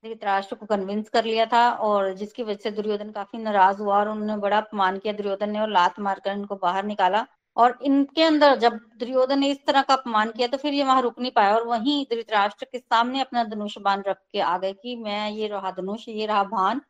धृतराष्ट्र 0.04 0.56
को 0.56 0.66
कन्विंस 0.66 1.10
कर 1.10 1.24
लिया 1.26 1.46
था 1.46 1.70
और 1.72 2.14
जिसकी 2.16 2.44
वजह 2.44 2.60
से 2.64 2.72
दुर्योधन 2.72 3.10
काफ़ी 3.12 3.40
नाराज़ 3.40 3.82
हुआ 3.82 3.98
और 4.00 4.10
उन्होंने 4.10 4.36
बड़ा 4.42 4.58
अपमान 4.58 4.98
किया, 5.00 5.14
दुर्योधन 5.14 5.50
ने 5.50 5.60
और 5.60 5.70
लात 5.72 6.00
मारकर 6.00 6.32
इनको 6.32 6.56
बाहर 6.58 6.86
निकाला 6.86 7.26
और 7.58 7.78
इनके 7.84 8.24
अंदर 8.24 8.56
जब 8.58 8.74
दुर्योधन 9.00 9.40
ने 9.40 9.50
इस 9.52 9.66
तरह 9.68 9.82
का 9.82 9.94
अपमान 9.94 10.32
किया 10.32 10.48
तो 10.48 10.58
फिर 10.58 10.74
ये 10.74 10.84
वहाँ 10.84 11.02
रुक 11.02 11.20
नहीं 11.20 11.32
पाया 11.32 11.56
और 11.56 11.66
वहीं 11.68 12.04
धृतराष्ट्र 12.12 12.66
के 12.72 12.80
सामने 12.80 13.22
अपना 13.22 13.44
धनुष 13.46 13.78
बाण 13.80 14.04
रख 14.08 14.18
के 14.32 14.40
आ 14.42 14.58
गए 14.58 14.74
कि 14.74 14.96
मैं 14.98 15.30
ये 15.32 15.48
रहा 15.48 15.72
धनुष, 15.72 16.08
ये 16.10 16.26
रहा 16.26 16.44
भान, 16.46 16.82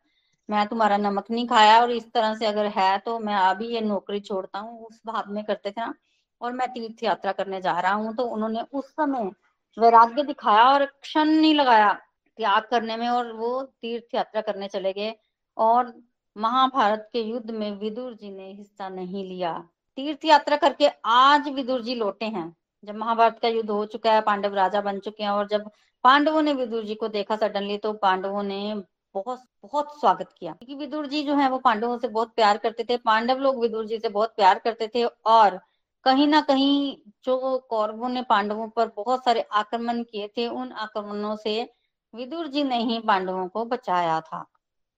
मैं 0.49 0.65
तुम्हारा 0.67 0.97
नमक 0.97 1.31
नहीं 1.31 1.47
खाया 1.47 1.79
और 1.81 1.91
इस 1.91 2.11
तरह 2.13 2.35
से 2.35 2.45
अगर 2.45 2.65
है 2.75 2.97
तो 2.99 3.17
मैं 3.19 3.35
अभी 3.35 3.67
ये 3.67 3.81
नौकरी 3.83 4.19
छोड़ता 4.21 4.59
हूँ, 4.59 4.85
उस 4.85 5.01
भाव 5.07 5.31
में 5.33 5.43
करते 5.45 5.71
थे 5.71 5.81
ना। 5.81 5.93
और 6.41 6.52
मैं 6.54 6.67
तीर्थ 6.69 7.04
यात्रा 7.04 7.32
करने 7.32 7.62
जा 7.62 7.80
रहा 7.80 7.93
हूँ 7.93 8.15
तो 8.15 8.23
उन्होंने 8.26 8.62
उस 8.73 8.89
समय 8.91 9.32
वैराग्य 9.78 10.23
दिखाया 10.23 10.63
और 10.63 10.86
क्षण 10.86 11.26
नहीं 11.26 11.54
लगाया 11.56 11.93
त्याग 12.39 12.63
करने 12.71 12.97
में 12.97 13.08
और 13.10 13.32
वो 13.34 13.62
तीर्थ 13.82 14.15
यात्रा 14.15 14.41
करने 14.41 14.67
चले 14.67 14.93
गए। 14.93 15.13
और 15.58 15.93
महाभारत 16.36 17.10
के 17.13 17.21
युद्ध 17.21 17.52
में 17.52 17.71
विदुर 17.80 18.13
जी 18.13 18.30
ने 18.32 18.52
हिस्सा 18.52 18.89
नहीं 18.89 19.23
लिया। 19.26 19.52
तीर्थ 19.97 20.26
यात्रा 20.26 20.58
करके 20.58 20.88
आज 21.06 21.47
विदुर 21.50 21.82
जी 21.82 21.95
लौटे 21.95 22.26
हैं। 22.26 22.56
जब 22.84 22.95
महाभारत 22.95 23.39
का 23.41 23.47
युद्ध 23.47 23.69
हो 23.69 23.86
चुका 23.86 24.13
है, 24.13 24.21
पांडव 24.21 24.54
राजा 24.56 24.82
बन 24.82 25.00
चुके 25.00 25.23
हैं 25.23 25.30
और 25.30 25.47
जब 25.47 25.69
पांडवों 26.04 26.41
ने 26.41 26.54
विदुर 26.54 26.84
जी 26.84 26.95
को 26.95 27.08
देखा 27.08 27.36
सडनली 27.36 27.78
तो 27.78 27.93
पांडवों 27.93 28.43
ने 28.43 28.76
बहुत 29.15 29.43
बहुत 29.63 30.00
स्वागत 30.00 30.30
किया। 30.39 30.52
क्योंकि 30.54 30.76
विदुर 30.76 31.08
जी 31.08 31.23
जो 31.23 31.36
है, 31.36 31.50
वो 31.50 31.58
पांडवों 31.58 31.97
से 31.97 32.08
बहुत 32.08 32.34
प्यार 32.36 32.58
करते 32.58 32.84
थे, 32.84 32.97
पांडव 32.97 33.38
लोग 33.38 33.62
विदुर 33.62 33.86
जी 33.86 33.97
से 34.00 34.10
बहुत 34.10 34.36
प्यार 34.36 34.60
करते 34.60 34.88
थे 34.88 35.04
और 35.06 35.60
कहीं 36.07 36.27
ना 36.27 36.39
कहीं 36.41 36.97
जो 37.23 37.57
कौरवों 37.69 38.09
ने 38.09 38.21
पांडवों 38.21 38.67
पर 38.69 38.87
बहुत 38.87 39.23
सारे 39.25 39.41
आक्रमण 39.51 40.01
किए 40.03 40.27
थे, 40.27 40.47
उन 40.47 40.71
आक्रमणों 40.71 41.35
से 41.35 41.69
विदुर 42.13 42.47
जी 42.47 42.63
ने 42.63 42.77
ही 42.83 42.99
पांडवों 42.99 43.47
को 43.47 43.65
बचाया 43.65 44.19
था। 44.21 44.39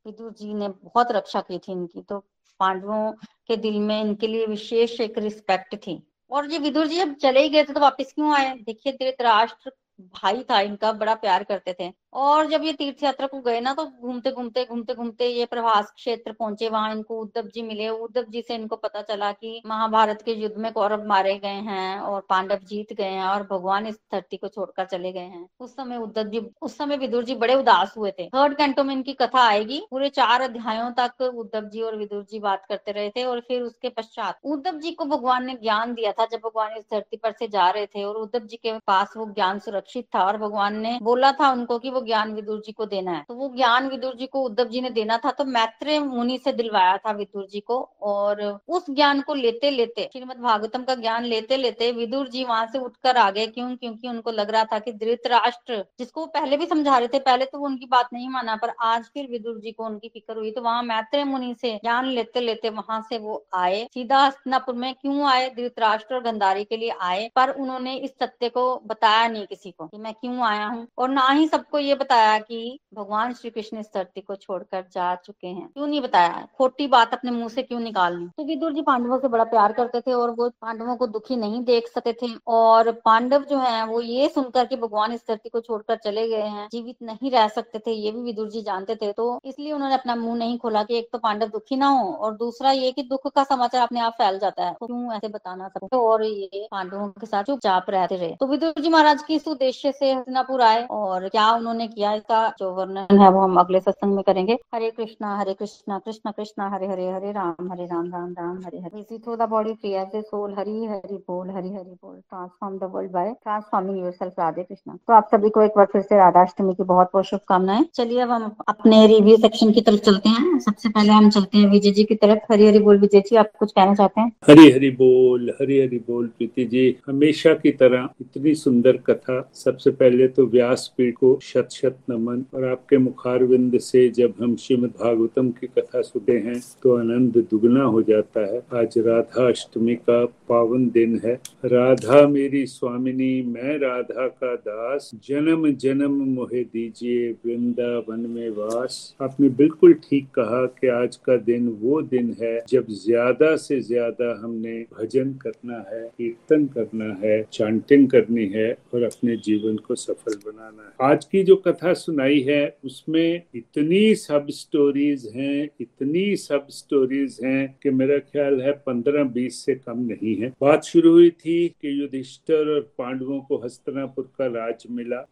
विदुर 0.06 0.32
जी 0.32 0.54
ने 0.54 0.68
बहुत 0.68 1.12
रक्षा 1.12 1.42
की 1.42 1.58
थी 1.58 1.72
इनकी 1.72 2.02
तो 2.02 2.20
पांडवों 2.60 3.12
के 3.48 3.58
दिल 3.58 3.80
में 3.80 4.02
इनके 4.02 4.28
लिए 4.28 4.46
विशेष 4.46 5.00
एक 5.02 5.18
रिस्पेक्ट 5.18 5.76
थी। 5.76 6.02
और 6.32 6.52
ये 6.52 6.60
विदुर 6.60 6.88
जी 6.88 6.98
जब 6.98 7.16
चले 7.16 7.42
ही 7.42 7.50
गए 7.50 7.64
थे 7.64 7.74
तो 7.74 7.80
वापस 7.80 8.12
क्यों 8.16 8.34
आए? 8.34 8.54
देखिए, 8.58 8.94
धृतराष्ट्र 8.94 9.72
भाई 10.00 10.44
था 10.44 10.60
इनका, 10.62 10.92
बड़ा 10.92 11.16
प्यार 11.16 11.44
करते 11.44 11.76
थे। 11.80 11.94
और 12.14 12.46
जब 12.50 12.64
ये 12.64 12.72
तीर्थ 12.74 13.04
यात्रा 13.04 13.28
को 13.28 13.40
गए 13.42 13.60
ना 13.62 13.74
तो 13.74 13.86
घूमते 13.86 14.32
घूमते 14.32 14.64
घूमते 14.66 14.94
घूमते 14.94 15.28
ये 15.28 15.46
प्रभास 15.46 15.92
क्षेत्र 15.96 16.32
पहुँचे 16.32 16.70
वहाँ 16.70 16.92
इनको, 16.92 17.20
उद्धव 17.22 17.48
जी 17.56 17.62
मिले। 17.62 17.88
उद्धव 17.90 18.24
जी 18.30 18.42
से 18.42 18.56
इनको 18.56 18.76
पता 18.76 19.02
चला 19.02 19.32
कि 19.32 19.62
महाभारत 19.66 20.22
के 20.22 20.34
युद्ध 20.34 20.56
में 20.58 20.72
कौरव 20.74 21.06
मारे 21.08 21.36
गए 21.38 21.60
हैं 21.68 22.00
और 22.00 22.26
पांडव 22.30 22.60
जीत 22.70 22.94
गए 22.94 23.10
हैं 23.10 23.26
और 23.26 23.44
भगवान 23.52 23.88
इस 23.88 24.00
धरती 24.12 24.38
को 24.38 24.48
छोड़कर 24.48 24.86
चले 24.86 25.12
गए 25.12 25.20
हैं। 25.22 25.48
उस 25.60 25.76
समय 25.76 25.98
उद्धव 25.98 26.24
जी, 26.24 26.40
उस 26.62 26.78
समय 26.78 26.98
विदुर 26.98 27.24
जी 27.24 27.36
बड़े 27.36 27.56
उदास 27.56 27.94
हुए 27.98 28.12
थे। 28.12 28.28
थर्ड 28.28 28.56
कैंटो 28.58 28.84
में 28.84 28.94
इनकी 28.96 29.14
कथा 29.14 29.42
आएगी। 29.42 29.82
पूरे 29.92 30.10
चार 30.12 30.42
अध्यायों 30.42 30.90
तक 31.00 31.22
उद्धव 31.24 31.70
जी 31.70 31.82
और 31.82 31.96
विदुर 31.98 32.24
जी 32.24 32.40
बात 32.40 32.66
करते 32.70 32.92
रहे 32.92 33.10
थे 33.10 33.24
और 33.26 33.40
फिर 33.40 33.62
उसके 33.62 33.90
पश्चात 33.92 34.40
उद्धव 34.46 34.80
जी 34.80 34.92
को 34.92 35.06
भगवान 35.08 35.46
ने 35.46 35.54
ज्ञान 35.56 35.94
दिया 35.94 36.12
था, 36.12 36.26
जब 36.26 36.40
भगवान 36.40 36.78
इस 36.78 36.84
धरती 36.92 37.18
पर 37.18 37.32
से 37.32 37.48
जा 37.50 37.70
रहे 37.70 37.86
थे 37.86 38.04
और 38.04 38.16
उद्धव 38.18 38.40
जी 38.42 38.58
के 38.58 38.78
पास 38.88 39.14
वो 39.18 39.26
ज्ञान 39.28 39.60
सुरक्षित 39.60 40.06
था 40.16 40.24
और 40.24 40.38
भगवान 40.38 40.80
ने 40.80 40.98
बोला 41.04 41.32
था 41.34 41.52
उनको 41.52 41.80
कि 41.80 41.92
वो 42.00 42.06
ज्ञान 42.06 42.34
विदुर 42.34 42.62
जी 42.62 42.72
को 42.72 42.86
देना 42.88 43.12
है। 43.12 43.24
तो 43.28 43.34
वो 43.34 43.48
ज्ञान 43.56 43.88
विदुर 43.90 44.16
जी 44.16 44.26
को 44.28 44.42
उद्धव 44.44 44.68
जी 44.68 44.82
ने 44.82 44.90
देना 44.92 45.18
था 45.18 45.32
तो 45.32 45.46
मैत्रेय 45.48 46.00
मुनि 46.02 46.38
से 46.38 46.52
दिलवाया 46.54 46.98
था 46.98 47.12
विदुर 47.14 47.48
जी 47.48 47.60
को। 47.62 47.80
और 48.04 48.42
उस 48.70 48.86
ज्ञान 48.90 49.22
को 49.22 49.34
लेते 49.34 49.70
लेते 49.72 50.08
श्रीमद 50.14 50.38
भागवतम 50.40 50.84
का 50.84 50.96
ज्ञान 50.96 51.26
लेते 51.26 51.58
लेते 51.58 51.92
विदुर 51.92 52.28
जी 52.30 52.44
वहाँ 52.44 52.66
से 52.68 52.80
उठकर 52.80 53.18
आ 53.18 53.30
गए, 53.32 53.46
क्यों? 53.48 53.76
क्योंकि 53.76 54.08
उनको 54.08 54.32
लग 54.32 54.50
रहा 54.50 54.64
था 54.66 54.80
कि 54.80 54.92
धृतराष्ट्र 54.94 55.84
जिसको 56.00 56.26
पहले 56.28 56.58
भी 56.58 56.66
समझा 56.66 56.98
रहे 56.98 57.08
थे, 57.08 57.20
पहले 57.20 57.46
तो 57.46 57.60
वो 57.60 57.66
उनकी 57.66 57.86
बात 57.88 58.10
नहीं 58.14 58.30
माना, 58.30 58.56
पर 58.56 58.74
आज 58.82 59.04
फिर 59.14 59.28
विदुर 59.32 59.60
जी 59.60 59.72
को 59.72 59.86
उनकी 59.86 60.08
फ़िक्र 60.10 60.38
हुई। 60.38 60.52
तो 60.52 60.62
वहाँ 60.62 60.84
मैत्रेय 60.84 61.24
मुनि 61.24 61.54
से 61.62 61.74
ज्ञान 61.76 62.06
लेते 62.08 62.42
लेते 62.42 62.70
वहाँ 62.72 63.02
से 63.10 63.18
वो 63.18 63.44
आए। 63.56 63.84
सीधा 63.94 64.20
हस्तनापुर 64.20 64.76
में 64.76 64.94
क्यों 64.94 65.26
आए? 65.26 65.50
धृतराष्ट्र 65.50 66.16
और 66.16 66.22
गंधारी 66.24 66.64
के 66.64 66.78
लिए 66.78 66.94
आए। 67.02 67.30
पर 67.36 67.50
उन्होंने 67.52 67.96
इस 67.96 68.12
सत्य 68.12 68.50
को 68.50 68.64
बताया 68.86 69.28
नहीं 69.28 69.46
किसी 69.48 69.72
को 69.72 69.86
कि 69.88 69.98
मैं 69.98 70.14
क्यों 70.14 70.40
आया 70.44 70.66
हूँ। 70.66 70.88
और 70.98 71.10
ना 71.10 71.28
ही 71.30 71.48
सबको 71.48 71.80
ये 71.90 71.96
बताया 71.96 72.38
कि 72.40 72.80
भगवान 72.94 73.34
श्री 73.34 73.50
कृष्ण 73.50 73.80
इस 73.80 73.90
धरती 73.96 74.22
को 74.22 74.36
छोड़कर 74.36 74.86
जा 74.94 75.14
चुके 75.16 75.48
हैं। 75.48 75.68
क्यों 75.68 75.88
नहीं 75.88 76.02
बताया? 76.02 76.48
खोटी 76.58 76.88
बात 76.88 77.14
अपने 77.14 77.32
मुँह 77.32 77.50
से 77.50 77.64
क्यों 77.64 77.80
निकालनी? 77.80 78.28
तो 78.38 78.44
विदुर 78.44 78.74
जी 78.74 78.82
पांडवों 78.82 79.20
से 79.20 79.28
बड़ा 79.28 79.44
प्यार 79.44 79.74
करते 79.74 80.02
थे 80.02 80.14
और 80.14 80.30
वो 80.30 80.50
पांडवों 80.62 80.96
को 80.96 81.08
दुखी 81.08 81.36
नहीं 81.36 81.64
देख 81.64 81.88
सकते 81.88 82.14
थे 82.14 82.28
और 82.48 82.92
पांडव 83.06 83.44
जो 83.44 83.58
है, 83.58 83.86
वो 83.86 84.02
ये 84.02 84.30
सुनकर 84.30 84.66
कि 84.66 84.76
भगवान 84.76 85.14
इस 85.14 85.24
धरती 85.28 85.50
को 85.50 85.60
छोड़कर 85.60 85.96
चले 85.96 86.28
गए 86.28 86.42
हैं, 86.42 86.68
जीवित 86.72 86.96
नहीं 87.04 87.32
रह 87.32 87.48
सकते 87.48 87.80
थे, 87.80 87.92
ये 87.92 88.12
भी 88.12 88.22
विदुर 88.22 88.50
जी 88.50 88.62
जानते 88.62 88.96
थे। 88.96 89.12
तो 89.12 89.40
इसलिए 89.46 89.72
उन्होंने 89.72 89.96
अपना 89.96 90.16
मुँह 90.16 90.38
नहीं 90.38 90.58
खोला 90.58 90.84
कि 90.84 90.98
एक 90.98 91.10
तो 91.14 91.18
पांडव 91.18 91.48
दुखी 91.50 91.76
ना 91.76 91.88
हो 91.90 92.12
और 92.14 92.36
दूसरा 92.36 92.72
ये 92.72 92.92
कि 92.92 93.04
दुख 93.04 93.28
का 93.36 93.44
समाचार 93.44 93.82
अपने 93.82 94.00
आप 94.00 94.14
फैल 94.14 94.40
जाता 94.40 94.66
है। 94.66 94.74
तो 94.74 94.86
क्यों 94.86 95.14
ऐसे 95.14 95.28
बताना 95.28 95.68
सकते 95.68 95.98
और 95.98 96.24
ये 96.24 96.68
पांडवों 96.72 97.08
के 97.10 97.26
साथ 97.26 97.44
चुपचाप 97.44 97.90
रहते 97.90 98.16
रहे। 98.16 98.36
तो 98.40 98.48
विदुर 98.48 98.82
जी 98.82 98.90
महाराज 98.90 99.24
की 99.24 99.36
इस 99.36 99.48
उद्देश्य 99.48 99.92
से 99.92 100.12
हस्तिनापुर 100.14 100.62
आए 100.62 100.86
और 100.92 101.28
क्या 101.30 101.50
उन्होंने 101.52 101.79
किया 101.88 102.14
इसका, 102.14 102.48
जो 102.60 102.72
वर्णन 102.74 103.20
है 103.20 103.30
वो 103.32 103.40
हम 103.40 103.56
अगले 103.60 103.80
सत्संग 103.80 104.14
में 104.16 104.24
करेंगे। 104.24 104.58
हरे 104.76 104.90
कृष्णा 104.92 105.36
हरे 105.38 105.54
कृष्णा 105.54 105.98
कृष्णा 106.00 106.32
कृष्णा, 106.32 106.70
हरे 106.70 106.88
हरे 106.88 107.10
हरे 107.10 107.32
राम 107.32 107.72
हरे 107.72 107.86
राम 107.86 108.06
राम 108.06 108.32
राम, 108.32 108.58
हरे 108.66 108.80
हरे। 108.80 109.00
इसी 109.00 109.18
through 109.18 109.36
the 109.36 109.42
body 109.50 109.74
free 109.74 109.92
as 109.92 110.16
a 110.16 110.22
soul 110.22 110.54
Hari 110.60 110.86
Hari 110.86 111.18
बोल, 111.28 111.50
हरि 111.50 111.70
हरि 111.70 111.98
बोल? 112.04 112.16
Transform 112.16 112.78
the 112.78 112.92
world 112.94 113.12
by 113.12 113.32
transforming 113.44 114.00
yourself 114.00 114.34
Radhe 114.40 114.64
Krishna. 114.64 114.96
तो 115.08 115.14
आप 115.14 115.30
सभी 115.32 115.50
को 115.50 115.62
एक 115.62 115.72
बार 115.78 115.86
फिर 115.86 116.02
से 116.02 116.18
राधाष्टमी 116.18 116.74
की 116.74 116.84
बहुत 116.84 117.10
बहुत 117.14 117.26
शुभकामनाएँ। 117.26 117.86
चलिए 117.96 118.20
अब 118.20 118.32
हम 118.32 118.56
अपने 118.68 119.08
रिव्यू 119.08 119.38
सेक्शन 119.38 119.72
की 119.72 119.82
तरफ़ 119.82 120.00
चलते 120.00 120.30
हैं। 120.30 120.60
सबसे 120.60 120.90
पहले 120.90 121.14
हम 121.14 121.30
चलते 121.30 121.58
हैं 121.58 121.68
विजय 121.68 121.92
जी 121.92 122.04
की 122.04 122.16
तरफ़। 122.16 122.52
हरी 122.52 122.68
हरी 122.68 122.80
बोल 122.80 123.00
विजय 123.00 123.20
जी, 123.20 123.36
आप 123.36 123.52
कुछ 123.60 123.72
कहना 123.72 123.96
चाहते 123.96 124.22
हैं? 124.22 124.32
हरी 124.48 124.72
हरी 124.72 124.90
बोल, 124.90 125.50
हरी 125.62 125.80
हरी 125.80 125.98
बोल 125.98 126.28
प्रीति 126.28 126.66
जी। 126.66 126.98
हमेशा 127.08 127.54
की 127.54 127.72
तरह 127.72 128.10
इतनी 128.22 128.56
सुंदर 128.56 128.98
कथा, 128.98 129.50
सबसे 129.54 129.92
पहले 129.92 130.28
तो 130.28 130.46
व्यास 130.46 130.94
पीठ 130.98 131.16
को 131.16 131.40
शत 131.40 131.69
शत 131.72 131.98
नमन 132.10 132.44
और 132.54 132.66
आपके 132.66 132.98
मुखारविंद 133.00 133.78
से 133.82 134.08
जब 134.12 134.34
हम 134.42 134.56
श्रीमद 134.58 134.94
भागवतम 135.00 135.50
की 135.52 135.68
कथा 135.70 136.02
सुनते 136.02 136.38
हैं 136.40 136.60
तो 136.84 136.96
आनंद 136.98 137.38
दुगना 137.52 137.84
हो 137.86 138.02
जाता 138.04 138.46
है। 138.46 138.62
आज 138.76 138.98
राधा 139.00 139.48
अष्टमी 139.48 139.96
का 139.98 140.24
पावन 140.50 140.88
दिन 140.90 141.20
है। 141.26 141.34
राधा 141.66 142.26
मेरी 142.28 142.66
स्वामिनी, 142.68 143.42
मैं 143.44 143.78
राधा 143.80 144.28
का 144.28 144.54
दास। 144.58 145.12
जन्म 145.26 145.70
जन्म 145.74 146.12
मोहे 146.30 146.64
दीजिए 146.64 147.32
वृंदावन 147.46 148.26
में 148.30 148.50
वास। 148.52 148.98
आपने 149.22 149.50
बिल्कुल 149.56 149.94
ठीक 150.04 150.28
कहा 150.36 150.66
कि 150.80 150.88
आज 150.90 151.16
का 151.18 151.38
दिन 151.40 151.68
वो 151.82 152.02
दिन 152.04 152.36
है, 152.42 152.58
जब 152.70 152.86
ज़्यादा 152.90 153.56
से 153.58 153.80
ज़्यादा 153.82 154.32
हमने 154.44 154.80
भजन 154.94 155.34
करना 155.42 155.78
है, 155.92 156.02
कीर्तन 156.18 156.66
करना 156.68 157.14
है, 157.24 157.42
चांटिंग 157.54 158.10
करनी 158.10 158.46
है, 158.48 158.72
और 158.94 159.04
अपने 159.04 159.36
जीवन 159.40 159.78
को 159.78 159.96
सफल 159.96 160.36
बनाना 160.46 160.84
है। 160.84 161.12
आज 161.12 161.26
की 161.26 161.44
जो 161.44 161.56
कथा 161.68 161.94
सुनाई 161.94 162.40
है, 162.40 162.78
उसमें 162.86 163.42
इतनी 163.56 164.16
सब 164.16 164.48
स्टोरीज 164.50 165.32
हैं, 165.36 165.70
इतनी 165.82 166.36
सब 166.36 166.68
स्टोरीज 166.70 167.40
हैं 167.44 167.78
कि 167.84 167.90
मेरा 167.90 168.18
ख्याल 168.18 168.62
है 168.62 168.72
पंद्रह 168.72 169.24
बीस 169.24 169.66
से 169.66 169.76
कम 169.76 170.00
नहीं 170.00 170.36
है। 170.36 170.54
बात 170.62 170.84
शुरू 170.84 171.12
हुई 171.12 171.30
थी 171.30 171.68
कि 171.68 172.02
युधिष्ठर 172.02 172.74
और 172.76 172.82
पांडवों 172.98 173.42
को 173.42 173.58
हस्तनापुर 173.58 174.32
का 174.38 174.46
राज 174.46 174.84
मिला। 174.92 175.26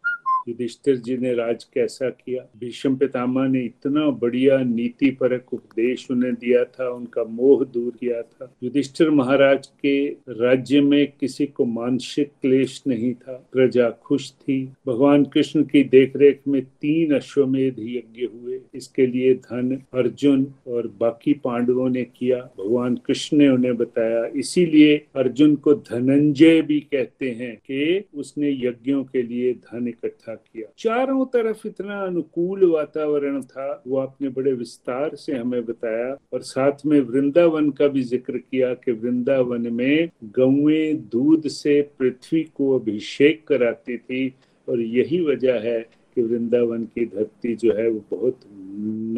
युधिष्ठिर 0.48 0.96
जी 0.96 1.16
ने 1.16 1.34
राज 1.34 1.64
कैसा 1.64 2.10
किया? 2.10 2.50
भीष्म 2.60 2.96
पितामह 2.96 3.48
ने 3.48 3.60
इतना 3.60 4.10
बढ़िया 4.10 4.58
नीति 4.58 5.10
परक 5.10 5.54
उपदेश 5.54 6.10
उन्हें 6.10 6.34
दिया 6.34 6.64
था, 6.64 6.90
उनका 6.90 7.24
मोह 7.24 7.64
दूर 7.64 7.92
किया 8.00 8.22
था। 8.22 8.56
युधिष्ठिर 8.62 9.10
महाराज 9.10 9.66
के 9.66 10.08
राज्य 10.28 10.80
में 10.80 11.12
किसी 11.20 11.46
को 11.46 11.64
मानसिक 11.64 12.28
क्लेश 12.42 12.82
नहीं 12.86 13.14
था। 13.14 13.48
प्रजा 13.52 13.90
खुश 13.90 14.32
थी। 14.32 14.72
भगवान 14.86 15.24
कृष्ण 15.24 15.62
की 15.62 15.84
देखरेख 15.84 16.40
में 16.48 16.62
तीन 16.62 17.14
अश्वमेध 17.14 17.76
यज्ञ 17.78 18.28
हुए। 18.34 18.60
इसके 18.74 19.06
लिए 19.06 19.34
धन, 19.34 19.82
अर्जुन 19.94 20.46
और 20.66 20.94
बाकी 21.00 21.32
पांडवों 21.32 21.88
ने 21.90 22.04
किया। 22.04 22.38
भगवान 22.38 22.96
कृष्ण 22.96 23.36
ने 23.36 23.48
उन्हें 23.48 23.76
बताया। 23.76 24.26
इसीलिए 24.26 25.06
अर्जुन 25.14 25.54
को 25.54 25.74
धनंजय 25.74 26.62
भी 26.62 26.80
कहते 26.80 27.30
हैं 27.30 27.56
कि 27.56 28.04
उसने 28.14 28.50
यज्ञों 28.50 29.04
के 29.04 29.22
लिए 29.22 29.54
धन 29.54 29.88
इकट्ठा 29.88 30.34
किया। 30.46 30.68
चारों 30.78 31.24
तरफ़ 31.26 31.66
इतना 31.66 32.00
अनुकूल 32.02 32.64
वातावरण 32.70 33.40
था, 33.42 33.82
वो 33.86 33.98
आपने 33.98 34.28
बड़े 34.28 34.52
विस्तार 34.52 35.14
से 35.14 35.36
हमें 35.36 35.64
बताया 35.64 36.16
और 36.32 36.42
साथ 36.42 36.86
में 36.86 37.00
वृंदावन 37.00 37.70
का 37.70 37.88
भी 37.88 38.02
ज़िक्र 38.02 38.38
किया 38.38 38.72
कि 38.74 38.92
वृंदावन 38.92 39.72
में 39.72 40.08
गौए 40.38 40.92
दूध 41.12 41.48
से 41.48 41.80
पृथ्वी 41.98 42.42
को 42.54 42.78
अभिषेक 42.78 43.46
कराती 43.48 43.96
थी 43.98 44.28
और 44.68 44.80
यही 44.80 45.20
वजह 45.24 45.60
है 45.60 45.80
कि 46.16 46.22
वृंदावन 46.22 46.84
की 46.84 47.04
धरती 47.06 47.54
जो 47.56 47.72
है 47.72 47.88
वो 47.88 48.04
बहुत 48.10 48.40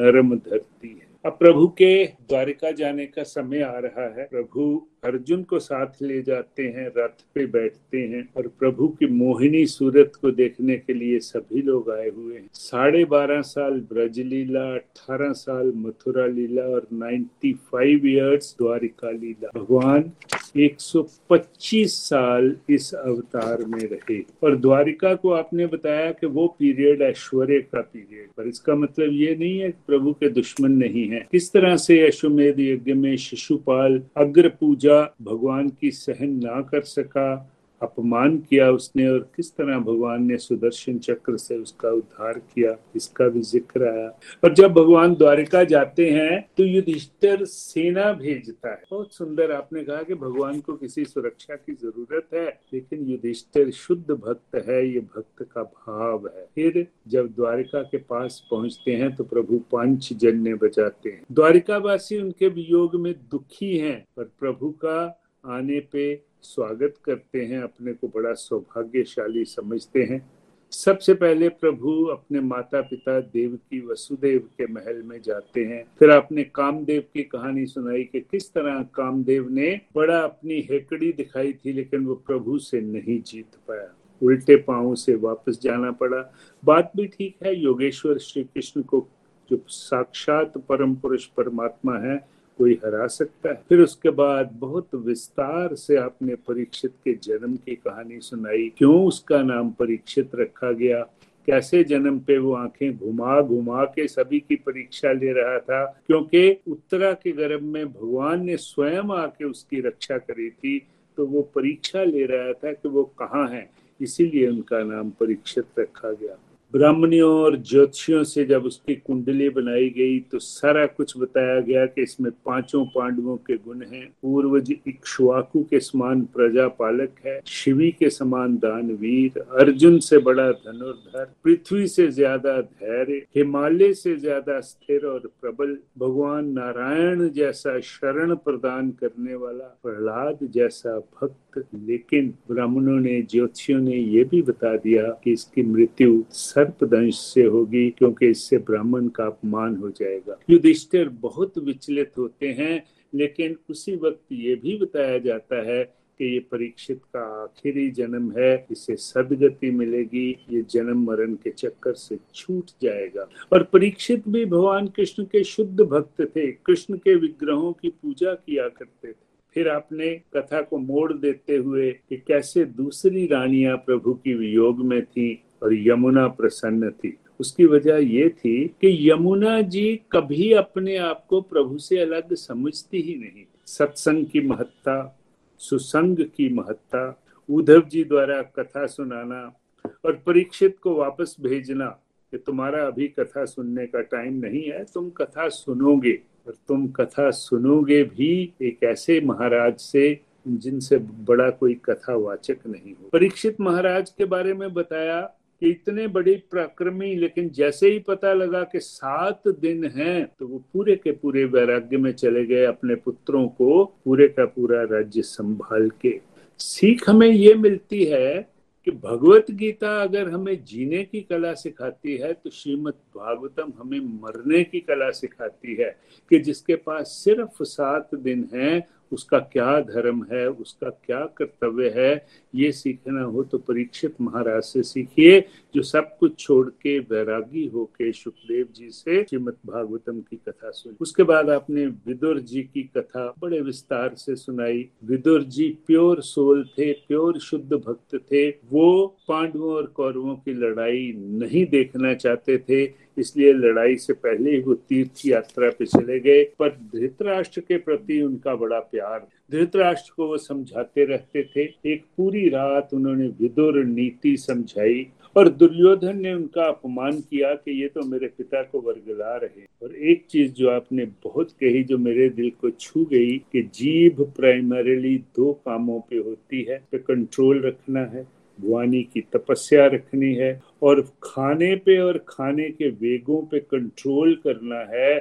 नरम 0.01 0.35
धरती 0.35 0.89
है। 0.89 1.09
अब 1.25 1.33
प्रभु 1.33 1.67
के 1.79 2.05
द्वारिका 2.07 2.71
जाने 2.71 3.07
का 3.07 3.23
समय 3.23 3.61
आ 3.61 3.79
रहा 3.79 4.05
है। 4.19 4.25
प्रभु 4.25 4.87
अर्जुन 5.05 5.43
को 5.43 5.59
साथ 5.59 5.87
ले 6.03 6.23
जाते 6.23 6.63
हैं, 6.63 6.93
रथ 6.99 7.25
पे 7.35 7.47
बैठते 7.47 7.99
हैं 7.99 8.29
और 8.37 8.47
प्रभु 8.47 8.89
की 8.89 9.07
मोहिनी 9.07 9.67
सूरत 9.67 10.13
को 10.21 10.31
देखने 10.31 10.77
के 10.77 10.95
लिए 10.95 11.19
सभी 11.19 11.63
लोग 11.63 11.91
आए 11.91 12.09
हुए 12.09 12.35
हैं। 12.35 12.51
साढ़े 12.55 13.05
बारह 13.05 13.41
साल 13.41 13.81
ब्रज 13.81 14.21
लीला 14.21 14.75
अठारह 14.75 15.33
साल 15.33 15.73
मथुरा 15.77 16.27
लीला 16.27 16.63
और 16.63 16.87
नाइन्टी 16.93 17.53
फाइव 17.53 18.07
ईयर्स 18.07 18.55
द्वारिका 18.59 19.11
लीला। 19.11 19.51
भगवान 19.61 20.13
125 20.57 21.95
साल 21.95 22.57
इस 22.71 22.95
अवतार 22.95 23.65
में 23.65 23.89
रहे। 23.89 24.21
और 24.43 24.57
द्वारिका 24.57 25.15
को 25.15 25.31
आपने 25.31 25.67
बताया 25.67 26.13
कि 26.13 26.27
वो 26.27 26.57
पीरियड 26.59 27.03
ऐश्वर्य 27.03 27.61
का 27.61 27.81
पीरियड। 27.81 28.29
पर 28.37 28.49
इसका 28.49 28.75
मतलब 28.75 29.09
ये 29.13 29.37
नहीं 29.37 29.59
है 29.59 29.69
कि 29.69 29.79
प्रभु 29.87 30.13
के 30.13 30.29
दुश्मन 30.29 30.73
नहीं 30.73 31.09
है। 31.09 31.27
किस 31.33 31.53
तरह 31.53 31.77
से 31.77 32.07
अश्वमेध 32.07 32.61
यज्ञ 32.61 32.93
में 32.93 33.17
शिशुपाल 33.17 34.03
अग्र 34.17 34.49
पूजा 34.49 34.90
भगवान 35.23 35.69
की 35.69 35.91
सहन 35.91 36.31
ना 36.31 36.61
कर 36.61 36.81
सका 36.81 37.57
अपमान 37.83 38.37
किया 38.41 38.71
उसने 38.71 39.09
और 39.09 39.19
किस 39.37 39.51
तरह 39.53 39.79
भगवान 39.81 40.23
ने 40.23 40.37
सुदर्शन 40.39 40.99
चक्र 41.01 41.37
से 41.39 41.57
उसका 41.59 41.91
उद्धार 41.91 42.39
किया, 42.47 42.77
इसका 42.97 43.29
भी 43.29 43.41
ज़िक्र 43.43 43.89
आया। 43.89 44.09
और 44.45 44.55
जब 44.55 44.73
भगवान 44.73 45.15
द्वारिका 45.15 45.63
जाते 45.67 46.09
हैं 46.11 46.41
तो 46.59 46.65
युधिष्ठिर 46.65 47.45
सेना 47.45 48.13
भेजता 48.15 48.71
है। 48.71 48.83
बहुत 48.91 49.15
सुंदर, 49.15 49.53
आपने 49.53 49.85
कहा 49.85 50.03
कि 50.03 50.15
भगवान 50.17 50.61
को 50.61 50.73
किसी 50.75 51.05
सुरक्षा 51.05 51.57
की 51.57 51.73
ज़रूरत 51.75 52.29
है, 52.35 52.47
लेकिन 52.75 53.07
युधिष्ठिर 53.07 53.71
शुद्ध 53.73 54.11
भक्त 54.11 54.57
है, 54.59 54.87
ये 54.87 55.01
भक्त 55.01 55.43
का 55.45 55.63
भाव 55.63 56.27
है। 56.29 56.47
फिर 56.55 56.87
जब 57.09 57.33
द्वारिका 57.35 57.83
के 57.83 57.99
पास 58.01 58.43
पहुँचते 58.51 58.93
हैं 58.93 59.15
तो 59.17 59.25
प्रभु 59.27 59.59
पाँच 59.73 60.13
जन्य 60.15 60.55
बजाते 60.57 61.11
हैं। 61.11 61.23
द्वारिकावासी 61.33 62.19
उनके 62.19 62.49
वियोग 62.51 62.95
में 62.97 63.13
दुखी 63.33 63.77
हैं, 63.79 64.05
पर 64.17 64.25
प्रभु 64.41 64.69
का 64.85 65.17
आने 65.47 65.81
पे 65.81 66.23
स्वागत 66.43 66.95
करते 67.05 67.45
हैं, 67.45 67.63
अपने 67.63 67.93
को 67.93 68.09
बड़ा 68.09 68.33
सौभाग्यशाली 68.33 69.45
समझते 69.45 70.03
हैं। 70.03 70.31
सबसे 70.71 71.15
पहले 71.15 71.49
प्रभु 71.49 72.05
अपने 72.05 72.41
माता 72.41 72.81
पिता 72.81 73.21
देव 73.21 73.57
की, 73.57 73.81
वसुदेव 73.81 74.39
के 74.39 74.67
महल 74.67 75.03
में 75.03 75.23
जाते 75.23 75.65
हैं। 75.65 75.85
फिर 75.99 76.11
आपने 76.11 76.45
कामदेव 76.45 77.05
की 77.15 77.23
कहानी 77.23 77.67
सुनाई 77.67 78.05
कि 78.05 78.21
किस 78.21 78.53
तरह 78.53 78.83
कामदेव 78.83 79.49
ने 79.49 79.81
बड़ा 79.97 80.21
अपनी 80.21 80.61
हेकड़ी 80.71 81.13
दिखाई 81.13 81.53
थी, 81.53 81.73
लेकिन 81.73 82.07
वो 82.07 82.15
प्रभु 82.15 82.59
से 82.59 82.81
नहीं 82.81 83.23
जीत 83.23 83.57
पाया। 83.69 83.95
उल्टे 84.23 84.57
पाँव 84.57 84.95
से 84.95 85.15
वापस 85.15 85.59
जाना 85.63 85.91
पड़ा। 85.91 86.35
बात 86.65 86.93
भी 86.97 87.07
ठीक 87.07 87.37
है, 87.45 87.61
योगेश्वर 87.61 88.19
श्री 88.19 88.45
कृष्ण 88.45 88.83
को 88.83 89.09
जो 89.51 89.65
साक्षात 89.69 90.59
परम 90.59 90.95
पुरुष 90.95 91.27
परमात्मा 91.27 91.99
है 91.99 92.40
कोई 92.61 92.79
हरा 92.85 93.07
सकता 93.07 93.49
है। 93.49 93.63
फिर 93.69 93.81
उसके 93.81 94.11
बाद 94.11 94.51
बहुत 94.55 94.95
विस्तार 94.95 95.75
से 95.75 95.97
आपने 95.97 96.35
परीक्षित 96.49 96.93
के 97.05 97.13
जन्म 97.15 97.57
की 97.57 97.75
कहानी 97.77 98.21
सुनाई। 98.21 98.69
क्यों 98.79 99.07
उसका 99.07 99.43
नाम 99.43 99.71
परीक्षित 99.71 100.35
रखा 100.35 100.73
गया? 100.73 101.01
कैसे 101.47 101.83
जन्म 101.85 102.19
पे 102.19 102.37
वो 102.39 102.53
आँखें 102.55 102.99
घुमा 102.99 103.41
घुमा 103.41 103.85
के 103.85 104.07
सभी 104.09 104.41
की 104.41 104.57
परीक्षा 104.57 105.13
ले 105.13 105.33
रहा 105.33 105.59
था? 105.59 105.85
क्योंकि 106.07 106.51
उत्तरा 106.69 107.13
के 107.13 107.33
गर्भ 107.33 107.63
में 107.63 107.87
भगवान 107.87 108.45
ने 108.45 108.57
स्वयं 108.57 109.17
आके 109.17 109.45
उसकी 109.45 109.81
रक्षा 109.81 110.19
करी 110.19 110.51
थी 110.51 110.79
तो 111.19 111.27
वो 111.27 111.43
परीक्षा 111.55 112.03
ले 112.05 112.27
रहा 112.27 112.53
था 112.53 112.73
कि 112.73 112.89
वो 112.89 113.05
कहाँ 113.19 113.49
है। 113.49 113.69
इसीलिए 114.01 114.47
उनका 114.49 114.83
नाम 114.85 115.11
परीक्षित 115.11 115.79
रखा 115.79 116.11
गया। 116.13 116.37
ब्राह्मणियों 116.75 117.31
और 117.35 117.57
ज्योतिषियों 117.59 118.23
से 118.25 118.45
जब 118.45 118.65
उसकी 118.65 118.95
कुंडली 118.97 119.49
बनाई 119.51 119.89
गई 119.91 120.19
तो 120.33 120.39
सारा 120.39 120.85
कुछ 120.87 121.17
बताया 121.19 121.59
गया 121.61 121.85
कि 121.87 122.03
इसमें 122.03 122.31
पाँचों 122.47 122.85
पांडवों 122.87 123.37
के 123.37 123.55
गुण 123.57 123.83
हैं। 123.85 124.07
पूर्वज 124.23 124.71
इक्ष्वाकु 124.73 125.63
के 125.71 125.81
समान 125.81 126.23
प्रजा 126.35 126.67
पालक 126.71 127.15
है, 127.27 127.41
शिवी 127.47 127.91
के 127.91 128.11
समान 128.11 128.57
दानवीर, 128.57 129.39
अर्जुन 129.61 129.99
से 130.01 130.19
बड़ा 130.21 130.51
धनुर्धर, 130.53 131.25
पृथ्वी 131.45 131.87
से 131.89 132.09
ज़्यादा 132.11 132.61
धैर्य, 132.61 133.23
हिमालय 133.37 133.93
से 133.95 134.17
ज़्यादा 134.17 134.61
स्थिर 134.61 135.07
और 135.07 135.31
प्रबल, 135.41 135.77
भगवान 135.99 136.49
नारायण 136.51 137.29
जैसा 137.31 137.79
शरण 137.81 138.35
प्रदान 138.37 138.91
करने 139.01 139.35
वाला, 139.35 139.65
प्रहलाद 139.83 140.49
जैसा 140.55 140.99
भक्त। 140.99 141.65
लेकिन 141.77 142.29
ब्राह्मणों 142.51 142.99
ने, 143.01 143.21
ज्योतिषियों 143.23 143.81
ने 143.81 143.97
ये 143.97 144.25
भी 144.25 144.43
बता 144.43 144.77
दिया 144.77 145.03
कि 145.25 145.33
इसकी 145.33 145.63
मृत्यु 145.65 146.23
सर्पदंश 146.61 147.19
से 147.19 147.45
होगी, 147.45 147.91
क्योंकि 147.91 148.27
इससे 148.27 148.59
ब्राह्मण 148.59 149.09
का 149.09 149.25
अपमान 149.25 149.77
हो 149.77 149.91
जाएगा। 149.91 150.39
युधिष्ठिर 150.51 151.09
बहुत 151.09 151.59
विचलित 151.59 152.13
होते 152.19 152.49
हैं, 152.49 152.83
लेकिन 153.15 153.57
उसी 153.71 153.97
वक्त 153.97 154.21
ये 154.33 154.55
भी 154.55 154.79
बताया 154.79 155.19
जाता 155.19 155.63
है 155.63 155.83
कि 155.85 156.33
ये 156.33 156.39
परीक्षित 156.39 157.01
का 157.05 157.21
आखिरी 157.43 157.91
जन्म 157.91 158.31
है, 158.39 158.67
इसे 158.71 158.97
सदगति 158.97 159.71
मिलेगी, 159.71 160.29
ये 160.51 160.65
जन्म 160.71 161.05
मरण 161.05 161.35
के 161.35 161.51
चक्कर 161.51 161.93
से 161.93 162.19
छूट 162.35 162.65
जाएगा। 162.83 163.29
और 163.53 163.63
परीक्षित 163.63 164.29
भी 164.29 164.45
भगवान 164.45 164.87
कृष्ण 164.87 165.25
के 165.25 165.45
शुद्ध 165.45 165.81
भक्त 165.81 166.23
थे, 166.37 166.53
कृष्ण 166.53 166.97
के 166.97 167.15
विग्रहों 167.15 167.73
की 167.73 167.89
पूजा 167.89 168.35
किया 168.35 168.69
करते 168.69 169.09
थे। 169.09 169.29
फिर 169.55 169.69
आपने 169.69 170.15
कथा 170.37 170.61
को 170.61 170.79
मोड़ 170.79 171.13
देते 171.13 171.57
हुए 171.57 171.91
कि 171.91 172.17
कैसे 172.17 172.65
दूसरी 172.65 173.27
रानियाँ 173.27 173.77
प्रभु 173.77 174.15
की 174.15 174.35
वियोग 174.35 174.85
में 174.85 175.05
थी 175.05 175.43
और 175.63 175.75
यमुना 175.75 176.29
प्रसन्न 176.29 176.91
थी। 176.91 177.17
उसकी 177.41 177.67
वजह 177.67 177.97
ये 177.97 178.29
थी 178.29 178.67
कि 178.67 179.11
यमुना 179.11 179.61
जी 179.61 180.01
कभी 180.13 180.53
अपने 180.53 180.97
आप 180.97 181.27
को 181.29 181.41
प्रभु 181.41 181.79
से 181.79 181.99
अलग 181.99 182.35
समझती 182.35 183.01
ही 183.01 183.15
नहीं। 183.15 183.45
सत्संग 183.67 184.27
की 184.27 184.41
महत्ता, 184.41 185.21
सुसंग 185.59 186.17
की 186.17 186.49
महत्ता, 186.49 187.23
उद्धव 187.51 187.83
जी 187.89 188.05
द्वारा 188.05 188.43
कथा 188.43 188.87
सुनाना 188.87 189.57
और 190.05 190.23
परीक्षित 190.27 190.77
को 190.83 190.95
वापस 190.95 191.37
भेजना, 191.41 191.87
कि 192.33 192.39
तुम्हारा 192.39 192.87
अभी 192.87 193.09
कथा 193.09 193.45
सुनने 193.45 193.87
का 193.87 194.01
टाइम 194.01 194.35
नहीं 194.35 194.63
है, 194.63 194.85
तुम 194.85 195.11
कथा 195.11 195.49
सुनोगे। 195.49 196.19
और 196.47 196.55
तुम 196.69 196.89
कथा 196.89 197.31
सुनोगे 197.31 198.05
भी 198.05 198.53
एक 198.63 198.79
ऐसे 198.85 199.21
महाराज 199.21 199.79
से 199.79 200.21
जिनसे 200.49 200.99
बड़ा 200.99 201.51
कोई 201.51 201.75
कथा 201.75 202.15
वाचक 202.15 202.57
नहीं 202.67 202.93
हो। 202.93 203.09
परीक्षित 203.09 203.61
महाराज 203.61 204.11
के 204.11 204.25
बारे 204.25 204.55
में 204.55 204.73
बताया 204.73 205.37
कि 205.63 205.71
इतने 205.71 206.07
बड़े 206.09 206.35
प्रक्रमी, 206.51 207.15
लेकिन 207.15 207.49
जैसे 207.51 207.91
ही 207.91 207.99
पता 207.99 208.33
लगा 208.33 208.63
कि 208.63 208.81
सात 208.81 209.49
दिन 209.61 209.85
हैं 209.97 210.25
तो 210.39 210.47
वो 210.47 210.59
पूरे 210.73 210.97
के 210.97 211.13
पूरे 211.13 211.45
वैराग्य 211.47 211.97
में 211.97 212.13
चले 212.13 212.45
गए 212.47 212.65
अपने 212.65 212.95
पुत्रों 212.97 213.47
को 213.49 213.85
पूरे 214.05 214.29
का 214.29 214.45
पूरा 214.47 214.83
राज्य 214.91 215.23
संभाल 215.23 215.91
के। 216.03 216.19
सीख 216.61 217.09
हमें 217.09 217.29
ये 217.29 217.55
मिलती 217.57 218.05
है 218.05 218.49
कि 218.87 218.91
भगवत 218.93 219.51
गीता 219.51 219.91
अगर 220.03 220.29
हमें 220.29 220.65
जीने 220.65 221.03
की 221.05 221.21
कला 221.21 221.53
सिखाती 221.55 222.17
है 222.17 222.33
तो 222.33 222.51
श्रीमद 222.51 222.95
भागवतम 223.17 223.73
हमें 223.79 224.01
मरने 224.01 224.63
की 224.65 224.81
कला 224.81 225.11
सिखाती 225.11 225.75
है, 225.75 225.97
कि 226.31 226.39
जिसके 226.39 226.75
पास 226.77 227.07
सिर्फ़ 227.25 227.63
सात 227.65 228.15
दिन 228.15 228.49
हैं 228.55 228.81
उसका 229.13 229.39
क्या 229.53 229.81
धर्म 229.81 230.23
है, 230.33 230.47
उसका 230.49 230.91
क्या 231.05 231.21
कर्तव्य 231.37 231.89
है, 231.97 232.27
ये 232.55 232.71
सीखना 232.73 233.23
हो 233.23 233.43
तो 233.43 233.59
परीक्षित 233.59 234.21
महाराज 234.21 234.63
से 234.63 234.83
सीखिए, 234.83 235.41
जो 235.75 235.83
सब 235.83 236.17
कुछ 236.19 236.39
छोड़ 236.39 236.69
के 236.69 236.99
वैरागी 237.01 237.67
होके 237.67 238.13
सुखदेव 238.13 238.67
जी 238.77 238.89
से 238.91 239.23
श्रीमद 239.25 239.57
भागवतम 239.67 240.21
की 240.21 240.37
कथा 240.49 240.71
सुनी। 240.71 240.97
उसके 241.01 241.23
बाद 241.23 241.51
आपने 241.51 241.87
विदुर 241.87 242.39
जी 242.41 242.63
की 242.65 242.83
कथा 242.97 243.27
बड़े 243.41 243.61
विस्तार 243.61 244.15
से 244.15 244.37
सुनाई। 244.37 244.89
विदुर 245.05 245.43
जी 245.45 245.69
प्योर 245.87 246.21
सोल 246.23 246.65
थे, 246.79 246.93
प्योर 246.93 247.39
शुद्ध 247.39 247.73
भक्त 247.73 248.17
थे। 248.33 248.49
वो 248.49 249.07
पांडवों 249.29 249.73
और 249.75 249.87
कौरवों 249.87 250.35
की 250.37 250.55
लड़ाई 250.55 251.13
नहीं 251.17 251.65
देखना 251.67 252.15
चाहते 252.15 252.59
थे। 252.59 252.85
इसलिए 253.21 253.53
लड़ाई 253.53 253.97
से 253.97 254.13
पहले 254.15 254.51
ही 254.51 254.61
वो 254.61 254.75
तीर्थ 254.75 255.27
यात्रा 255.27 255.71
पे 255.71 255.87
चले 255.87 256.19
गए, 256.21 256.43
पर 256.59 256.69
धृतराष्ट्र 256.95 257.61
के 257.61 257.77
प्रति 257.79 258.21
उनका 258.23 258.55
बड़ा 258.57 258.79
प्यार। 258.81 259.27
धृतराष्ट्र 259.51 260.13
को 260.17 260.27
वो 260.29 260.37
समझाते 260.39 261.05
रहते 261.05 261.43
थे। 261.47 261.63
एक 261.93 262.05
पूरी 262.17 262.49
रात 262.49 262.95
उन्होंने 262.95 263.29
विदुर 263.41 263.85
नीति 263.85 264.37
समझाई 264.37 265.07
और 265.37 265.49
दुर्योधन 265.49 266.17
ने 266.17 266.33
उनका 266.35 266.65
अपमान 266.65 267.21
किया 267.21 267.53
कि 267.55 267.81
ये 267.83 267.89
तो 267.89 268.07
मेरे 268.07 268.27
पिता 268.29 268.63
को 268.63 268.81
वर्गला 268.81 269.37
रहे। 269.37 269.65
और 269.83 269.95
एक 269.95 270.25
चीज़ 270.31 270.53
जो 270.53 270.71
आपने 270.71 271.05
बहुत 271.25 271.51
कही, 271.53 271.83
जो 271.85 271.99
मेरे 271.99 272.29
दिल 272.31 272.51
को 272.61 272.71
छू 272.71 273.05
गई 273.05 273.37
कि 273.53 273.63
जीभ 273.75 274.21
प्राइमरीली 274.37 275.17
दो 275.37 275.53
कामों 275.67 276.01
पे 276.01 276.17
होती 276.19 276.63
है, 276.63 276.83
पे 276.93 276.99
कंट्रोल 276.99 277.63
रखना 277.63 278.01
है। 278.07 278.27
भगवानी 278.61 279.03
की 279.03 279.21
तपस्या 279.33 279.87
रखनी 279.87 280.35
है 280.35 280.53
और 280.83 281.01
खाने 281.23 281.75
पे 281.77 281.99
और 281.99 282.19
खाने 282.29 282.71
के 282.71 282.89
वेगों 282.91 283.43
पे 283.43 283.61
कंट्रोल 283.61 284.35
करना 284.45 284.81
है, 284.91 285.19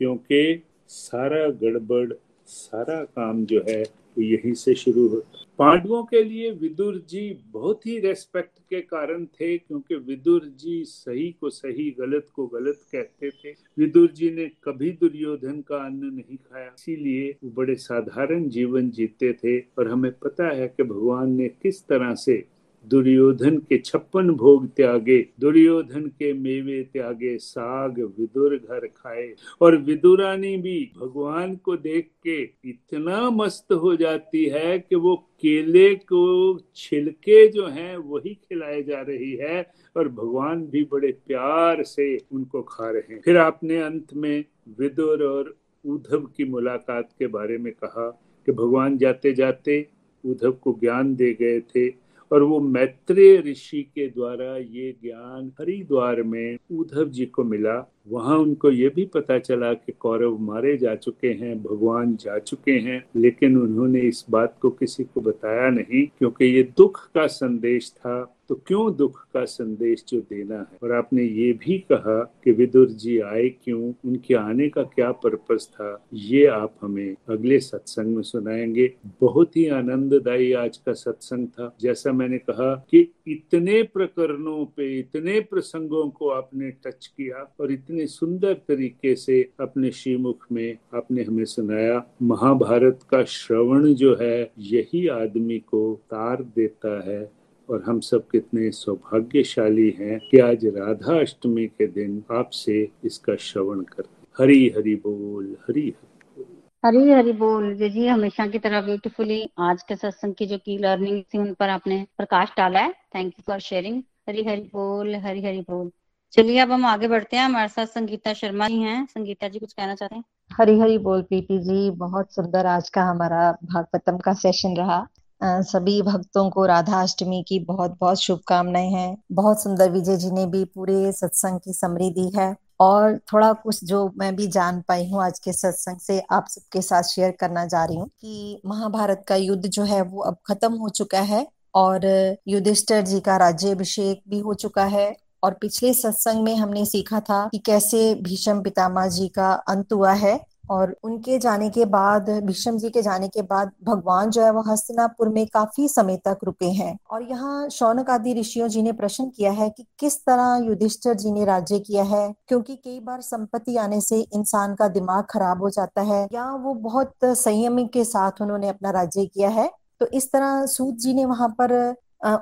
क्योंकि 0.00 0.62
सारा 0.88 1.48
गड़बड़, 1.62 2.12
सारा 2.46 3.02
काम 3.04 3.44
जो 3.44 3.64
है 3.68 3.82
वो 3.82 4.22
यहीं 4.22 4.52
से 4.54 4.74
शुरू 4.74 5.06
हो। 5.08 5.22
पांडवों 5.58 6.02
के 6.04 6.22
लिए 6.24 6.50
विदुर 6.50 6.96
जी 7.08 7.38
बहुत 7.52 7.86
ही 7.86 7.98
रेस्पेक्ट 7.98 8.58
के 8.70 8.80
कारण 8.80 9.24
थे, 9.24 9.56
क्योंकि 9.58 9.94
विदुर 9.96 10.44
जी 10.58 10.82
सही 10.84 11.30
को 11.40 11.50
सही, 11.50 11.90
गलत 12.00 12.26
को 12.34 12.46
गलत 12.46 12.80
कहते 12.92 13.30
थे। 13.30 13.54
विदुर 13.78 14.10
जी 14.10 14.30
ने 14.30 14.46
कभी 14.64 14.90
दुर्योधन 14.90 15.60
का 15.60 15.76
अन्न 15.76 16.06
नहीं 16.06 16.36
खाया। 16.36 16.66
इसीलिए 16.66 17.30
वो 17.44 17.50
बड़े 17.50 17.74
साधारण 17.74 18.48
जीवन 18.48 18.90
जीते 18.90 19.32
थे 19.32 19.58
और 19.78 19.88
हमें 19.88 20.12
पता 20.12 20.48
है 20.54 20.68
कि 20.68 20.82
भगवान 20.82 21.32
ने 21.32 21.48
किस 21.62 21.82
तरह 21.86 22.14
से 22.14 22.44
दुर्योधन 22.86 23.58
के 23.58 23.78
छप्पन 23.78 24.30
भोग 24.30 24.66
त्यागे, 24.68 25.28
दुर्योधन 25.40 26.06
के 26.06 26.32
मेवे 26.32 26.82
त्यागे, 26.82 27.38
साग 27.38 27.98
विदुर 28.18 28.56
घर 28.56 28.86
खाए। 28.86 29.34
और 29.60 29.76
विदुरानी 29.76 30.56
भी 30.56 30.92
भगवान 31.00 31.56
को 31.56 31.76
देख 31.76 32.10
के 32.26 32.42
इतना 32.70 33.30
मस्त 33.30 33.72
हो 33.72 33.96
जाती 33.96 34.44
है 34.44 34.78
कि 34.78 34.96
वो 34.96 35.16
केले 35.16 35.94
को 35.94 36.58
छिलके 36.76 37.48
जो 37.48 37.66
हैं, 37.66 37.96
वही 37.96 38.34
खिलाए 38.34 38.82
जा 38.82 39.00
रही 39.00 39.32
है 39.32 39.70
और 39.96 40.08
भगवान 40.08 40.66
भी 40.66 40.84
बड़े 40.92 41.12
प्यार 41.12 41.82
से 41.82 42.18
उनको 42.32 42.62
खा 42.62 42.90
रहे 42.90 43.14
हैं। 43.14 43.22
फिर 43.24 43.36
आपने 43.36 43.76
अंत 43.76 44.14
में 44.14 44.44
विदुर 44.80 45.22
और 45.22 45.56
उद्धव 45.84 46.20
की 46.20 46.44
मुलाकात 46.44 47.08
के 47.18 47.26
बारे 47.26 47.58
में 47.58 47.72
कहा 47.72 48.10
कि 48.46 48.52
भगवान 48.52 48.98
जाते 48.98 49.32
जाते 49.32 49.88
उद्धव 50.24 50.52
को 50.52 50.78
ज्ञान 50.80 51.14
दे 51.14 51.32
गए 51.32 51.60
थे 51.60 52.05
और 52.32 52.42
वो 52.42 52.60
मैत्रेय 52.60 53.40
ऋषि 53.40 53.82
के 53.82 54.08
द्वारा 54.08 54.56
ये 54.56 54.92
ज्ञान 54.92 55.52
हरिद्वार 55.60 56.22
में 56.22 56.58
उद्धव 56.72 57.08
जी 57.08 57.26
को 57.26 57.44
मिला। 57.44 57.92
वहाँ 58.08 58.38
उनको 58.38 58.70
ये 58.70 58.88
भी 58.88 59.04
पता 59.04 59.38
चला 59.38 59.74
कि 59.74 59.92
कौरव 59.92 60.38
मारे 60.38 60.76
जा 60.76 60.94
चुके 60.94 61.28
हैं, 61.28 61.62
भगवान 61.62 62.16
जा 62.16 62.38
चुके 62.38 62.72
हैं, 62.72 63.04
लेकिन 63.16 63.58
उन्होंने 63.58 64.00
इस 64.00 64.24
बात 64.30 64.58
को 64.62 64.70
किसी 64.70 65.04
को 65.04 65.20
बताया 65.20 65.70
नहीं 65.70 66.06
क्योंकि 66.06 66.44
ये 66.44 66.62
दुख 66.62 67.10
का 67.14 67.26
संदेश 67.26 67.92
था। 67.96 68.32
तो 68.48 68.54
क्यों 68.54 68.96
दुख 68.96 69.26
का 69.34 69.44
संदेश 69.44 70.04
जो 70.08 70.20
देना 70.20 70.58
है? 70.58 70.66
और 70.82 70.92
आपने 70.92 71.22
ये 71.22 71.52
भी 71.52 71.78
कहा 71.78 72.40
कि 72.44 72.52
विदुर 72.52 72.88
जी 72.88 73.18
आए 73.18 73.48
क्यों? 73.48 73.92
उनके 74.04 74.34
आने 74.34 74.68
का 74.68 74.82
क्या 74.82 75.12
पर्पज 75.12 75.68
था? 75.68 76.06
ये 76.14 76.46
आप 76.46 76.74
हमें 76.82 77.16
अगले 77.28 77.60
सत्संग 77.60 78.16
में 78.16 78.22
सुनाएँगे। 78.22 78.94
बहुत 79.20 79.56
ही 79.56 79.66
आनंददायी 79.66 80.52
आज 80.52 80.76
का 80.76 80.92
सत्संग 80.92 81.48
था। 81.48 81.76
जैसा 81.80 82.12
मैंने 82.12 82.38
कहा 82.38 82.86
कि 82.90 83.12
इतने 83.28 83.82
प्रकरणों 83.82 84.64
पे, 84.64 84.98
इतने 84.98 85.40
प्रसंगों 85.40 86.10
को 86.10 86.28
आपने 86.28 86.70
टच 86.70 87.06
किया 87.06 87.54
और 87.60 87.72
इतने 87.72 87.95
सुंदर 88.04 88.54
तरीके 88.54 89.14
से 89.16 89.50
अपने 89.60 89.90
श्रीमुख 89.90 90.46
में 90.52 90.76
आपने 90.94 91.22
हमें 91.22 91.44
सुनाया। 91.44 92.02
महाभारत 92.22 93.00
का 93.10 93.24
श्रवण 93.24 93.94
जो 93.94 94.16
है, 94.20 94.50
यही 94.58 95.08
आदमी 95.08 95.58
को 95.58 95.94
तार 95.94 96.42
देता 96.42 97.10
है 97.10 97.30
और 97.68 97.82
हम 97.86 98.00
सब 98.00 98.28
कितने 98.28 98.70
सौभाग्यशाली 98.70 99.90
हैं 99.90 100.18
कि 100.30 100.38
आज 100.38 100.66
राधा 100.66 101.20
अष्टमी 101.20 101.66
के 101.66 101.86
दिन 101.86 102.22
आपसे 102.32 102.88
इसका 103.04 103.36
श्रवण 103.36 103.80
कर 103.80 104.02
हरी 104.38 104.72
हरि 104.76 104.94
बोल, 104.94 105.56
हरी 105.68 105.88
हरी 105.88 106.44
हरी 106.84 107.10
हरी 107.10 107.32
बोल। 107.32 107.74
जी 107.74 108.06
हमेशा 108.06 108.46
की 108.46 108.58
तरह 108.58 108.80
ब्यूटीफुली 108.80 109.50
आज 109.58 109.82
के 109.82 109.96
सत्संग 109.96 110.34
की 110.34 110.46
जो 110.46 110.58
की 110.58 110.78
लर्निंग 110.78 111.22
थी, 111.22 111.38
उन 111.38 111.54
पर 111.54 111.68
आपने 111.68 112.06
प्रकाश 112.16 112.48
डाला 112.56 112.80
है। 112.80 112.92
Thank 112.92 113.26
you 113.26 113.42
for 113.46 113.58
sharing 113.58 114.02
Hari 114.28 114.44
Hari 114.44 114.60
बोल, 114.60 115.14
हरी 115.14 115.42
हरी 115.42 115.60
बोल। 115.60 115.90
चलिए 116.32 116.58
अब 116.58 116.72
हम 116.72 116.86
आगे 116.86 117.08
बढ़ते 117.08 117.36
हैं। 117.36 117.44
हमारे 117.44 117.68
साथ 117.68 117.86
संगीता 117.86 118.32
शर्मा 118.32 118.68
जी 118.68 118.80
हैं। 118.80 119.06
संगीता 119.06 119.48
जी, 119.48 119.58
कुछ 119.58 119.72
कहना 119.72 119.94
चाहते 119.94 120.16
हैं? 120.16 120.24
हरी 120.58 120.78
हरी 120.80 120.98
बोल, 120.98 121.22
प्रीति 121.22 121.58
जी। 121.58 121.90
बहुत 121.90 122.34
सुंदर 122.34 122.66
आज 122.66 122.88
का 122.88 123.02
हमारा 123.02 123.52
भागवतम 123.64 124.16
का 124.16 124.32
सेशन 124.32 124.76
रहा। 124.76 125.06
सभी 125.44 126.02
भक्तों 126.02 126.50
को 126.50 126.66
राधा 126.66 127.02
अष्टमी 127.02 127.44
की 127.48 127.58
बहुत 127.60 127.96
बहुत 128.00 128.20
शुभकामनाएँ 128.20 128.90
हैं। 128.90 129.16
बहुत 129.32 129.62
सुंदर 129.62 129.90
विजय 129.90 130.16
जी 130.16 130.30
ने 130.30 130.46
भी 130.46 130.64
पूरे 130.64 131.12
सत्संग 131.12 131.60
की 131.60 131.72
समरी 131.72 132.10
दी 132.10 132.30
है। 132.36 132.54
और 132.80 133.18
थोड़ा 133.32 133.52
कुछ 133.52 133.84
जो 133.84 134.12
मैं 134.18 134.36
भी 134.36 134.46
जान 134.46 134.82
पाई 134.88 135.08
हूँ 135.10 135.22
आज 135.24 135.38
के 135.38 135.52
सत्संग 135.52 135.98
से, 135.98 136.22
आप 136.30 136.46
सबके 136.48 136.82
साथ 136.82 137.02
शेयर 137.02 137.30
करना 137.30 137.64
जा 137.66 137.84
रही 137.84 137.96
हूँ 137.96 138.08
कि 138.08 138.60
महाभारत 138.66 139.24
का 139.28 139.36
युद्ध 139.36 139.66
जो 139.66 139.84
है, 139.84 140.02
वो 140.02 140.22
अब 140.22 140.36
खत्म 140.46 140.72
हो 140.72 140.88
चुका 140.88 141.20
है। 141.20 141.46
और 141.74 142.00
युधिष्ठर 142.48 143.00
जी 143.00 143.20
का 143.20 143.36
राज्य 143.36 143.70
अभिषेक 143.70 144.22
भी 144.28 144.38
हो 144.38 144.54
चुका 144.54 144.84
है। 144.84 145.25
और 145.46 145.54
पिछले 145.54 145.92
सत्संग 145.94 146.42
में 146.44 146.54
हमने 146.56 146.84
सीखा 146.86 147.20
था 147.20 147.46
कि 147.48 147.58
कैसे 147.58 148.14
भीष्म 148.22 148.60
पितामह 148.62 149.06
जी 149.08 149.28
का 149.28 149.52
अंत 149.68 149.92
हुआ 149.92 150.12
है 150.12 150.40
और 150.70 150.94
उनके 151.04 151.38
जाने 151.38 151.68
के 151.70 151.84
बाद, 151.84 152.30
भीष्म 152.44 152.78
जी 152.78 152.88
के 152.90 153.02
जाने 153.02 153.28
के 153.28 153.42
बाद 153.42 153.70
भगवान 153.84 154.30
जो 154.30 154.42
है 154.42 154.50
वो 154.50 154.62
हस्तिनापुर 154.62 155.28
में 155.28 155.46
काफ़ी 155.46 155.86
समय 155.88 156.16
तक 156.24 156.38
रुके 156.44 156.70
हैं। 156.70 156.96
और 157.10 157.22
यहाँ 157.22 157.68
शौनक 157.68 158.10
आदि 158.10 158.32
ऋषियों 158.34 158.68
जी 158.68 158.82
ने 158.82 158.92
प्रश्न 158.92 159.28
किया 159.28 159.52
है 159.52 159.68
कि 159.70 159.84
किस 159.98 160.18
तरह 160.20 160.56
युधिष्ठर 160.64 161.14
जी 161.14 161.32
ने 161.32 161.44
राज्य 161.44 161.78
किया 161.78 162.02
है? 162.04 162.34
क्योंकि 162.48 162.76
कई 162.76 162.98
बार 163.00 163.20
संपत्ति 163.20 163.76
आने 163.76 164.00
से 164.00 164.20
इंसान 164.20 164.74
का 164.74 164.88
दिमाग 164.88 165.24
खराब 165.30 165.62
हो 165.62 165.70
जाता 165.70 166.02
है 166.02 166.22
या 166.32 166.50
वो 166.56 166.74
बहुत 166.82 167.12
संयम 167.24 167.86
के 167.86 168.04
साथ 168.04 168.42
उन्होंने 168.42 168.68
अपना 168.68 168.90
राज्य 168.90 169.26
किया 169.26 169.48
है। 169.50 169.70
तो 170.00 170.06
इस 170.06 170.30
तरह 170.32 170.66
सूत 170.66 170.94
जी 170.94 171.14
ने 171.14 171.24
वहाँ 171.24 171.48
पर 171.60 171.94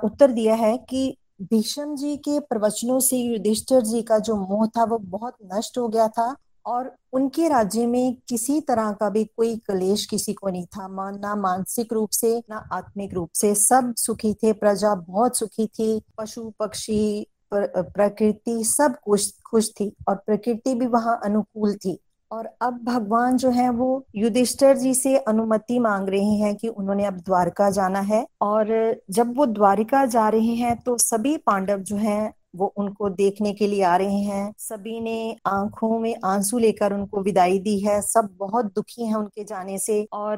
उत्तर 0.03 0.31
दिया 0.31 0.55
है 0.55 0.77
कि 0.89 1.17
भीष्म 1.41 1.95
जी 1.95 2.15
के 2.17 2.39
प्रवचनों 2.39 2.99
से 2.99 3.17
युधिष्ठर 3.17 3.81
जी 3.81 4.01
का 4.01 4.17
जो 4.19 4.35
मोह 4.35 4.65
था, 4.67 4.83
वो 4.83 4.97
बहुत 4.97 5.35
नष्ट 5.53 5.77
हो 5.77 5.87
गया 5.87 6.07
था 6.07 6.35
और 6.65 6.95
उनके 7.13 7.47
राज्य 7.49 7.85
में 7.87 8.17
किसी 8.29 8.59
तरह 8.61 8.91
का 8.91 9.09
भी 9.09 9.23
कोई 9.25 9.55
कलेश 9.57 10.05
किसी 10.05 10.33
को 10.33 10.49
नहीं 10.49 10.65
था। 10.65 10.87
ना 11.11 11.35
मानसिक 11.35 11.93
रूप 11.93 12.09
से, 12.09 12.37
ना 12.49 12.57
आत्मिक 12.73 13.13
रूप 13.13 13.29
से। 13.35 13.53
सब 13.55 13.93
सुखी 13.97 14.33
थे, 14.33 14.53
प्रजा 14.53 14.93
बहुत 14.95 15.37
सुखी 15.37 15.67
थी, 15.67 16.01
पशु, 16.17 16.51
पक्षी 16.59 17.27
प्रकृति 17.53 18.63
सब 18.63 18.95
खुश 19.05 19.31
खुश 19.45 19.69
थी 19.71 19.93
और 20.09 20.15
प्रकृति 20.15 20.73
भी 20.75 20.85
वहाँ 20.87 21.19
अनुकूल 21.23 21.75
थी। 21.75 21.99
और 22.31 22.49
अब 22.61 22.79
भगवान 22.83 23.37
जो 23.37 23.49
है 23.49 23.69
वो 23.69 24.05
युधिष्ठर 24.15 24.77
जी 24.77 24.93
से 24.93 25.17
अनुमति 25.17 25.79
मांग 25.79 26.09
रहे 26.09 26.33
हैं 26.35 26.55
कि 26.55 26.67
उन्होंने 26.67 27.05
अब 27.05 27.17
द्वारका 27.17 27.69
जाना 27.69 27.99
है। 27.99 28.25
और 28.41 28.95
जब 29.11 29.35
वो 29.37 29.45
द्वारिका 29.45 30.05
जा 30.05 30.27
रहे 30.29 30.53
हैं 30.55 30.75
तो 30.77 30.97
सभी 30.97 31.37
पांडव 31.37 31.79
जो 31.81 31.95
हैं 31.95 32.33
वो 32.55 32.65
उनको 32.77 33.09
देखने 33.09 33.51
के 33.53 33.67
लिए 33.67 33.81
आ 33.83 33.95
रहे 33.95 34.19
हैं। 34.19 34.53
सभी 34.57 34.99
ने 35.01 35.35
आँखों 35.45 35.99
में 35.99 36.15
आँसू 36.25 36.57
लेकर 36.57 36.93
उनको 36.93 37.21
विदाई 37.21 37.59
दी 37.59 37.77
है। 37.79 38.01
सब 38.01 38.29
बहुत 38.39 38.65
दुखी 38.65 39.05
हैं 39.05 39.15
उनके 39.15 39.43
जाने 39.43 39.77
से। 39.77 40.01
और 40.13 40.37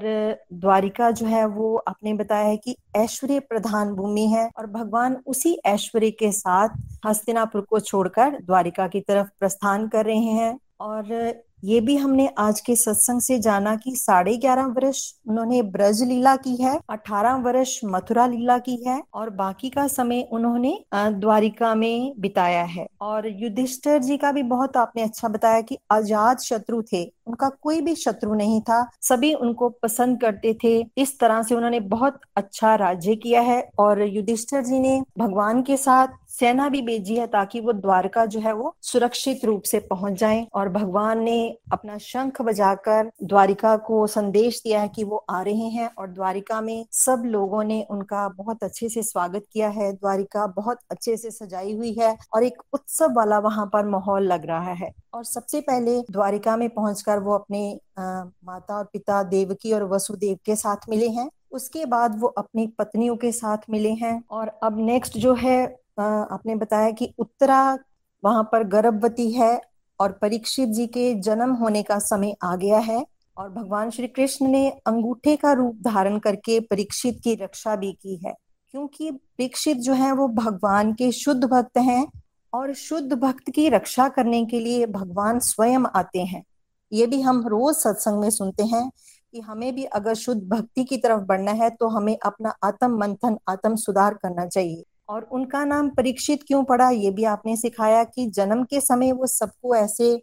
द्वारिका 0.54 1.12
जो 1.12 1.26
है 1.26 1.46
वो 1.48 1.76
आपने 1.88 2.14
बताया 2.14 2.46
है 2.46 2.58
कि 2.58 2.76
ऐश्वर्य 2.96 3.40
प्रधान 3.40 3.94
भूमि 3.94 4.26
है 4.28 4.50
और 4.58 4.68
भगवान 4.68 5.18
उसी 5.28 5.58
ऐश्वर्य 5.66 6.12
के 6.12 6.32
साथ 6.32 6.70
हस्तिनापुर 7.06 7.62
को 7.62 7.80
छोड़कर 7.80 8.40
द्वारिका 8.42 8.88
की 8.88 9.02
तरफ़ 9.02 9.28
प्रस्थान 9.40 9.88
कर 9.88 10.06
रहे 10.06 10.18
हैं। 10.18 10.58
और 10.80 11.34
ये 11.64 11.80
भी 11.82 11.96
हमने 11.98 12.28
आज 12.40 12.60
के 12.62 12.76
सत्संग 12.76 13.22
से 13.22 13.38
जाना 13.40 13.76
कि 13.76 13.96
साढ़े 13.96 14.36
ग्यारह 14.38 14.66
वर्ष 14.76 15.00
उन्होंने 15.30 15.62
ब्रज 15.64 16.02
लीला 16.04 16.36
की 16.38 16.56
है, 16.56 16.78
अठारह 16.90 17.36
वर्ष 17.38 17.80
मथुरा 17.86 18.26
लीला 18.28 18.58
की 18.60 18.76
है 18.88 19.02
और 19.14 19.30
बाकी 19.32 19.70
का 19.70 19.88
समय 19.88 20.28
उन्होंने 20.32 20.78
द्वारिका 20.94 21.74
में 21.76 22.14
बिताया 22.20 22.64
है। 22.66 22.86
और 23.02 23.28
युधिष्ठर 23.34 23.98
जी 24.00 24.18
का 24.18 24.32
भी 24.32 24.44
बहुत 24.46 24.78
आपने 24.78 25.04
अच्छा 25.04 25.28
बताया 25.28 25.62
कि 25.62 25.78
आज़ाद 25.92 26.40
शत्रु 26.40 26.82
थे, 26.84 27.04
उनका 27.28 27.50
कोई 27.52 27.82
भी 27.82 27.96
शत्रु 27.96 28.34
नहीं 28.36 28.62
था, 28.62 28.90
सभी 29.02 29.34
उनको 29.34 29.70
पसंद 29.84 30.20
करते 30.22 30.54
थे। 30.64 30.78
इस 30.98 31.20
तरह 31.20 31.42
से 31.44 31.56
उन्होंने 31.56 31.80
बहुत 31.80 32.20
अच्छा 32.38 32.76
राज्य 32.76 33.16
किया 33.18 33.42
है 33.42 33.62
और 33.80 34.02
युधिष्ठर 34.04 34.64
जी 34.64 34.80
ने 34.80 35.02
भगवान 35.20 35.62
के 35.62 35.78
साथ 35.78 36.08
सेना 36.40 36.70
भी 36.70 36.82
भेजी 36.82 37.16
है 37.16 37.28
ताकि 37.28 37.60
वो 37.60 37.74
द्वारका 37.74 38.26
जो 38.26 38.40
है 38.40 38.54
वो 38.54 38.76
सुरक्षित 38.82 39.46
रूप 39.46 39.64
से 39.64 39.80
पहुँच 39.80 40.14
जाए 40.14 40.46
और 40.54 40.70
भगवान 40.70 41.24
ने 41.24 41.38
अपना 41.72 41.98
शंख 41.98 42.42
बजाकर 42.42 43.12
द्वारिका 43.24 43.76
को 43.78 44.06
संदेश 44.08 44.62
दिया 44.64 44.82
है 44.82 44.88
कि 44.88 45.04
वो 45.04 45.26
आ 45.30 45.42
रहे 45.42 45.70
हैं 45.70 45.90
और 45.98 46.08
द्वारिका 46.08 46.62
में 46.62 46.86
सब 46.92 47.24
लोगों 47.26 47.64
ने 47.64 47.82
उनका 47.90 48.28
बहुत 48.30 48.64
अच्छे 48.64 48.90
से 48.90 49.04
स्वागत 49.04 49.46
किया 49.52 49.70
है। 49.70 49.92
द्वारिका 49.94 50.46
बहुत 50.48 50.80
अच्छे 50.92 51.18
से 51.18 51.32
सजाई 51.32 51.74
हुई 51.74 51.94
है 51.94 52.16
और 52.34 52.44
एक 52.44 52.62
उत्सव 52.74 53.14
वाला 53.14 53.40
वहाँ 53.40 53.66
पर 53.74 53.86
माहौल 53.86 54.24
लग 54.24 54.46
रहा 54.46 54.74
है। 54.74 54.92
और 55.14 55.24
सबसे 55.24 55.62
पहले 55.62 56.00
द्वारिका 56.12 56.58
में 56.58 56.70
पहुंचकर 56.70 57.20
वो 57.20 57.34
अपने 57.34 57.80
आ, 58.00 58.24
माता 58.46 58.78
और 58.78 58.84
पिता 58.84 59.24
देवकी 59.24 59.74
और 59.74 59.84
वसुदेव 59.84 60.38
के 60.46 60.56
साथ 60.56 60.90
मिले 60.90 61.08
हैं। 61.10 61.30
उसके 61.52 61.86
बाद 61.86 62.20
वो 62.20 62.28
अपनी 62.28 62.68
पत्नियों 62.68 63.16
के 63.16 63.32
साथ 63.32 63.58
मिले 63.70 63.92
हैं 63.94 64.24
और 64.32 64.48
अब 64.64 64.78
नेक्स्ट 64.80 65.18
जो 65.18 65.34
है 65.34 65.87
आपने 66.00 66.56
बताया 66.56 66.92
कि 66.92 67.14
उत्तरा 67.20 67.78
वहाँ 68.24 68.44
पर 68.52 68.64
गर्भवती 68.64 69.32
है 69.32 69.62
और 70.00 70.12
परीक्षित 70.12 70.70
जी 70.70 70.88
के 70.88 71.14
जन्म 71.16 71.54
होने 71.54 71.84
का 71.84 72.00
समय 72.00 72.36
आ 72.44 72.56
गया 72.56 72.78
है 72.78 73.06
और 73.38 73.50
भगवान 73.50 73.90
श्री 73.90 74.08
कृष्ण 74.08 74.48
ने 74.48 74.70
अंगूठे 74.88 75.36
का 75.36 75.52
रूप 75.54 75.76
धारण 75.82 76.20
करके 76.20 76.60
परीक्षित 76.60 77.20
की 77.24 77.36
रक्षा 77.36 77.76
भी 77.76 77.92
की 77.94 78.16
है। 78.26 78.34
क्योंकि 78.74 79.12
परीक्षित 79.12 79.78
जो 79.78 79.94
है 79.94 80.12
वो 80.12 80.28
भगवान 80.28 80.94
के 80.94 81.12
शुद्ध 81.12 81.44
भक्त 81.44 81.78
हैं 81.78 82.08
और 82.54 82.74
शुद्ध 82.74 83.14
भक्त 83.14 83.50
की 83.50 83.70
रक्षा 83.70 84.08
करने 84.10 84.46
के 84.46 84.60
लिए 84.60 84.86
भगवान 84.86 85.40
स्वयं 85.40 85.86
आते 85.96 86.20
हैं। 86.20 86.44
ये 86.92 87.06
भी 87.08 87.22
हम 87.22 87.48
रोज 87.48 87.76
सत्संग 87.76 88.20
में 88.20 88.30
सुनते 88.30 88.64
हैं 88.64 88.90
कि 89.34 89.40
हमें 89.40 89.76
भी 89.76 89.84
अगर 89.84 90.14
शुद्ध 90.14 90.42
भक्ति 90.44 90.84
की 90.84 90.98
तरफ़ 90.98 91.22
बढ़ना 91.22 91.52
है 91.52 91.70
तो 91.70 91.88
हमें 91.88 92.18
अपना 92.26 92.56
आत्म 92.64 92.98
मंथन, 93.00 93.38
आत्म 93.50 93.76
सुधार 93.76 94.14
करना 94.14 94.46
चाहिए। 94.46 94.84
और 95.10 95.28
उनका 95.32 95.64
नाम 95.66 95.90
परीक्षित 95.90 96.44
क्यों 96.48 96.64
पड़ा? 96.64 96.90
ये 96.90 97.12
भी 97.12 97.24
आपने 97.26 97.56
सिखाया 97.58 98.04
कि 98.06 98.26
जन्म 98.30 98.64
के 98.64 98.82
समय 98.82 99.12
वो 99.12 99.28
सबको 99.28 99.76
ऐसे 99.76 100.22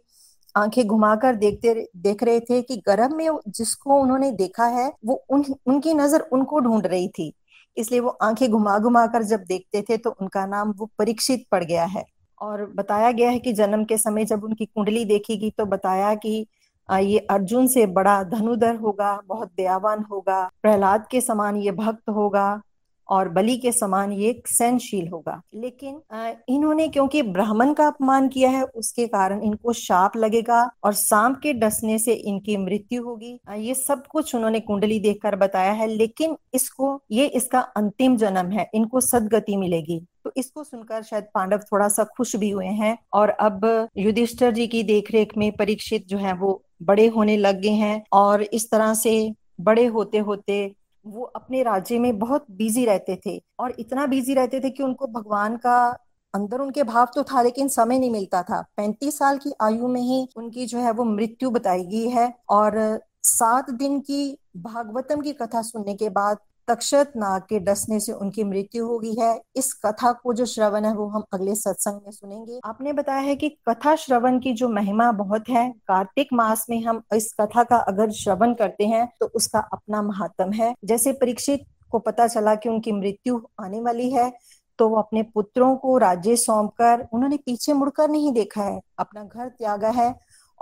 आँखें 0.55 0.85
घुमाकर 0.87 1.35
देखते 1.35 1.73
देख 1.97 2.23
रहे 2.23 2.39
थे 2.39 2.61
कि 2.61 2.75
गर्भ 2.87 3.13
में 3.13 3.29
जिसको 3.47 3.99
उन्होंने 4.01 4.31
देखा 4.33 4.65
है, 4.65 4.91
वो 5.05 5.13
उन, 5.29 5.43
उनकी 5.67 5.93
नज़र 5.93 6.27
उनको 6.31 6.59
ढूंढ 6.59 6.85
रही 6.85 7.07
थी। 7.09 7.33
इसलिए 7.77 7.99
वो 7.99 8.09
आँखें 8.21 8.49
घुमा 8.51 8.77
घुमा 8.79 9.05
कर 9.07 9.23
जब 9.23 9.43
देखते 9.43 9.81
थे 9.81 9.97
तो 9.97 10.15
उनका 10.21 10.45
नाम 10.45 10.71
वो 10.77 10.89
परीक्षित 10.99 11.45
पड़ 11.51 11.63
गया 11.63 11.85
है। 11.85 12.03
और 12.41 12.65
बताया 12.75 13.11
गया 13.11 13.29
है 13.29 13.39
कि 13.39 13.53
जन्म 13.53 13.83
के 13.85 13.97
समय 13.97 14.25
जब 14.25 14.43
उनकी 14.43 14.65
कुंडली 14.65 15.03
देखी 15.05 15.49
तो 15.51 15.65
बताया 15.65 16.13
कि 16.15 16.45
ये 16.89 17.19
अर्जुन 17.19 17.67
से 17.67 17.85
बड़ा 17.87 18.21
धनुधर 18.23 18.75
होगा, 18.75 19.19
बहुत 19.27 19.51
दयावान 19.57 20.03
होगा, 20.11 20.49
प्रहलाद 20.61 21.07
के 21.11 21.21
समान 21.21 21.57
ये 21.57 21.71
भक्त 21.71 22.09
होगा। 22.09 22.61
और 23.09 23.29
बलि 23.29 23.57
के 23.57 23.71
समान 23.71 24.11
ये 24.11 24.41
सहनशील 24.47 25.07
होगा। 25.07 25.41
लेकिन 25.55 26.01
इन्होंने 26.49 26.87
क्योंकि 26.87 27.21
ब्राह्मण 27.21 27.73
का 27.73 27.87
अपमान 27.87 28.27
किया 28.27 28.49
है, 28.49 28.63
उसके 28.63 29.07
कारण 29.07 29.41
इनको 29.41 29.73
शाप 29.73 30.17
लगेगा 30.17 30.61
और 30.83 30.93
सांप 30.93 31.39
के 31.43 31.53
डसने 31.53 31.97
से 31.99 32.13
इनकी 32.13 32.57
मृत्यु 32.57 33.03
होगी। 33.03 33.39
ये 33.57 33.73
सब 33.73 34.05
कुछ 34.07 34.33
उन्होंने 34.35 34.59
कुंडली 34.59 34.99
देखकर 34.99 35.35
बताया 35.35 35.71
है, 35.71 35.87
लेकिन 35.87 36.35
इसको, 36.53 36.99
ये 37.11 37.25
इसका 37.27 37.59
अंतिम 37.77 38.17
जन्म 38.17 38.51
है, 38.51 38.69
इनको 38.75 39.01
सदगति 39.01 39.57
मिलेगी। 39.57 40.01
तो 40.23 40.31
इसको 40.37 40.63
सुनकर 40.63 41.01
शायद 41.03 41.23
पांडव 41.33 41.57
थोड़ा 41.71 41.87
सा 41.87 42.03
खुश 42.17 42.35
भी 42.35 42.49
हुए 42.49 42.65
हैं 42.65 42.97
और 43.13 43.29
अब 43.29 43.65
युधिष्ठर 43.97 44.51
जी 44.51 44.67
की 44.67 44.81
देखरेख 44.83 45.37
में 45.37 45.51
परीक्षित 45.51 46.07
जो 46.07 46.17
है 46.17 46.33
वो 46.33 46.61
बड़े 46.83 47.07
होने 47.07 47.35
लग 47.37 47.59
गए 47.61 47.69
हैं 47.69 48.03
और 48.13 48.41
इस 48.43 48.69
तरह 48.71 48.93
से 48.93 49.33
बड़े 49.61 49.85
होते 49.85 50.17
होते 50.17 50.55
वो 51.05 51.23
अपने 51.35 51.61
राज्य 51.63 51.99
में 51.99 52.17
बहुत 52.19 52.45
बिज़ी 52.51 52.85
रहते 52.85 53.19
थे 53.25 53.41
और 53.59 53.73
इतना 53.79 54.05
बिज़ी 54.07 54.33
रहते 54.33 54.59
थे 54.59 54.69
कि 54.69 54.83
उनको 54.83 55.07
भगवान 55.07 55.57
का 55.57 55.77
अंदर 56.33 56.59
उनके 56.59 56.83
भाव 56.83 57.07
तो 57.15 57.23
था, 57.23 57.41
लेकिन 57.41 57.67
समय 57.67 57.99
नहीं 57.99 58.11
मिलता 58.11 58.41
था। 58.43 58.61
पैंतीस 58.77 59.17
साल 59.17 59.37
की 59.37 59.51
आयु 59.61 59.87
में 59.87 60.01
ही 60.01 60.27
उनकी 60.37 60.65
जो 60.65 60.79
है 60.79 60.91
वो 60.91 61.03
मृत्यु 61.03 61.49
बताई 61.49 61.85
गई 61.85 62.09
है 62.09 62.33
और 62.49 62.99
सात 63.23 63.69
दिन 63.69 63.99
की 63.99 64.37
भागवतम 64.57 65.21
की 65.21 65.33
कथा 65.33 65.61
सुनने 65.61 65.93
के 65.95 66.09
बाद 66.09 66.37
तक्षत 66.67 67.11
नाग 67.15 67.41
के 67.41 67.59
डसने 67.61 67.99
से 67.99 68.11
उनकी 68.13 68.43
मृत्यु 68.43 68.85
हो 68.87 68.97
गई 68.99 69.13
है। 69.15 69.39
इस 69.55 69.73
कथा 69.75 70.11
को 70.13 70.33
जो 70.33 70.45
श्रवण 70.45 70.85
है, 70.85 70.93
वो 70.95 71.07
हम 71.07 71.23
अगले 71.33 71.55
सत्संग 71.55 71.95
में 71.95 72.11
सुनेंगे। 72.11 72.59
आपने 72.65 72.93
बताया 72.93 73.19
है 73.19 73.35
कि 73.35 73.49
कथा 73.69 73.95
श्रवण 73.95 74.39
की 74.39 74.53
जो 74.53 74.69
महिमा 74.69 75.11
बहुत 75.13 75.49
है, 75.49 75.69
कार्तिक 75.87 76.33
मास 76.33 76.65
में 76.69 76.81
हम 76.83 77.01
इस 77.15 77.33
कथा 77.41 77.63
का 77.63 77.77
अगर 77.77 78.11
श्रवण 78.13 78.53
करते 78.53 78.87
हैं 78.87 79.07
तो 79.19 79.25
उसका 79.35 79.59
अपना 79.73 80.01
महात्म 80.01 80.51
है। 80.53 80.73
जैसे 80.85 81.13
परीक्षित 81.13 81.65
को 81.91 81.99
पता 81.99 82.27
चला 82.27 82.55
कि 82.55 82.69
उनकी 82.69 82.91
मृत्यु 82.91 83.41
आने 83.59 83.81
वाली 83.81 84.09
है 84.11 84.31
तो 84.79 84.87
वो 84.89 84.95
अपने 84.97 85.21
पुत्रों 85.25 85.75
को 85.75 85.97
राज्य 85.97 86.35
सौंप 86.35 86.71
कर 86.71 87.05
उन्होंने 87.13 87.37
पीछे 87.37 87.73
मुड़कर 87.73 88.09
नहीं 88.09 88.31
देखा 88.33 88.63
है। 88.63 88.79
अपना 88.99 89.23
घर 89.23 89.47
त्यागा 89.49 89.89
है 89.91 90.09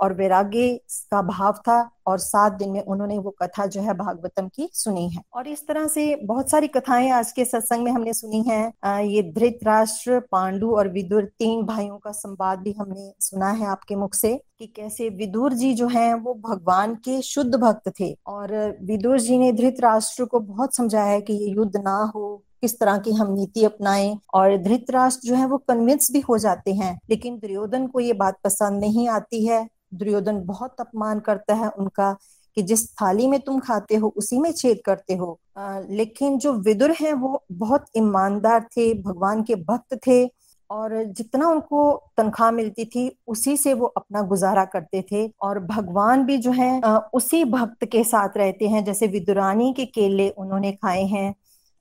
और 0.00 0.12
वैराग्य 0.12 0.68
का 1.10 1.22
भाव 1.22 1.52
था 1.68 1.78
और 2.06 2.18
सात 2.18 2.52
दिन 2.52 2.70
में 2.70 2.80
उन्होंने 2.82 3.18
वो 3.18 3.30
कथा 3.42 3.66
जो 3.66 3.80
है 3.80 3.94
भागवतम 3.94 4.48
की 4.48 4.68
सुनी 4.72 5.08
है। 5.08 5.22
और 5.34 5.48
इस 5.48 5.66
तरह 5.68 5.86
से 5.86 6.14
बहुत 6.24 6.50
सारी 6.50 6.66
कथाएँ 6.68 7.10
आज 7.10 7.32
के 7.32 7.44
सत्संग 7.44 7.84
में 7.84 7.90
हमने 7.92 8.12
सुनी 8.12 8.42
है। 8.48 8.62
ये 9.06 9.22
धृत 9.32 9.58
राष्ट्र 9.64 10.20
पांडु 10.32 10.70
और 10.70 10.88
विदुर 10.88 11.24
तीन 11.38 11.62
भाइयों 11.66 11.98
का 11.98 12.12
संवाद 12.12 12.58
भी 12.58 12.72
हमने 12.72 13.12
सुना 13.20 13.50
है 13.50 13.66
आपके 13.66 13.96
मुख 13.96 14.14
से 14.14 14.34
कि 14.58 14.66
कैसे 14.66 15.08
विदुर 15.10 15.52
जी 15.52 15.72
जो 15.74 15.88
हैं 15.88 16.12
वो 16.14 16.34
भगवान 16.44 16.94
के 16.94 17.20
शुद्ध 17.22 17.54
भक्त 17.54 17.92
थे। 18.00 18.14
और 18.26 18.54
विदुर 18.82 19.20
जी 19.20 19.38
ने 19.38 19.52
धृत 19.52 19.80
राष्ट्र 19.80 20.24
को 20.24 20.40
बहुत 20.40 20.76
समझाया 20.76 21.04
है 21.04 21.20
कि 21.20 21.32
ये 21.34 21.50
युद्ध 21.50 21.76
ना 21.76 21.96
हो, 22.14 22.42
किस 22.62 22.78
तरह 22.80 22.98
की 22.98 23.12
हम 23.12 23.32
नीति 23.32 23.64
अपनाएँ। 23.64 24.16
और 24.34 24.56
धृतराष्ट्र 24.58 25.28
जो 25.28 25.34
है 25.34 25.46
वो 25.46 25.56
कन्विंस 25.58 26.10
भी 26.12 26.20
हो 26.20 26.38
जाते 26.38 26.72
हैं, 26.72 26.98
लेकिन 27.10 27.38
दुर्योधन 27.38 27.86
को 27.86 28.00
ये 28.00 28.12
बात 28.14 28.38
पसंद 28.44 28.80
नहीं 28.80 29.08
आती 29.08 29.44
है। 29.46 29.66
दुर्योधन 29.94 30.40
बहुत 30.44 30.80
अपमान 30.80 31.20
करता 31.20 31.54
है 31.54 31.68
उनका 31.68 32.16
कि 32.56 32.62
जिस 32.62 32.86
थाली 32.92 33.26
में 33.26 33.38
तुम 33.40 33.58
खाते 33.60 33.96
हो 33.96 34.08
उसी 34.16 34.38
में 34.38 34.50
छेद 34.52 34.80
करते 34.84 35.14
हो। 35.14 35.38
आ, 35.56 35.80
लेकिन 35.80 36.38
जो 36.38 36.52
विदुर 36.52 36.90
हैं 37.00 37.12
वो 37.12 37.42
बहुत 37.52 37.86
ईमानदार 37.96 38.60
थे 38.76 38.92
भगवान 38.94 39.42
के 39.42 39.54
भक्त 39.54 39.98
थे 40.06 40.24
और 40.70 41.02
जितना 41.06 41.48
उनको 41.48 41.80
तनख्वाह 42.16 42.50
मिलती 42.50 42.84
थी 42.84 43.08
उसी 43.26 43.56
से 43.56 43.74
वो 43.74 43.86
अपना 43.86 44.22
गुजारा 44.22 44.64
करते 44.64 45.02
थे। 45.12 45.26
और 45.42 45.58
भगवान 45.60 46.24
भी 46.24 46.36
जो 46.38 46.50
है 46.50 46.80
उसी 47.14 47.44
भक्त 47.44 47.84
के 47.84 48.04
साथ 48.04 48.36
रहते 48.36 48.68
हैं 48.68 48.84
जैसे 48.84 49.06
विदुरानी 49.06 49.72
के 49.72 49.84
केले 49.86 50.28
उन्होंने 50.30 50.72
खाए 50.72 51.04
हैं। 51.04 51.34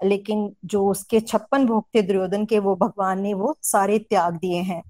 लेकिन 0.04 0.52
जो 0.66 0.86
उसके 0.88 1.20
छप्पन 1.20 1.66
भोग 1.66 1.84
थे 1.96 2.02
दुर्योधन 2.02 2.46
के 2.46 2.60
वो 2.60 2.76
भगवान 2.76 3.22
ने 3.22 3.34
वो 3.34 3.56
सारे 3.62 4.00
त्याग 4.00 4.34
दिए 4.34 4.62
हैं। 4.62 4.82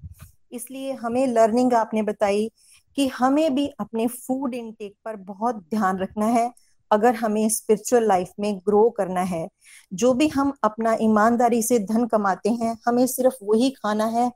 इसलिए 0.52 0.92
हमें 0.92 1.26
लर्निंग 1.26 1.74
आपने 1.74 2.02
बताई 2.02 2.50
कि 2.96 3.08
हमें 3.08 3.54
भी 3.54 3.66
अपने 3.80 4.06
फ़ूड 4.06 4.54
इनटेक 4.54 4.94
पर 5.04 5.16
बहुत 5.16 5.56
ध्यान 5.56 5.98
रखना 5.98 6.26
है, 6.26 6.52
अगर 6.90 7.14
हमें 7.14 7.48
स्पिरिचुअल 7.48 8.06
लाइफ 8.08 8.30
में 8.40 8.58
ग्रो 8.58 8.90
करना 8.90 9.20
है। 9.20 9.48
जो 9.92 10.14
भी 10.14 10.28
हम 10.28 10.52
अपना 10.64 10.96
ईमानदारी 11.00 11.62
से 11.62 11.78
धन 11.78 12.06
कमाते 12.06 12.50
हैं, 12.50 12.78
हमें 12.86 13.06
सिर्फ़ 13.06 13.34
वही 13.42 13.70
खाना 13.70 14.04
है, 14.04 14.32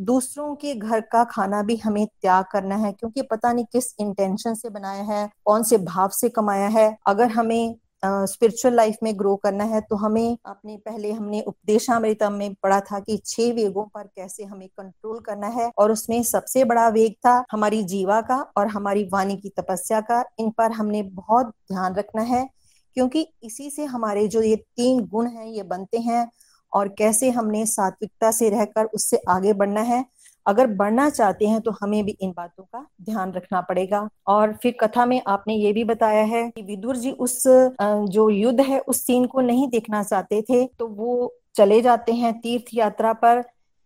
दूसरों 0.00 0.54
के 0.54 0.74
घर 0.74 1.00
का 1.00 1.24
खाना 1.24 1.62
भी 1.62 1.76
हमें 1.76 2.06
त्याग 2.06 2.44
करना 2.52 2.76
है, 2.76 2.92
क्योंकि 2.92 3.22
पता 3.22 3.52
नहीं 3.52 3.64
किस 3.64 3.94
इंटेंशन 4.00 4.54
से 4.54 4.68
बनाया 4.70 5.02
है, 5.02 5.30
कौन 5.44 5.62
से 5.62 5.78
भाव 5.78 6.08
से 6.08 6.28
कमाया 6.28 6.68
है। 6.68 6.96
अगर 7.06 7.30
हमें 7.30 7.76
स्पिरिचुअल 8.26 8.74
लाइफ 8.74 8.96
में 9.02 9.12
ग्रो 9.18 9.34
करना 9.36 9.64
है 9.64 9.80
तो 9.80 9.96
हमें 9.96 10.36
अपने, 10.46 10.76
पहले 10.76 11.12
हमने 11.12 11.40
उपदेशामृतम 11.42 12.32
में 12.32 12.54
पढ़ा 12.62 12.80
था 12.82 13.00
कि 13.00 13.16
छह 13.26 13.52
वेगों 13.54 13.84
पर 13.84 14.06
कैसे 14.06 14.44
हमें 14.44 14.68
कंट्रोल 14.70 15.18
करना 15.20 15.46
है 15.50 15.70
और 15.78 15.92
उसमें 15.92 16.22
सबसे 16.22 16.64
बड़ा 16.64 16.88
वेग 16.88 17.12
था 17.26 17.44
हमारी 17.52 17.82
जीवा 17.84 18.20
का 18.22 18.40
और 18.56 18.66
हमारी 18.68 19.04
वाणी 19.12 19.36
की 19.36 19.48
तपस्या 19.50 20.00
का। 20.00 20.22
इन 20.38 20.50
पर 20.50 20.72
हमने 20.72 21.02
बहुत 21.04 21.46
ध्यान 21.72 21.94
रखना 21.94 22.22
है, 22.24 22.48
क्योंकि 22.96 23.26
इसी 23.42 23.70
से 23.70 23.84
हमारे 23.86 24.26
जो 24.28 24.42
ये 24.42 24.56
तीन 24.56 25.00
गुण 25.06 25.26
हैं, 25.26 25.46
ये 25.46 25.62
बनते 25.64 25.98
हैं 26.00 26.28
और 26.72 26.88
कैसे 26.88 27.30
हमने 27.30 27.64
सात्विकता 27.66 28.30
से 28.30 28.48
रहकर 28.50 28.84
उससे 28.84 29.20
आगे 29.28 29.52
बढ़ना 29.52 29.80
है। 29.82 30.04
अगर 30.46 30.66
बढ़ना 30.74 31.08
चाहते 31.10 31.46
हैं 31.46 31.60
तो 31.60 31.70
हमें 31.80 32.04
भी 32.04 32.16
इन 32.20 32.32
बातों 32.36 32.64
का 32.64 32.86
ध्यान 33.02 33.32
रखना 33.32 33.60
पड़ेगा। 33.60 34.08
और 34.26 34.52
फिर 34.62 34.76
कथा 34.80 35.06
में 35.06 35.20
आपने 35.26 35.54
ये 35.54 35.72
भी 35.72 35.84
बताया 35.84 36.24
है 36.26 36.48
कि 36.50 36.62
विदुर 36.62 36.96
जी 36.96 37.10
उस 37.12 37.42
जो 37.46 38.28
युद्ध 38.30 38.60
है 38.60 38.80
उस 38.80 39.04
सीन 39.06 39.26
को 39.26 39.40
नहीं 39.42 39.68
देखना 39.68 40.02
चाहते 40.02 40.42
थे 40.42 40.64
तो 40.68 40.86
वो 40.88 41.32
चले 41.56 41.80
जाते 41.82 42.12
हैं 42.12 42.38
तीर्थ 42.40 42.74
यात्रा 42.74 43.12
पर, 43.14 43.42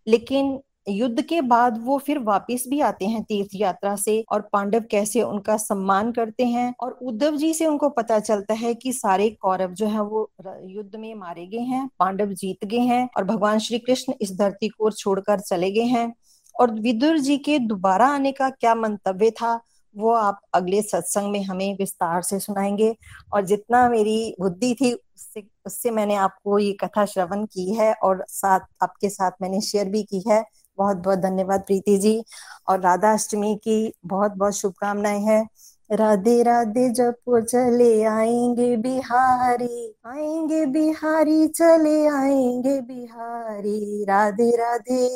लेकिन 0.07 0.59
युद्ध 0.89 1.23
के 1.23 1.41
बाद 1.41 1.79
वो 1.85 1.97
फिर 1.99 2.19
वापस 2.19 2.65
भी 2.69 2.81
आते 2.81 3.07
हैं 3.07 3.23
तीर्थ 3.23 3.51
यात्रा 3.55 3.95
से 3.97 4.25
और 4.33 4.41
पांडव 4.53 4.85
कैसे 4.91 5.23
उनका 5.23 5.57
सम्मान 5.57 6.13
करते 6.13 6.45
हैं 6.47 6.73
और 6.81 6.99
उद्धव 7.03 7.37
जी 7.37 7.53
से 7.55 7.67
उनको 7.67 7.89
पता 7.91 8.19
चलता 8.21 8.55
है 8.55 8.73
कि 8.75 8.93
सारे 8.93 9.29
कौरव 9.33 9.73
जो 9.73 9.87
है 9.87 10.03
वो 10.03 10.31
युद्ध 10.65 10.97
में 10.97 11.15
मारे 11.15 11.47
गए 11.47 11.59
हैं, 11.59 11.89
पांडव 11.99 12.33
जीत 12.33 12.65
गए 12.65 12.79
हैं 12.79 13.09
और 13.17 13.25
भगवान 13.25 13.59
श्री 13.59 13.79
कृष्ण 13.79 14.15
इस 14.21 14.37
धरती 14.39 14.69
को 14.69 14.91
छोड़कर 14.93 15.41
चले 15.41 15.71
गए 15.71 15.85
हैं। 15.87 16.13
और 16.61 16.71
विदुर 16.81 17.19
जी 17.19 17.39
के 17.39 17.59
दोबारा 17.59 18.07
आने 18.07 18.33
का 18.33 18.51
क्या 18.51 18.75
मंतव्य 18.75 19.31
था, 19.31 19.61
वो 19.97 20.13
आप 20.13 20.41
अगले 20.55 20.83
सत्संग 20.83 21.31
में 21.33 21.43
हमें 21.45 21.75
विस्तार 21.79 22.23
से 22.23 22.41
सुनाएँगे। 22.41 22.97
और 23.35 23.45
जितना 23.45 23.89
मेरी 23.89 24.35
बुद्धि 24.41 24.75
थी, 24.75 24.93
उससे 24.93 25.43
उससे 25.67 25.91
मैंने 25.91 26.15
आपको 26.15 26.59
ये 26.59 26.73
कथा 26.73 27.05
श्रवण 27.07 27.45
की 27.45 27.75
है 27.75 27.95
और 27.95 28.25
साथ, 28.29 28.61
आपके 28.83 29.09
साथ 29.09 29.31
मैंने 29.43 29.61
शेयर 29.61 29.89
भी 29.89 30.03
की 30.03 30.25
है। 30.29 30.45
बहुत 30.79 30.97
बहुत 30.97 31.19
धन्यवाद 31.19 31.61
प्रीति 31.61 31.99
जी। 31.99 32.25
और 32.69 32.81
राधा 32.81 33.13
अष्टमी 33.13 33.57
की 33.57 33.93
बहुत 34.07 34.33
बहुत 34.33 34.55
शुभकामनाएँ 34.55 35.21
हैं। 35.21 35.49
राधे 35.91 36.43
राधे 36.43 36.89
जब 36.95 37.15
चले 37.45 38.03
आएँगे 38.05 38.77
बिहारी 38.77 39.95
आएँगे 40.07 40.65
बिहारी, 40.67 41.47
चले 41.49 42.07
आएँगे 42.09 42.81
बिहारी। 42.81 44.05
राधे 44.05 44.51
राधे 44.57 45.07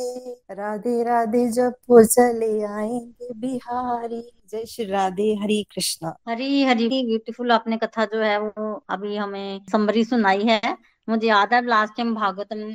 राधे 0.50 1.02
राधे 1.04 1.46
जब 1.52 1.74
चले 1.90 2.62
आएँगे 2.62 3.32
बिहारी। 3.40 4.20
जय 4.50 4.64
श्री 4.66 4.84
राधे, 4.84 5.32
हरी 5.42 5.62
कृष्णा। 5.74 6.14
हरी 6.28 6.64
हरी 6.64 6.88
ब्यूटीफुल 6.88 7.52
आपने 7.52 7.76
कथा 7.76 8.04
जो 8.04 8.20
है 8.22 8.38
वो 8.40 8.72
अभी 8.90 9.16
हमें 9.16 9.60
समरी 9.72 10.04
सुनाई 10.04 10.42
है। 10.44 10.76
मुझे 11.08 11.26
याद 11.28 11.54
है 11.54 11.64
लास्ट 11.66 11.96
टाइम 11.96 12.14
भागवतम 12.14 12.74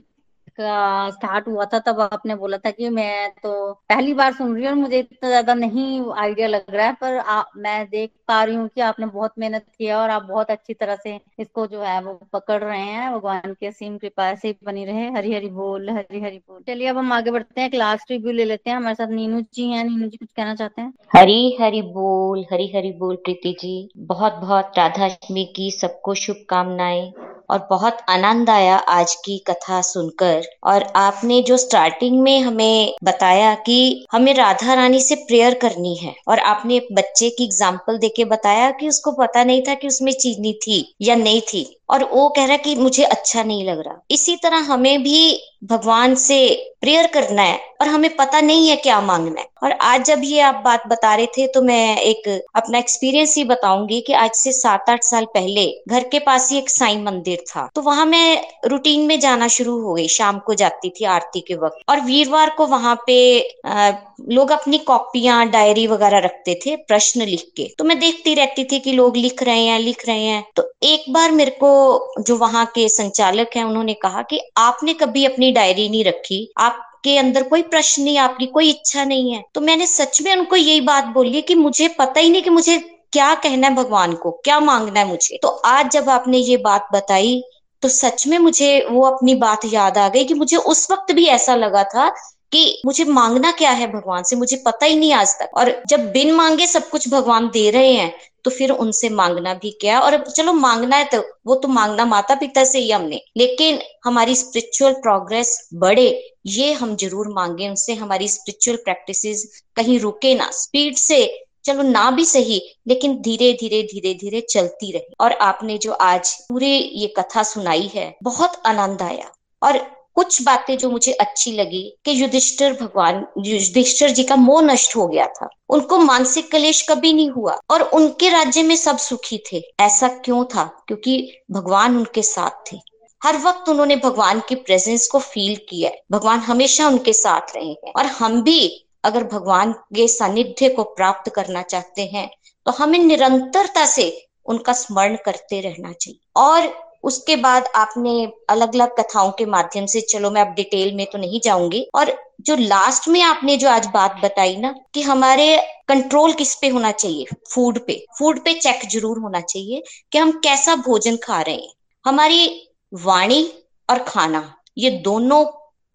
स्टार्ट 0.61 1.47
हुआ 1.47 1.65
था 1.65 1.79
तब 1.79 1.99
आपने 2.01 2.35
बोला 2.35 2.57
था 2.57 2.71
कि 2.71 2.89
मैं 2.89 3.29
तो 3.43 3.51
पहली 3.89 4.13
बार 4.13 4.33
सुन 4.33 4.55
रही 4.55 4.65
हूँ 4.65 4.75
मुझे 4.75 4.99
इतना 4.99 5.29
ज़्यादा 5.29 5.53
नहीं 5.53 6.01
आइडिया 6.17 6.47
लग 6.47 6.65
रहा 6.69 6.85
है 6.85 6.93
पर 6.93 7.17
आ, 7.17 7.43
मैं 7.57 7.85
देख 7.89 8.11
पा 8.27 8.43
रही 8.43 8.55
हूँ 8.55 8.67
कि 8.67 8.81
आपने 8.81 9.05
बहुत 9.05 9.33
मेहनत 9.39 9.65
किया 9.77 9.99
और 10.01 10.09
आप 10.09 10.23
बहुत 10.23 10.51
अच्छी 10.51 10.73
तरह 10.73 10.95
से 10.95 11.19
इसको 11.39 11.67
जो 11.67 11.81
है 11.81 12.01
वो 12.03 12.13
पकड़ 12.33 12.61
रहे 12.63 12.79
हैं 12.79 13.11
भगवान 13.13 13.53
की 13.53 13.65
असीम 13.65 13.97
कृपा 13.97 14.33
से 14.35 14.55
बनी 14.65 14.85
रहे। 14.85 15.09
हरी 15.11 15.33
हरी 15.33 15.47
बोल 15.49 15.89
हरी 15.89 16.21
हरी 16.21 16.37
बोल। 16.37 16.61
चलिए 16.67 16.87
अब 16.87 16.97
हम 16.97 17.13
आगे 17.13 17.31
बढ़ते 17.31 17.61
हैं 17.61 17.69
क्लास 17.69 18.05
रिव्यू 18.11 18.31
ले 18.31 18.45
लेते 18.45 18.69
हैं। 18.69 18.77
हमारे 18.77 18.95
साथ 18.95 19.07
नीनू 19.07 19.41
जी 19.53 19.69
हैं। 19.69 19.83
नीनू 19.83 20.07
जी 20.07 20.17
कुछ 20.17 20.29
कहना 20.31 20.55
चाहते 20.55 20.81
हैं? 20.81 20.93
हरी 21.15 21.57
हरी 21.61 21.81
बोल 21.81 22.45
हरी 22.51 22.71
हरी 22.75 22.91
बोल 22.91 23.15
प्रीति 23.15 23.55
जी। 23.61 23.89
बहुत 23.97 24.33
बहुत 24.33 24.71
राधाष्टमी 24.77 25.45
की 25.55 25.71
सबको 25.71 26.13
शुभकामनाएँ। 26.13 27.11
और 27.49 27.67
बहुत 27.69 27.97
आनंद 28.09 28.49
आया 28.49 28.75
आज 28.89 29.13
की 29.15 29.37
कथा 29.47 29.81
सुनकर। 29.83 30.41
और 30.65 30.83
आपने 30.97 31.41
जो 31.41 31.57
स्टार्टिंग 31.57 32.19
में 32.21 32.39
हमें 32.39 32.95
बताया 33.03 33.53
कि 33.65 34.05
हमें 34.11 34.33
राधा 34.33 34.73
रानी 34.73 34.99
से 35.01 35.15
प्रेयर 35.17 35.53
करनी 35.53 35.95
है, 35.95 36.13
और 36.27 36.39
आपने 36.39 36.79
बच्चे 36.91 37.29
की 37.29 37.43
एग्ज़ाम्पल 37.43 37.97
देके 37.97 38.25
बताया 38.27 38.69
कि 38.71 38.87
उसको 38.89 39.11
पता 39.13 39.43
नहीं 39.43 39.61
था 39.61 39.73
कि 39.73 39.87
उसमें 39.87 40.11
चीनी 40.13 40.53
थी 40.63 40.83
या 41.01 41.15
नहीं 41.15 41.41
थी, 41.43 41.65
और 41.89 42.03
वो 42.05 42.27
कह 42.29 42.45
रहा 42.45 42.57
कि 42.57 42.75
मुझे 42.75 43.03
अच्छा 43.03 43.43
नहीं 43.43 43.63
लग 43.65 43.79
रहा। 43.79 44.01
इसी 44.11 44.35
तरह 44.35 44.57
हमें 44.65 45.03
भी 45.03 45.39
भगवान 45.61 46.13
से 46.15 46.39
प्रेयर 46.81 47.07
करना 47.07 47.41
है 47.41 47.57
और 47.81 47.87
हमें 47.87 48.15
पता 48.15 48.39
नहीं 48.41 48.67
है 48.69 48.75
क्या 48.75 48.99
मांगना 49.01 49.41
है। 49.41 49.47
और 49.63 49.71
आज 49.71 50.03
जब 50.05 50.21
ये 50.23 50.39
आप 50.39 50.61
बात 50.65 50.87
बता 50.87 51.13
रहे 51.15 51.25
थे 51.27 51.47
तो 51.47 51.61
मैं 51.61 51.97
एक 51.97 52.27
अपना 52.55 52.77
एक्सपीरियंस 52.77 53.35
ही 53.37 53.43
बताऊँगी 53.43 53.99
कि 54.01 54.13
आज 54.13 54.31
से 54.33 54.51
सात 54.51 54.89
आठ 54.89 55.03
साल 55.03 55.25
पहले 55.25 55.65
घर 55.89 56.03
के 56.03 56.19
पास 56.19 56.49
ही 56.51 56.57
एक 56.57 56.69
साई 56.69 56.97
मंदिर 56.97 57.43
था। 57.47 57.67
तो 57.75 57.81
वहाँ 57.81 58.05
मैं 58.05 58.41
रूटीन 58.65 59.05
में 59.07 59.19
जाना 59.19 59.47
शुरू 59.47 59.79
हो 59.81 59.93
गई। 59.93 60.07
शाम 60.07 60.39
को 60.39 60.53
जाती 60.53 60.89
थी 60.89 61.05
आरती 61.07 61.39
के 61.39 61.55
वक्त। 61.55 61.89
और 61.89 62.01
वीरवार 62.01 62.49
को 62.49 62.65
वहाँ 62.67 62.95
पे 63.07 63.17
आ, 63.65 63.91
लोग 64.29 64.51
अपनी 64.51 64.77
कॉपियाँ 64.77 65.45
डायरी 65.49 65.85
वगैरह 65.87 66.19
रखते 66.19 66.59
थे 66.65 66.75
प्रश्न 66.77 67.25
लिख 67.25 67.45
के। 67.57 67.67
तो 67.77 67.83
मैं 67.83 67.99
देखती 67.99 68.33
रहती 68.33 68.63
थी 68.63 68.79
कि 68.79 68.91
लोग 68.91 69.17
लिख 69.17 69.43
रहे 69.43 69.63
हैं 69.63 69.79
लिख 69.79 70.07
रहे 70.07 70.23
हैं। 70.23 70.43
तो 70.55 70.71
एक 70.83 71.05
बार 71.13 71.31
मेरे 71.31 71.51
को 71.63 72.23
जो 72.23 72.35
वहाँ 72.37 72.65
के 72.75 72.87
संचालक 72.89 73.55
हैं 73.55 73.63
उन्होंने 73.63 73.93
कहा 73.93 74.21
कि 74.21 74.39
आपने 74.57 74.93
कभी 74.93 75.25
अपनी 75.25 75.48
डायरी 75.51 75.89
नहीं 75.89 76.03
रखी। 76.05 76.47
आप 76.57 76.85
के 77.03 77.17
अंदर 77.17 77.43
कोई 77.43 77.61
प्रश्न 77.63 78.03
नहीं, 78.03 78.17
आपकी 78.17 78.45
कोई 78.47 78.69
इच्छा 78.69 79.03
नहीं 79.03 79.33
है। 79.33 79.43
तो 79.55 79.61
मैंने 79.61 79.85
सच 79.87 80.21
में 80.21 80.35
उनको 80.35 80.55
यही 80.55 80.81
बात 80.81 81.05
बोली 81.07 81.41
कि 81.41 81.55
मुझे 81.55 81.87
पता 81.89 82.19
ही 82.19 82.29
नहीं 82.29 82.41
कि 82.41 82.49
मुझे 82.49 82.77
क्या 83.13 83.33
कहना 83.35 83.67
है 83.67 83.75
भगवान 83.75 84.13
को, 84.13 84.31
क्या 84.43 84.59
मांगना 84.59 84.99
है 84.99 85.07
मुझे। 85.07 85.39
तो 85.41 85.47
आज 85.47 85.91
जब 85.91 86.09
आपने 86.09 86.37
ये 86.37 86.57
बात 86.57 86.87
बताई 86.93 87.41
तो 87.83 87.89
सच 87.89 88.25
में 88.27 88.37
मुझे 88.39 88.87
वो 88.91 89.01
अपनी 89.01 89.33
बात 89.35 89.61
याद 89.65 89.97
आ 89.97 90.07
गई 90.09 90.23
कि 90.25 90.33
मुझे 90.33 90.57
उस 90.57 90.89
वक्त 90.91 91.11
भी 91.11 91.25
ऐसा 91.27 91.55
लगा 91.55 91.83
था 91.85 92.07
कि 92.51 92.81
मुझे 92.85 93.03
मांगना 93.05 93.51
क्या 93.51 93.71
है 93.71 93.87
भगवान 93.87 94.23
से, 94.23 94.35
मुझे 94.35 94.61
पता 94.65 94.85
ही 94.85 94.95
नहीं 94.95 95.11
आज 95.13 95.35
तक। 95.39 95.57
और 95.57 95.71
जब 95.89 96.11
बिन 96.11 96.31
मांगे 96.31 96.67
सब 96.67 96.89
कुछ 96.89 97.07
भगवान 97.09 97.47
दे 97.47 97.69
रहे 97.69 97.93
हैं 97.93 98.13
तो 98.49 98.55
फिर 98.55 98.71
उनसे 98.71 99.09
मांगना 99.11 99.53
भी 99.53 99.69
क्या? 99.81 99.99
और 99.99 100.17
चलो 100.27 100.53
मांगना 100.53 100.95
है 100.95 101.03
तो 101.05 101.19
वो 101.47 101.55
तो 101.55 101.67
मांगना 101.67 102.05
माता 102.05 102.35
पिता 102.35 102.63
से 102.63 102.79
ही 102.79 102.91
हमने। 102.91 103.21
लेकिन 103.37 103.79
हमारी 104.05 104.35
स्पिरिचुअल 104.35 104.93
प्रोग्रेस 105.01 105.57
बढ़े, 105.75 106.07
ये 106.47 106.71
हम 106.73 106.95
ज़रूर 106.95 107.27
मांगे 107.27 107.67
उनसे। 107.69 107.93
हमारी 107.95 108.27
स्पिरिचुअल 108.27 108.77
प्रैक्टिसेस 108.77 109.61
कहीं 109.75 109.99
रुके 109.99 110.33
ना। 110.35 110.49
स्पीड 110.53 110.95
से 110.97 111.25
चलो 111.65 111.83
ना 111.83 112.09
भी 112.11 112.25
सही, 112.25 112.61
लेकिन 112.87 113.15
धीरे 113.21 113.51
धीरे 113.53 113.81
धीरे 113.83 114.13
धीरे 114.13 114.41
चलती 114.41 114.91
रही। 114.91 115.13
और 115.21 115.31
आपने 115.43 115.77
जो 115.77 115.91
आज 115.93 116.33
पूरे 116.49 116.67
ये 116.67 117.07
कथा 117.17 117.43
सुनाई 117.43 117.89
है, 117.95 118.13
बहुत 118.23 118.61
आनंद 118.65 119.01
आया। 119.01 119.31
और 119.61 119.77
कुछ 120.15 120.41
बातें 120.41 120.77
जो 120.77 120.89
मुझे 120.89 121.11
अच्छी 121.11 121.51
लगी 121.51 121.81
कि 122.05 122.21
युधिष्ठिर 122.21 122.73
भगवान, 122.73 123.25
युधिष्ठिर 123.37 124.09
जी 124.09 124.23
का 124.23 124.35
मोह 124.35 124.61
नष्ट 124.61 124.95
हो 124.95 125.07
गया 125.07 125.25
था। 125.27 125.49
उनको 125.69 125.97
मानसिक 125.97 126.51
कलेश 126.51 126.81
कभी 126.89 127.13
नहीं 127.13 127.29
हुआ 127.29 127.59
और 127.69 127.81
उनके 127.81 128.29
राज्य 128.29 128.63
में 128.63 128.75
सब 128.75 128.97
सुखी 128.97 129.43
थे। 129.51 129.61
ऐसा 129.79 130.07
क्यों 130.07 130.43
था? 130.45 130.63
क्योंकि 130.87 131.41
भगवान 131.51 131.97
उनके 131.97 132.23
साथ 132.23 132.71
थे। 132.71 132.77
हर 133.23 133.37
वक्त 133.37 133.69
उन्होंने 133.69 133.95
भगवान 133.95 134.41
की 134.49 134.55
प्रेजेंस 134.55 135.07
को 135.07 135.19
फील 135.19 135.55
किया। 135.69 135.91
भगवान 136.11 136.39
हमेशा 136.39 136.87
उनके 136.87 137.13
साथ 137.13 137.55
रहे 137.55 137.69
हैं। 137.69 137.93
और 137.95 138.05
हम 138.05 138.41
भी 138.41 138.85
अगर 139.03 139.23
भगवान 139.23 139.71
के 139.71 140.07
सानिध्य 140.07 140.69
को 140.69 140.83
प्राप्त 140.83 141.31
करना 141.31 141.61
चाहते 141.61 142.01
हैं 142.01 142.29
तो 142.65 142.71
हमें 142.71 142.99
निरंतरता 142.99 143.85
से 143.85 144.27
उनका 144.45 144.73
स्मरण 144.73 145.15
करते 145.25 145.59
रहना 145.61 145.91
चाहिए। 145.91 146.19
और 146.35 146.88
उसके 147.03 147.35
बाद 147.35 147.67
आपने 147.75 148.11
अलग 148.49 148.73
अलग 148.75 148.95
कथाओं 148.99 149.31
के 149.31 149.45
माध्यम 149.45 149.85
से, 149.85 150.01
चलो 150.01 150.31
मैं 150.31 150.41
अब 150.41 150.53
डिटेल 150.53 150.95
में 150.95 151.05
तो 151.05 151.17
नहीं 151.17 151.39
जाऊँगी, 151.43 151.85
और 151.95 152.13
जो 152.41 152.55
लास्ट 152.55 153.07
में 153.07 153.21
आपने 153.21 153.57
जो 153.57 153.69
आज 153.69 153.87
बात 153.87 154.19
बताई 154.23 154.55
ना, 154.57 154.73
कि 154.93 155.01
हमारे 155.01 155.57
कंट्रोल 155.87 156.33
किस 156.33 156.55
पे 156.55 156.67
होना 156.67 156.91
चाहिए? 156.91 157.25
फ़ूड 157.51 157.79
पे। 157.87 158.05
फ़ूड 158.19 158.43
पे 158.43 158.53
चेक 158.53 158.87
ज़रूर 158.89 159.19
होना 159.19 159.41
चाहिए 159.41 159.83
कि 160.11 160.17
हम 160.17 160.31
कैसा 160.31 160.75
भोजन 160.75 161.17
खा 161.17 161.41
रहे 161.41 161.55
हैं। 161.55 161.73
हमारी 162.05 162.69
वाणी 162.93 163.43
और 163.89 163.99
खाना, 163.99 164.53
ये 164.77 164.89
दोनों 164.89 165.43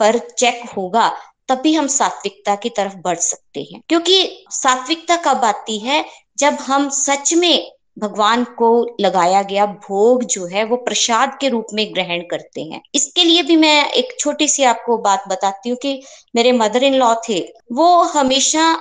पर 0.01 0.19
चेक 0.19 0.63
होगा, 0.77 1.09
तभी 1.49 1.75
हम 1.75 1.87
सात्विकता 1.87 2.55
की 2.55 2.69
तरफ़ 2.69 2.97
बढ़ 2.97 3.19
सकते 3.19 3.69
हैं। 3.73 3.81
क्योंकि 3.89 4.45
सात्विकता 4.51 5.17
कब 5.17 5.45
आती 5.45 5.79
है? 5.79 6.05
जब 6.39 6.55
हम 6.61 6.89
सच 6.89 7.33
में 7.35 7.73
भगवान 7.99 8.45
को 8.45 8.97
लगाया 9.01 9.43
गया 9.43 9.67
भोग 9.67 10.25
जो 10.25 10.47
है 10.47 10.65
वो 10.65 10.77
प्रसाद 10.77 11.37
के 11.41 11.49
रूप 11.49 11.67
में 11.75 11.95
ग्रहण 11.95 12.21
करते 12.21 12.63
हैं। 12.63 12.81
इसके 12.95 13.25
लिए 13.25 13.43
भी 13.43 13.57
मैं 13.57 13.91
एक 13.91 14.09
छोटी 14.21 14.49
सी 14.49 14.65
आपको 14.65 14.97
बात 14.99 15.25
बताती 15.29 15.69
हूँ 15.69 15.79
कि 15.83 16.03
मेरे 16.37 16.53
मदर 16.53 16.83
इन 16.83 16.95
लॉ 16.95 17.15
थे, 17.29 17.41
वो 17.73 18.03
हमेशा 18.03 18.79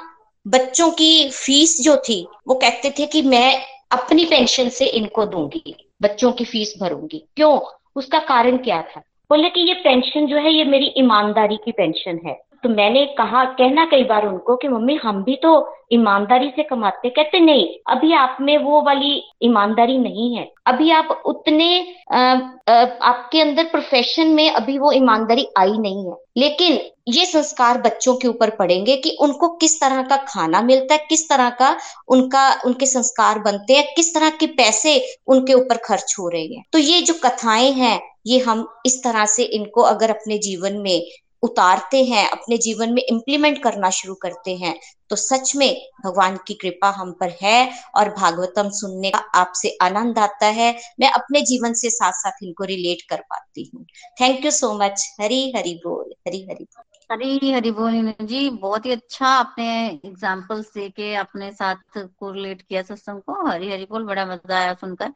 बच्चों 0.47 0.89
की 0.91 1.29
फ़ीस 1.29 1.81
जो 1.81 1.95
थी, 1.97 2.27
वो 2.47 2.55
कहते 2.55 2.93
थे 2.99 3.05
कि 3.05 3.21
मैं 3.21 3.61
अपनी 3.91 4.25
पेंशन 4.25 4.69
से 4.69 4.85
इनको 4.85 5.25
दूँगी, 5.25 5.75
बच्चों 6.01 6.31
की 6.31 6.45
फ़ीस 6.45 6.73
भरूँगी। 6.81 7.23
क्यों? 7.35 7.59
उसका 7.95 8.19
कारण 8.19 8.57
क्या 8.57 8.81
था? 8.81 8.99
बोले 9.29 9.49
कि 9.49 9.67
ये 9.67 9.73
पेंशन 9.73 10.27
जो 10.27 10.37
है, 10.37 10.53
ये 10.53 10.63
मेरी 10.63 10.93
ईमानदारी 10.97 11.55
की 11.55 11.71
पेंशन 11.71 12.19
है। 12.25 12.41
तो 12.63 12.69
मैंने 12.69 13.05
कहा 13.17 13.43
कहना 13.53 13.85
कई 13.85 14.03
बार 14.03 14.27
उनको 14.27 14.55
कि 14.55 14.67
मम्मी 14.67 14.95
हम 14.95 15.23
भी 15.23 15.35
तो 15.35 15.51
ईमानदारी 15.93 16.49
से 16.49 16.63
कमाते 16.63 17.09
कहते 17.09 17.39
नहीं 17.39 17.65
अभी 17.87 18.13
आप 18.13 18.37
में 18.41 18.57
वो 18.57 18.81
वाली 18.81 19.11
ईमानदारी 19.43 19.97
नहीं 19.97 20.35
है। 20.35 20.47
अभी 20.67 20.89
आप 20.91 21.09
उतने 21.25 21.67
आ, 22.11 22.17
आ, 22.17 22.73
आपके 23.01 23.41
अंदर 23.41 23.63
प्रोफेशन 23.63 24.27
में 24.27 24.49
अभी 24.51 24.77
वो 24.77 24.91
ईमानदारी 24.91 25.45
आई 25.57 25.77
नहीं 25.77 26.05
है। 26.05 26.15
लेकिन 26.37 26.79
ये 27.07 27.25
संस्कार 27.25 27.77
बच्चों 27.77 28.15
के 28.15 28.27
ऊपर 28.27 28.49
पड़ेंगे 28.49 28.95
कि 28.95 29.17
उनको 29.21 29.49
किस 29.55 29.79
तरह 29.81 30.01
का 30.01 30.17
खाना 30.27 30.61
मिलता 30.61 30.93
है 30.93 31.05
किस 31.09 31.29
तरह 31.29 31.49
का 31.49 31.75
उनका 32.07 32.49
उनके 32.65 32.85
संस्कार 32.85 33.39
बनते 33.39 33.73
हैं 33.73 33.85
किस 33.95 34.13
तरह 34.15 34.29
के 34.29 34.47
पैसे 34.53 34.99
उनके 35.27 35.53
ऊपर 35.53 35.77
खर्च 35.77 36.15
हो 36.19 36.29
रहे 36.29 36.45
हैं। 36.45 36.63
तो 36.73 36.79
ये 36.79 37.01
जो 37.01 37.13
कथाएँ 37.23 37.71
हैं 37.71 37.99
ये 38.27 38.39
हम 38.39 38.67
इस 38.85 39.03
तरह 39.03 39.25
से 39.25 39.43
इनको 39.43 39.81
अगर 39.81 40.09
अपने 40.09 40.37
जीवन 40.37 40.77
में 40.77 41.05
उतारते 41.43 42.03
हैं, 42.05 42.27
अपने 42.29 42.57
जीवन 42.57 42.93
में 42.93 43.01
इम्प्लीमेंट 43.01 43.61
करना 43.63 43.89
शुरू 43.91 44.13
करते 44.15 44.55
हैं 44.55 44.75
तो 45.09 45.15
सच 45.15 45.51
में 45.55 45.69
भगवान 46.05 46.37
की 46.47 46.53
कृपा 46.53 46.89
हम 46.91 47.11
पर 47.11 47.33
है 47.41 47.69
और 47.95 48.09
भागवतम 48.11 48.69
सुनने 48.73 49.09
का 49.11 49.19
आपसे 49.35 49.75
आनंद 49.81 50.19
आता 50.19 50.45
है। 50.51 50.71
मैं 50.99 51.11
अपने 51.11 51.41
जीवन 51.41 51.73
से 51.73 51.89
साथ 51.89 52.11
साथ 52.13 52.43
इनको 52.43 52.63
रिलेट 52.63 53.01
कर 53.09 53.21
पाती 53.23 53.69
हूँ। 53.73 53.85
Thank 54.21 54.45
you 54.45 54.51
so 54.51 54.73
much 54.75 55.07
Hari 55.21 55.51
Hari 55.55 55.73
बोल, 55.85 56.13
हरी 56.27 56.41
हरी 56.43 56.63
बोल। 56.63 56.83
हरी 57.11 57.51
हरी 57.51 57.71
बोल 57.71 58.13
जी, 58.21 58.49
बहुत 58.49 58.85
ही 58.85 58.91
अच्छा 58.91 59.27
आपने 59.27 59.65
एग्जाम्पल्स 60.05 60.73
दे 60.73 60.89
के 60.89 61.13
अपने 61.15 61.51
साथ 61.51 61.97
को 61.97 62.31
रिलेट 62.31 62.61
किया 62.61 62.81
सत्संग 62.83 63.21
को। 63.21 63.47
हरी 63.47 63.71
हरी 63.71 63.85
बोल, 63.85 64.05
बड़ा 64.05 64.25
मज़ा 64.25 64.57
आया 64.57 64.73
सुनकर। 64.73 65.13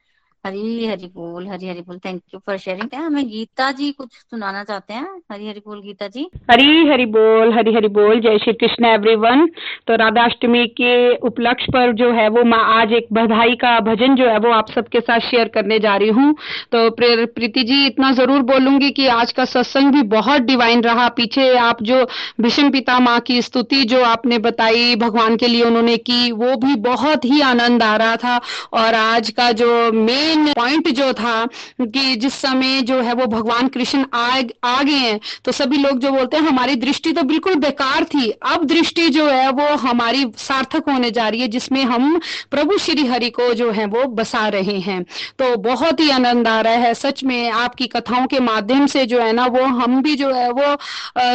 हरी 0.47 0.85
हरी 0.87 1.07
बोल, 1.15 1.47
हरी 1.47 1.67
हरी 1.67 1.81
बोल। 1.81 1.97
थैंक 1.99 2.21
यू 2.33 2.39
फॉर 2.39 2.57
शेयरिंग 2.57 2.93
हमें 2.95 3.27
गीता 3.29 3.71
जी 3.71 3.91
कुछ 3.91 4.07
सुनाना 4.11 4.63
चाहते 4.63 4.93
हैं। 4.93 5.07
हरी 5.31 5.47
हरी 5.47 5.61
बोल, 5.65 5.79
गीता 5.81 6.07
जी। 6.07 6.25
हरी 6.51 6.87
हरी 6.89 7.05
बोल, 7.07 7.53
हरी 7.53 7.73
हरी 7.75 7.87
बोल। 7.97 8.19
जय 8.21 8.37
श्री 8.37 8.53
कृष्ण 8.55 8.85
एवरीवन 8.87 9.45
तो 9.87 9.95
राधाष्टमी 9.97 10.65
के 10.77 10.93
उपलक्ष्य 11.27 11.71
पर 11.73 11.91
जो 11.93 12.11
है 12.13 12.27
वो 12.29 12.43
मैं 12.45 12.59
आज 12.75 12.93
एक 12.93 13.07
बधाई 13.13 13.55
का 13.57 13.79
भजन 13.81 14.15
जो 14.15 14.29
है 14.29 14.37
वो 14.39 14.51
आप 14.51 14.71
सबके 14.71 14.99
साथ 15.01 15.19
शेयर 15.21 15.47
करने 15.49 15.79
जा 15.79 15.95
रही 15.95 16.09
हूँ। 16.11 16.33
तो 16.71 16.89
प्रीति 16.91 17.63
जी, 17.63 17.85
इतना 17.87 18.11
ज़रूर 18.13 18.41
बोलूँगी 18.45 18.89
कि 18.91 19.07
आज 19.09 19.31
का 19.31 19.45
सत्संग 19.47 19.91
भी 19.93 20.01
बहुत 20.09 20.41
डिवाइन 20.43 20.81
रहा। 20.83 21.07
पीछे 21.17 21.47
आप 21.59 21.83
जो 21.83 22.03
भीष्म 22.41 22.69
पिता 22.71 22.99
माँ 23.01 23.19
की 23.21 23.41
स्तुति 23.41 23.83
जो 23.85 24.03
आपने 24.05 24.37
बताई 24.39 24.95
भगवान 24.97 25.35
के 25.37 25.47
लिए 25.47 25.63
उन्होंने 25.63 25.97
की, 25.99 26.31
वो 26.33 26.55
भी 26.57 26.75
बहुत 26.83 27.25
ही 27.25 27.41
आनंद 27.43 27.83
आ 27.83 27.95
रहा 27.97 28.15
था। 28.17 28.39
और 28.73 28.93
आज 28.95 29.29
का 29.31 29.51
जो 29.53 29.91
मेन 29.93 30.36
मेन 30.37 30.53
पॉइंट 30.53 30.87
जो 30.89 31.11
था 31.13 31.45
कि 31.81 32.15
जिस 32.15 32.33
समय 32.35 32.81
जो 32.83 32.99
है 33.01 33.13
वो 33.13 33.25
भगवान 33.27 33.67
कृष्ण 33.69 34.05
आ 34.13 34.25
आ 34.65 34.81
गए 34.83 34.91
हैं 34.93 35.19
तो 35.45 35.51
सभी 35.53 35.77
लोग 35.77 35.99
जो 35.99 36.11
बोलते 36.11 36.37
हैं, 36.37 36.43
हमारी 36.43 36.75
दृष्टि 36.77 37.11
तो 37.13 37.23
बिल्कुल 37.23 37.55
बेकार 37.57 38.03
थी। 38.05 38.29
अब 38.29 38.63
दृष्टि 38.67 39.07
जो 39.09 39.27
है 39.27 39.49
वो 39.51 39.67
हमारी 39.77 40.25
सार्थक 40.37 40.89
होने 40.89 41.11
जा 41.11 41.27
रही 41.29 41.41
है, 41.41 41.47
जिसमें 41.47 41.83
हम 41.83 42.19
प्रभु 42.51 42.77
श्री 42.77 43.05
हरि 43.07 43.29
को 43.29 43.53
जो 43.53 43.69
है 43.71 43.85
वो 43.87 44.03
बसा 44.13 44.47
रहे 44.49 44.77
हैं। 44.79 45.01
तो 45.39 45.55
बहुत 45.59 45.99
ही 45.99 46.09
आनंद 46.09 46.47
आ 46.47 46.59
रहा 46.61 46.73
है, 46.75 46.93
सच 46.95 47.23
में 47.23 47.49
आपकी 47.51 47.87
कथाओं 47.87 48.25
के 48.27 48.39
माध्यम 48.41 48.85
से 48.87 49.05
जो 49.05 49.19
है 49.19 49.31
ना, 49.33 49.45
वो 49.47 49.63
हम 49.63 50.01
भी 50.01 50.15
जो 50.15 50.31
है 50.33 50.49
वो 50.51 50.75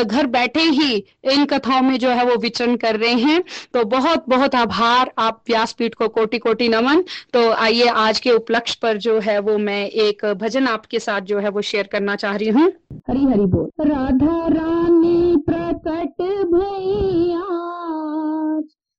घर 0.05 0.27
बैठे 0.29 0.63
ही 0.63 0.93
इन 1.33 1.45
कथाओं 1.47 1.83
में 1.83 1.99
जो 1.99 2.11
है 2.11 2.25
वो 2.25 2.37
विचरण 2.37 2.77
कर 2.77 2.97
रहे 2.97 3.15
हैं। 3.15 3.43
तो 3.75 3.85
बहुत 3.87 4.25
बहुत 4.29 4.55
आभार 4.55 5.13
आप 5.19 5.41
व्यासपीठ 5.49 5.95
को 5.95 6.09
कोटि 6.11 6.39
कोटि 6.39 6.69
नमन। 6.69 7.03
तो 7.33 7.51
आइए 7.53 7.87
आज 7.99 8.21
के 8.21 8.31
उपलक्ष्य 8.33 8.79
पर 8.83 8.97
जो 8.99 9.19
है 9.19 9.39
वो 9.39 9.59
मैं 9.59 9.87
एक 9.87 10.25
भजन 10.35 10.67
आपके 10.67 10.99
साथ 10.99 11.21
जो 11.21 11.39
है 11.39 11.49
वो 11.49 11.61
शेयर 11.63 11.87
करना 11.87 12.17
चाह 12.17 12.37
रही 12.37 12.49
हूँ। 12.49 12.73
हरी 13.09 13.25
हरी 13.25 13.47
बोल। 13.47 13.71
राधा 13.81 14.47
रानी 14.49 15.37
प्रकट 15.37 16.23
भैया, 16.55 17.47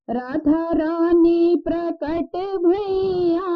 राधा 0.09 0.63
रानी 0.73 1.63
प्रकट 1.67 2.35
भैया, 2.65 3.49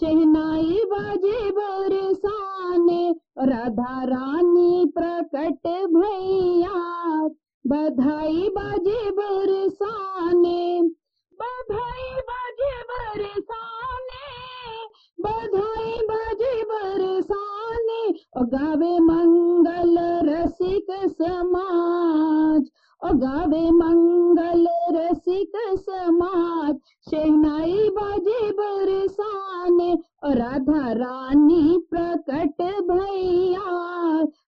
शहनाई 0.00 0.80
बाजे 0.86 1.50
बरसाने, 1.50 3.14
राधा 3.38 4.04
रानी 4.04 4.92
प्रकट 4.98 5.68
भैया, 5.96 6.78
बधाई 7.66 8.48
बाजे 8.48 9.10
बरसाने, 9.10 10.82
बधाई 11.34 12.10
बाजे 12.20 12.72
बरसाने। 12.82 14.11
बधाई 15.22 15.92
बजे 16.10 16.64
बरसाने 16.64 18.08
और 18.36 18.46
गावे 18.46 18.98
मंगल 18.98 19.98
रसिक 20.28 20.86
समाज। 20.90 22.70
और 23.04 23.12
गावे 23.12 23.70
मंगल 23.70 24.68
रसिक 24.90 25.52
समाज, 25.78 26.76
शहनाई 27.10 27.90
बाजे 27.90 28.52
बरसाने 28.52 29.98
और 30.24 30.36
राधा 30.36 30.92
रानी 30.92 31.86
प्रकट 31.90 32.62
भैया। 32.90 33.82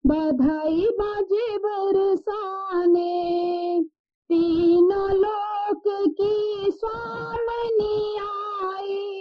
बधाई 0.07 0.89
बाजे 1.01 1.59
बरसाने। 1.59 3.15
तीनों 4.29 5.11
लोक 5.11 5.83
की 6.21 6.71
स्वामनी 6.71 8.17
आई। 8.17 9.14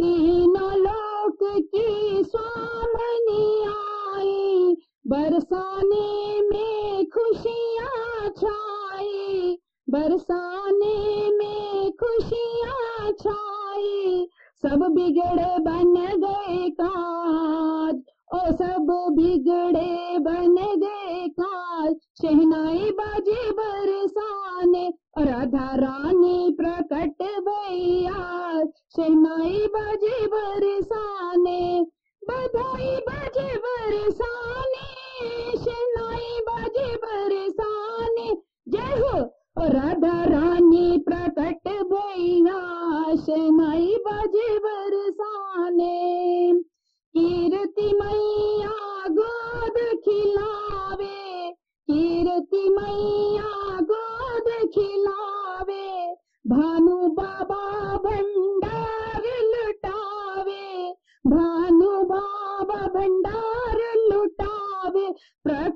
तीनों 0.00 0.72
लोक 0.72 1.38
की 1.42 2.24
स्वामनी 2.24 3.64
आई। 3.66 4.76
बरसाने 5.06 6.40
में 6.40 7.06
खुशियाँ 7.06 8.28
छाई। 8.28 9.58
बरसाने 9.90 11.30
में 11.30 11.92
खुशियाँ 11.92 13.12
छाई। 13.12 14.28
सब 14.62 14.86
बिगड़ 14.90 15.58
बन 15.58 15.94
गए 15.94 16.70
काज। 16.70 18.13
ओ 18.34 18.38
सब 18.52 18.86
बिगड़े 19.16 20.18
बन 20.18 20.54
गए 20.80 21.28
काज 21.40 21.94
शहनाई 22.22 22.90
बाजे 22.90 23.50
बरसाने 23.52 24.88
राधा 25.18 25.66
रानी 25.74 26.54
प्रकट 26.60 27.22
भैया 27.48 28.22
शहनाई 28.96 29.66
बाजे 29.66 30.26
बरसाने, 30.26 31.60
बधाई 32.22 32.96
बाजे 33.08 33.46
बरसाने 33.66 34.88
शहनाई 35.56 36.40
बाजे 36.48 36.96
बरसाने। 36.96 38.28
जय 38.68 39.00
हो 39.00 39.18
राधा 39.68 40.24
रानी 40.24 40.98
प्रकट 40.98 41.68
भैया 41.92 42.60
शहनाई 43.16 43.96
बाजे 44.08 44.58
बरसाने। 44.58 45.94
कीर्ति 47.14 47.92
मैया 48.00 48.74
गोद 49.08 49.76
खिलावे, 50.04 51.50
कीर्ति 51.88 52.68
मैया 52.68 53.80
गोद 53.90 54.48
खिलावे, 54.74 55.86
भानु 56.46 56.96
बाबा 57.08 57.62
भंडार 57.96 59.22
लुटावे, 59.52 60.92
भानु 61.26 62.02
बाबा 62.04 62.80
भंडार 62.88 63.78
लुटावे 64.10 65.06
प्र 65.44 65.70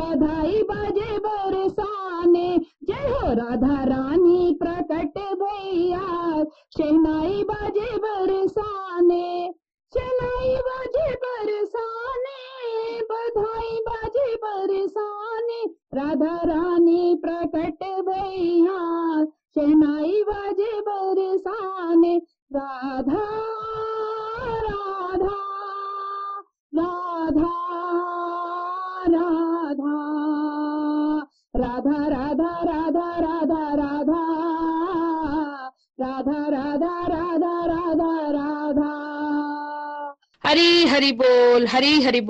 बधाई 0.00 0.62
बजे 0.70 1.10
बरसाने 1.26 2.29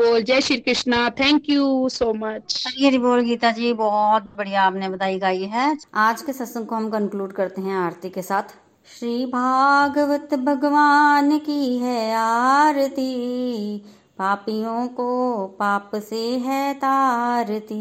बोल। 0.00 0.22
जय 0.22 0.40
Shri 0.40 0.56
Krishna. 0.56 1.10
Thank 1.10 1.48
you 1.48 1.88
so 1.88 2.12
much 2.14 2.64
Hari 2.66 2.86
Hari 2.86 2.98
बोल 2.98 3.20
गीता 3.20 3.50
जी, 3.50 3.72
बहुत 3.72 4.22
बढ़िया 4.38 4.62
आपने 4.62 4.88
बताई 4.88 5.18
गाई 5.18 5.44
है। 5.44 5.78
आज 5.94 6.22
के 6.22 6.32
सत्संग 6.32 6.66
को 6.66 6.74
हम 6.74 6.90
कंक्लूड 6.90 7.32
करते 7.32 7.60
हैं 7.60 7.76
आरती 7.76 8.10
के 8.10 8.22
साथ। 8.22 8.42
श्री 8.98 9.26
भागवत 9.26 10.34
भगवान 10.34 11.38
की 11.38 11.78
है 11.78 12.14
आरती। 12.14 13.78
पापियों 14.18 14.88
को 14.88 15.46
पाप 15.46 15.90
से 15.94 16.38
है 16.38 16.74
तारती। 16.74 17.80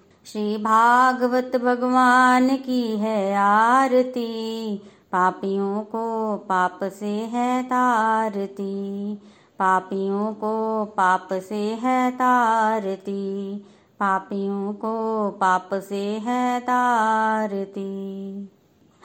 श्री 0.25 0.57
भागवत 0.57 1.51
भगवान 1.55 2.57
की 2.57 2.97
है 2.97 3.35
आरती। 3.35 4.77
पापियों 5.11 5.81
को 5.81 6.35
पाप 6.37 6.79
से 6.83 7.05
है 7.05 7.63
तारती। 7.63 9.15
पापियों 9.59 10.33
को 10.33 10.85
पाप 10.85 11.27
से 11.33 11.55
है 11.55 12.11
तारती। 12.11 13.57
पापियों 13.99 14.73
को 14.73 15.29
पाप 15.29 15.69
से 15.73 16.05
है 16.05 16.59
तारती। 16.59 17.89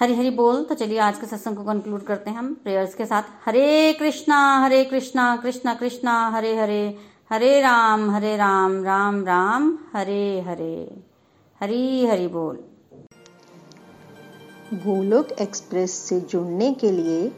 हरी 0.01 0.15
हरी 0.15 0.31
बोल 0.31 0.65
तो 0.65 0.75
चलिए 0.75 0.99
आज 0.99 1.19
के 1.19 1.27
सत्संग 1.27 1.57
को 1.57 1.65
कंक्लूड 1.65 2.03
करते 2.03 2.31
हैं 2.31 2.39
हम 2.39 2.55
प्रेयर्स 2.55 2.95
के 2.95 3.07
साथ। 3.07 3.23
हरे 3.47 3.93
कृष्णा 3.93 4.59
हरे 4.59 4.85
कृष्णा 4.85 5.37
कृष्णा 5.37 5.75
कृष्णा, 5.75 6.29
हरे 6.29 6.57
हरे। 6.57 6.99
हरे 7.33 7.61
राम 7.61 8.11
हरे 8.11 8.37
राम 8.37 8.85
राम 8.85 9.25
राम, 9.25 9.79
हरे 9.93 10.41
हरे। 10.41 11.06
हरी 11.61 12.07
हरी 12.07 12.27
बोल। 12.29 12.57
गोलोक 14.75 15.31
एक्सप्रेस 15.41 15.93
से 16.09 16.19
जुड़ने 16.23 16.73
के 16.75 16.91
लिए 16.91 17.31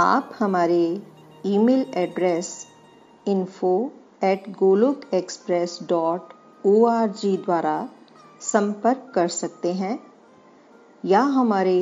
आप 0.00 0.30
हमारे 0.38 0.82
email 1.46 1.84
address 1.96 2.50
info 3.28 3.72
at 4.24 4.48
Golok 4.58 5.00
express 5.14 5.78
dot 5.88 6.32
O 6.66 6.76
द्वारा 7.16 7.74
संपर्क 8.42 9.10
कर 9.14 9.28
सकते 9.38 9.72
हैं, 9.72 9.98
या 11.04 11.22
हमारे 11.38 11.78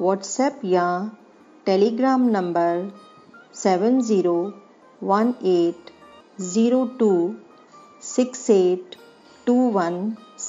व्हाट्सएप 0.00 0.60
या 0.64 0.88
Telegram 1.66 2.28
number 2.30 2.90
seven 3.56 4.00
zero 4.02 4.36
one 5.02 5.34
eight 5.54 5.90
zero 6.42 6.84
two 6.98 7.12
six 8.06 8.50
eight 8.50 8.96
two 9.46 9.60
one 9.72 10.14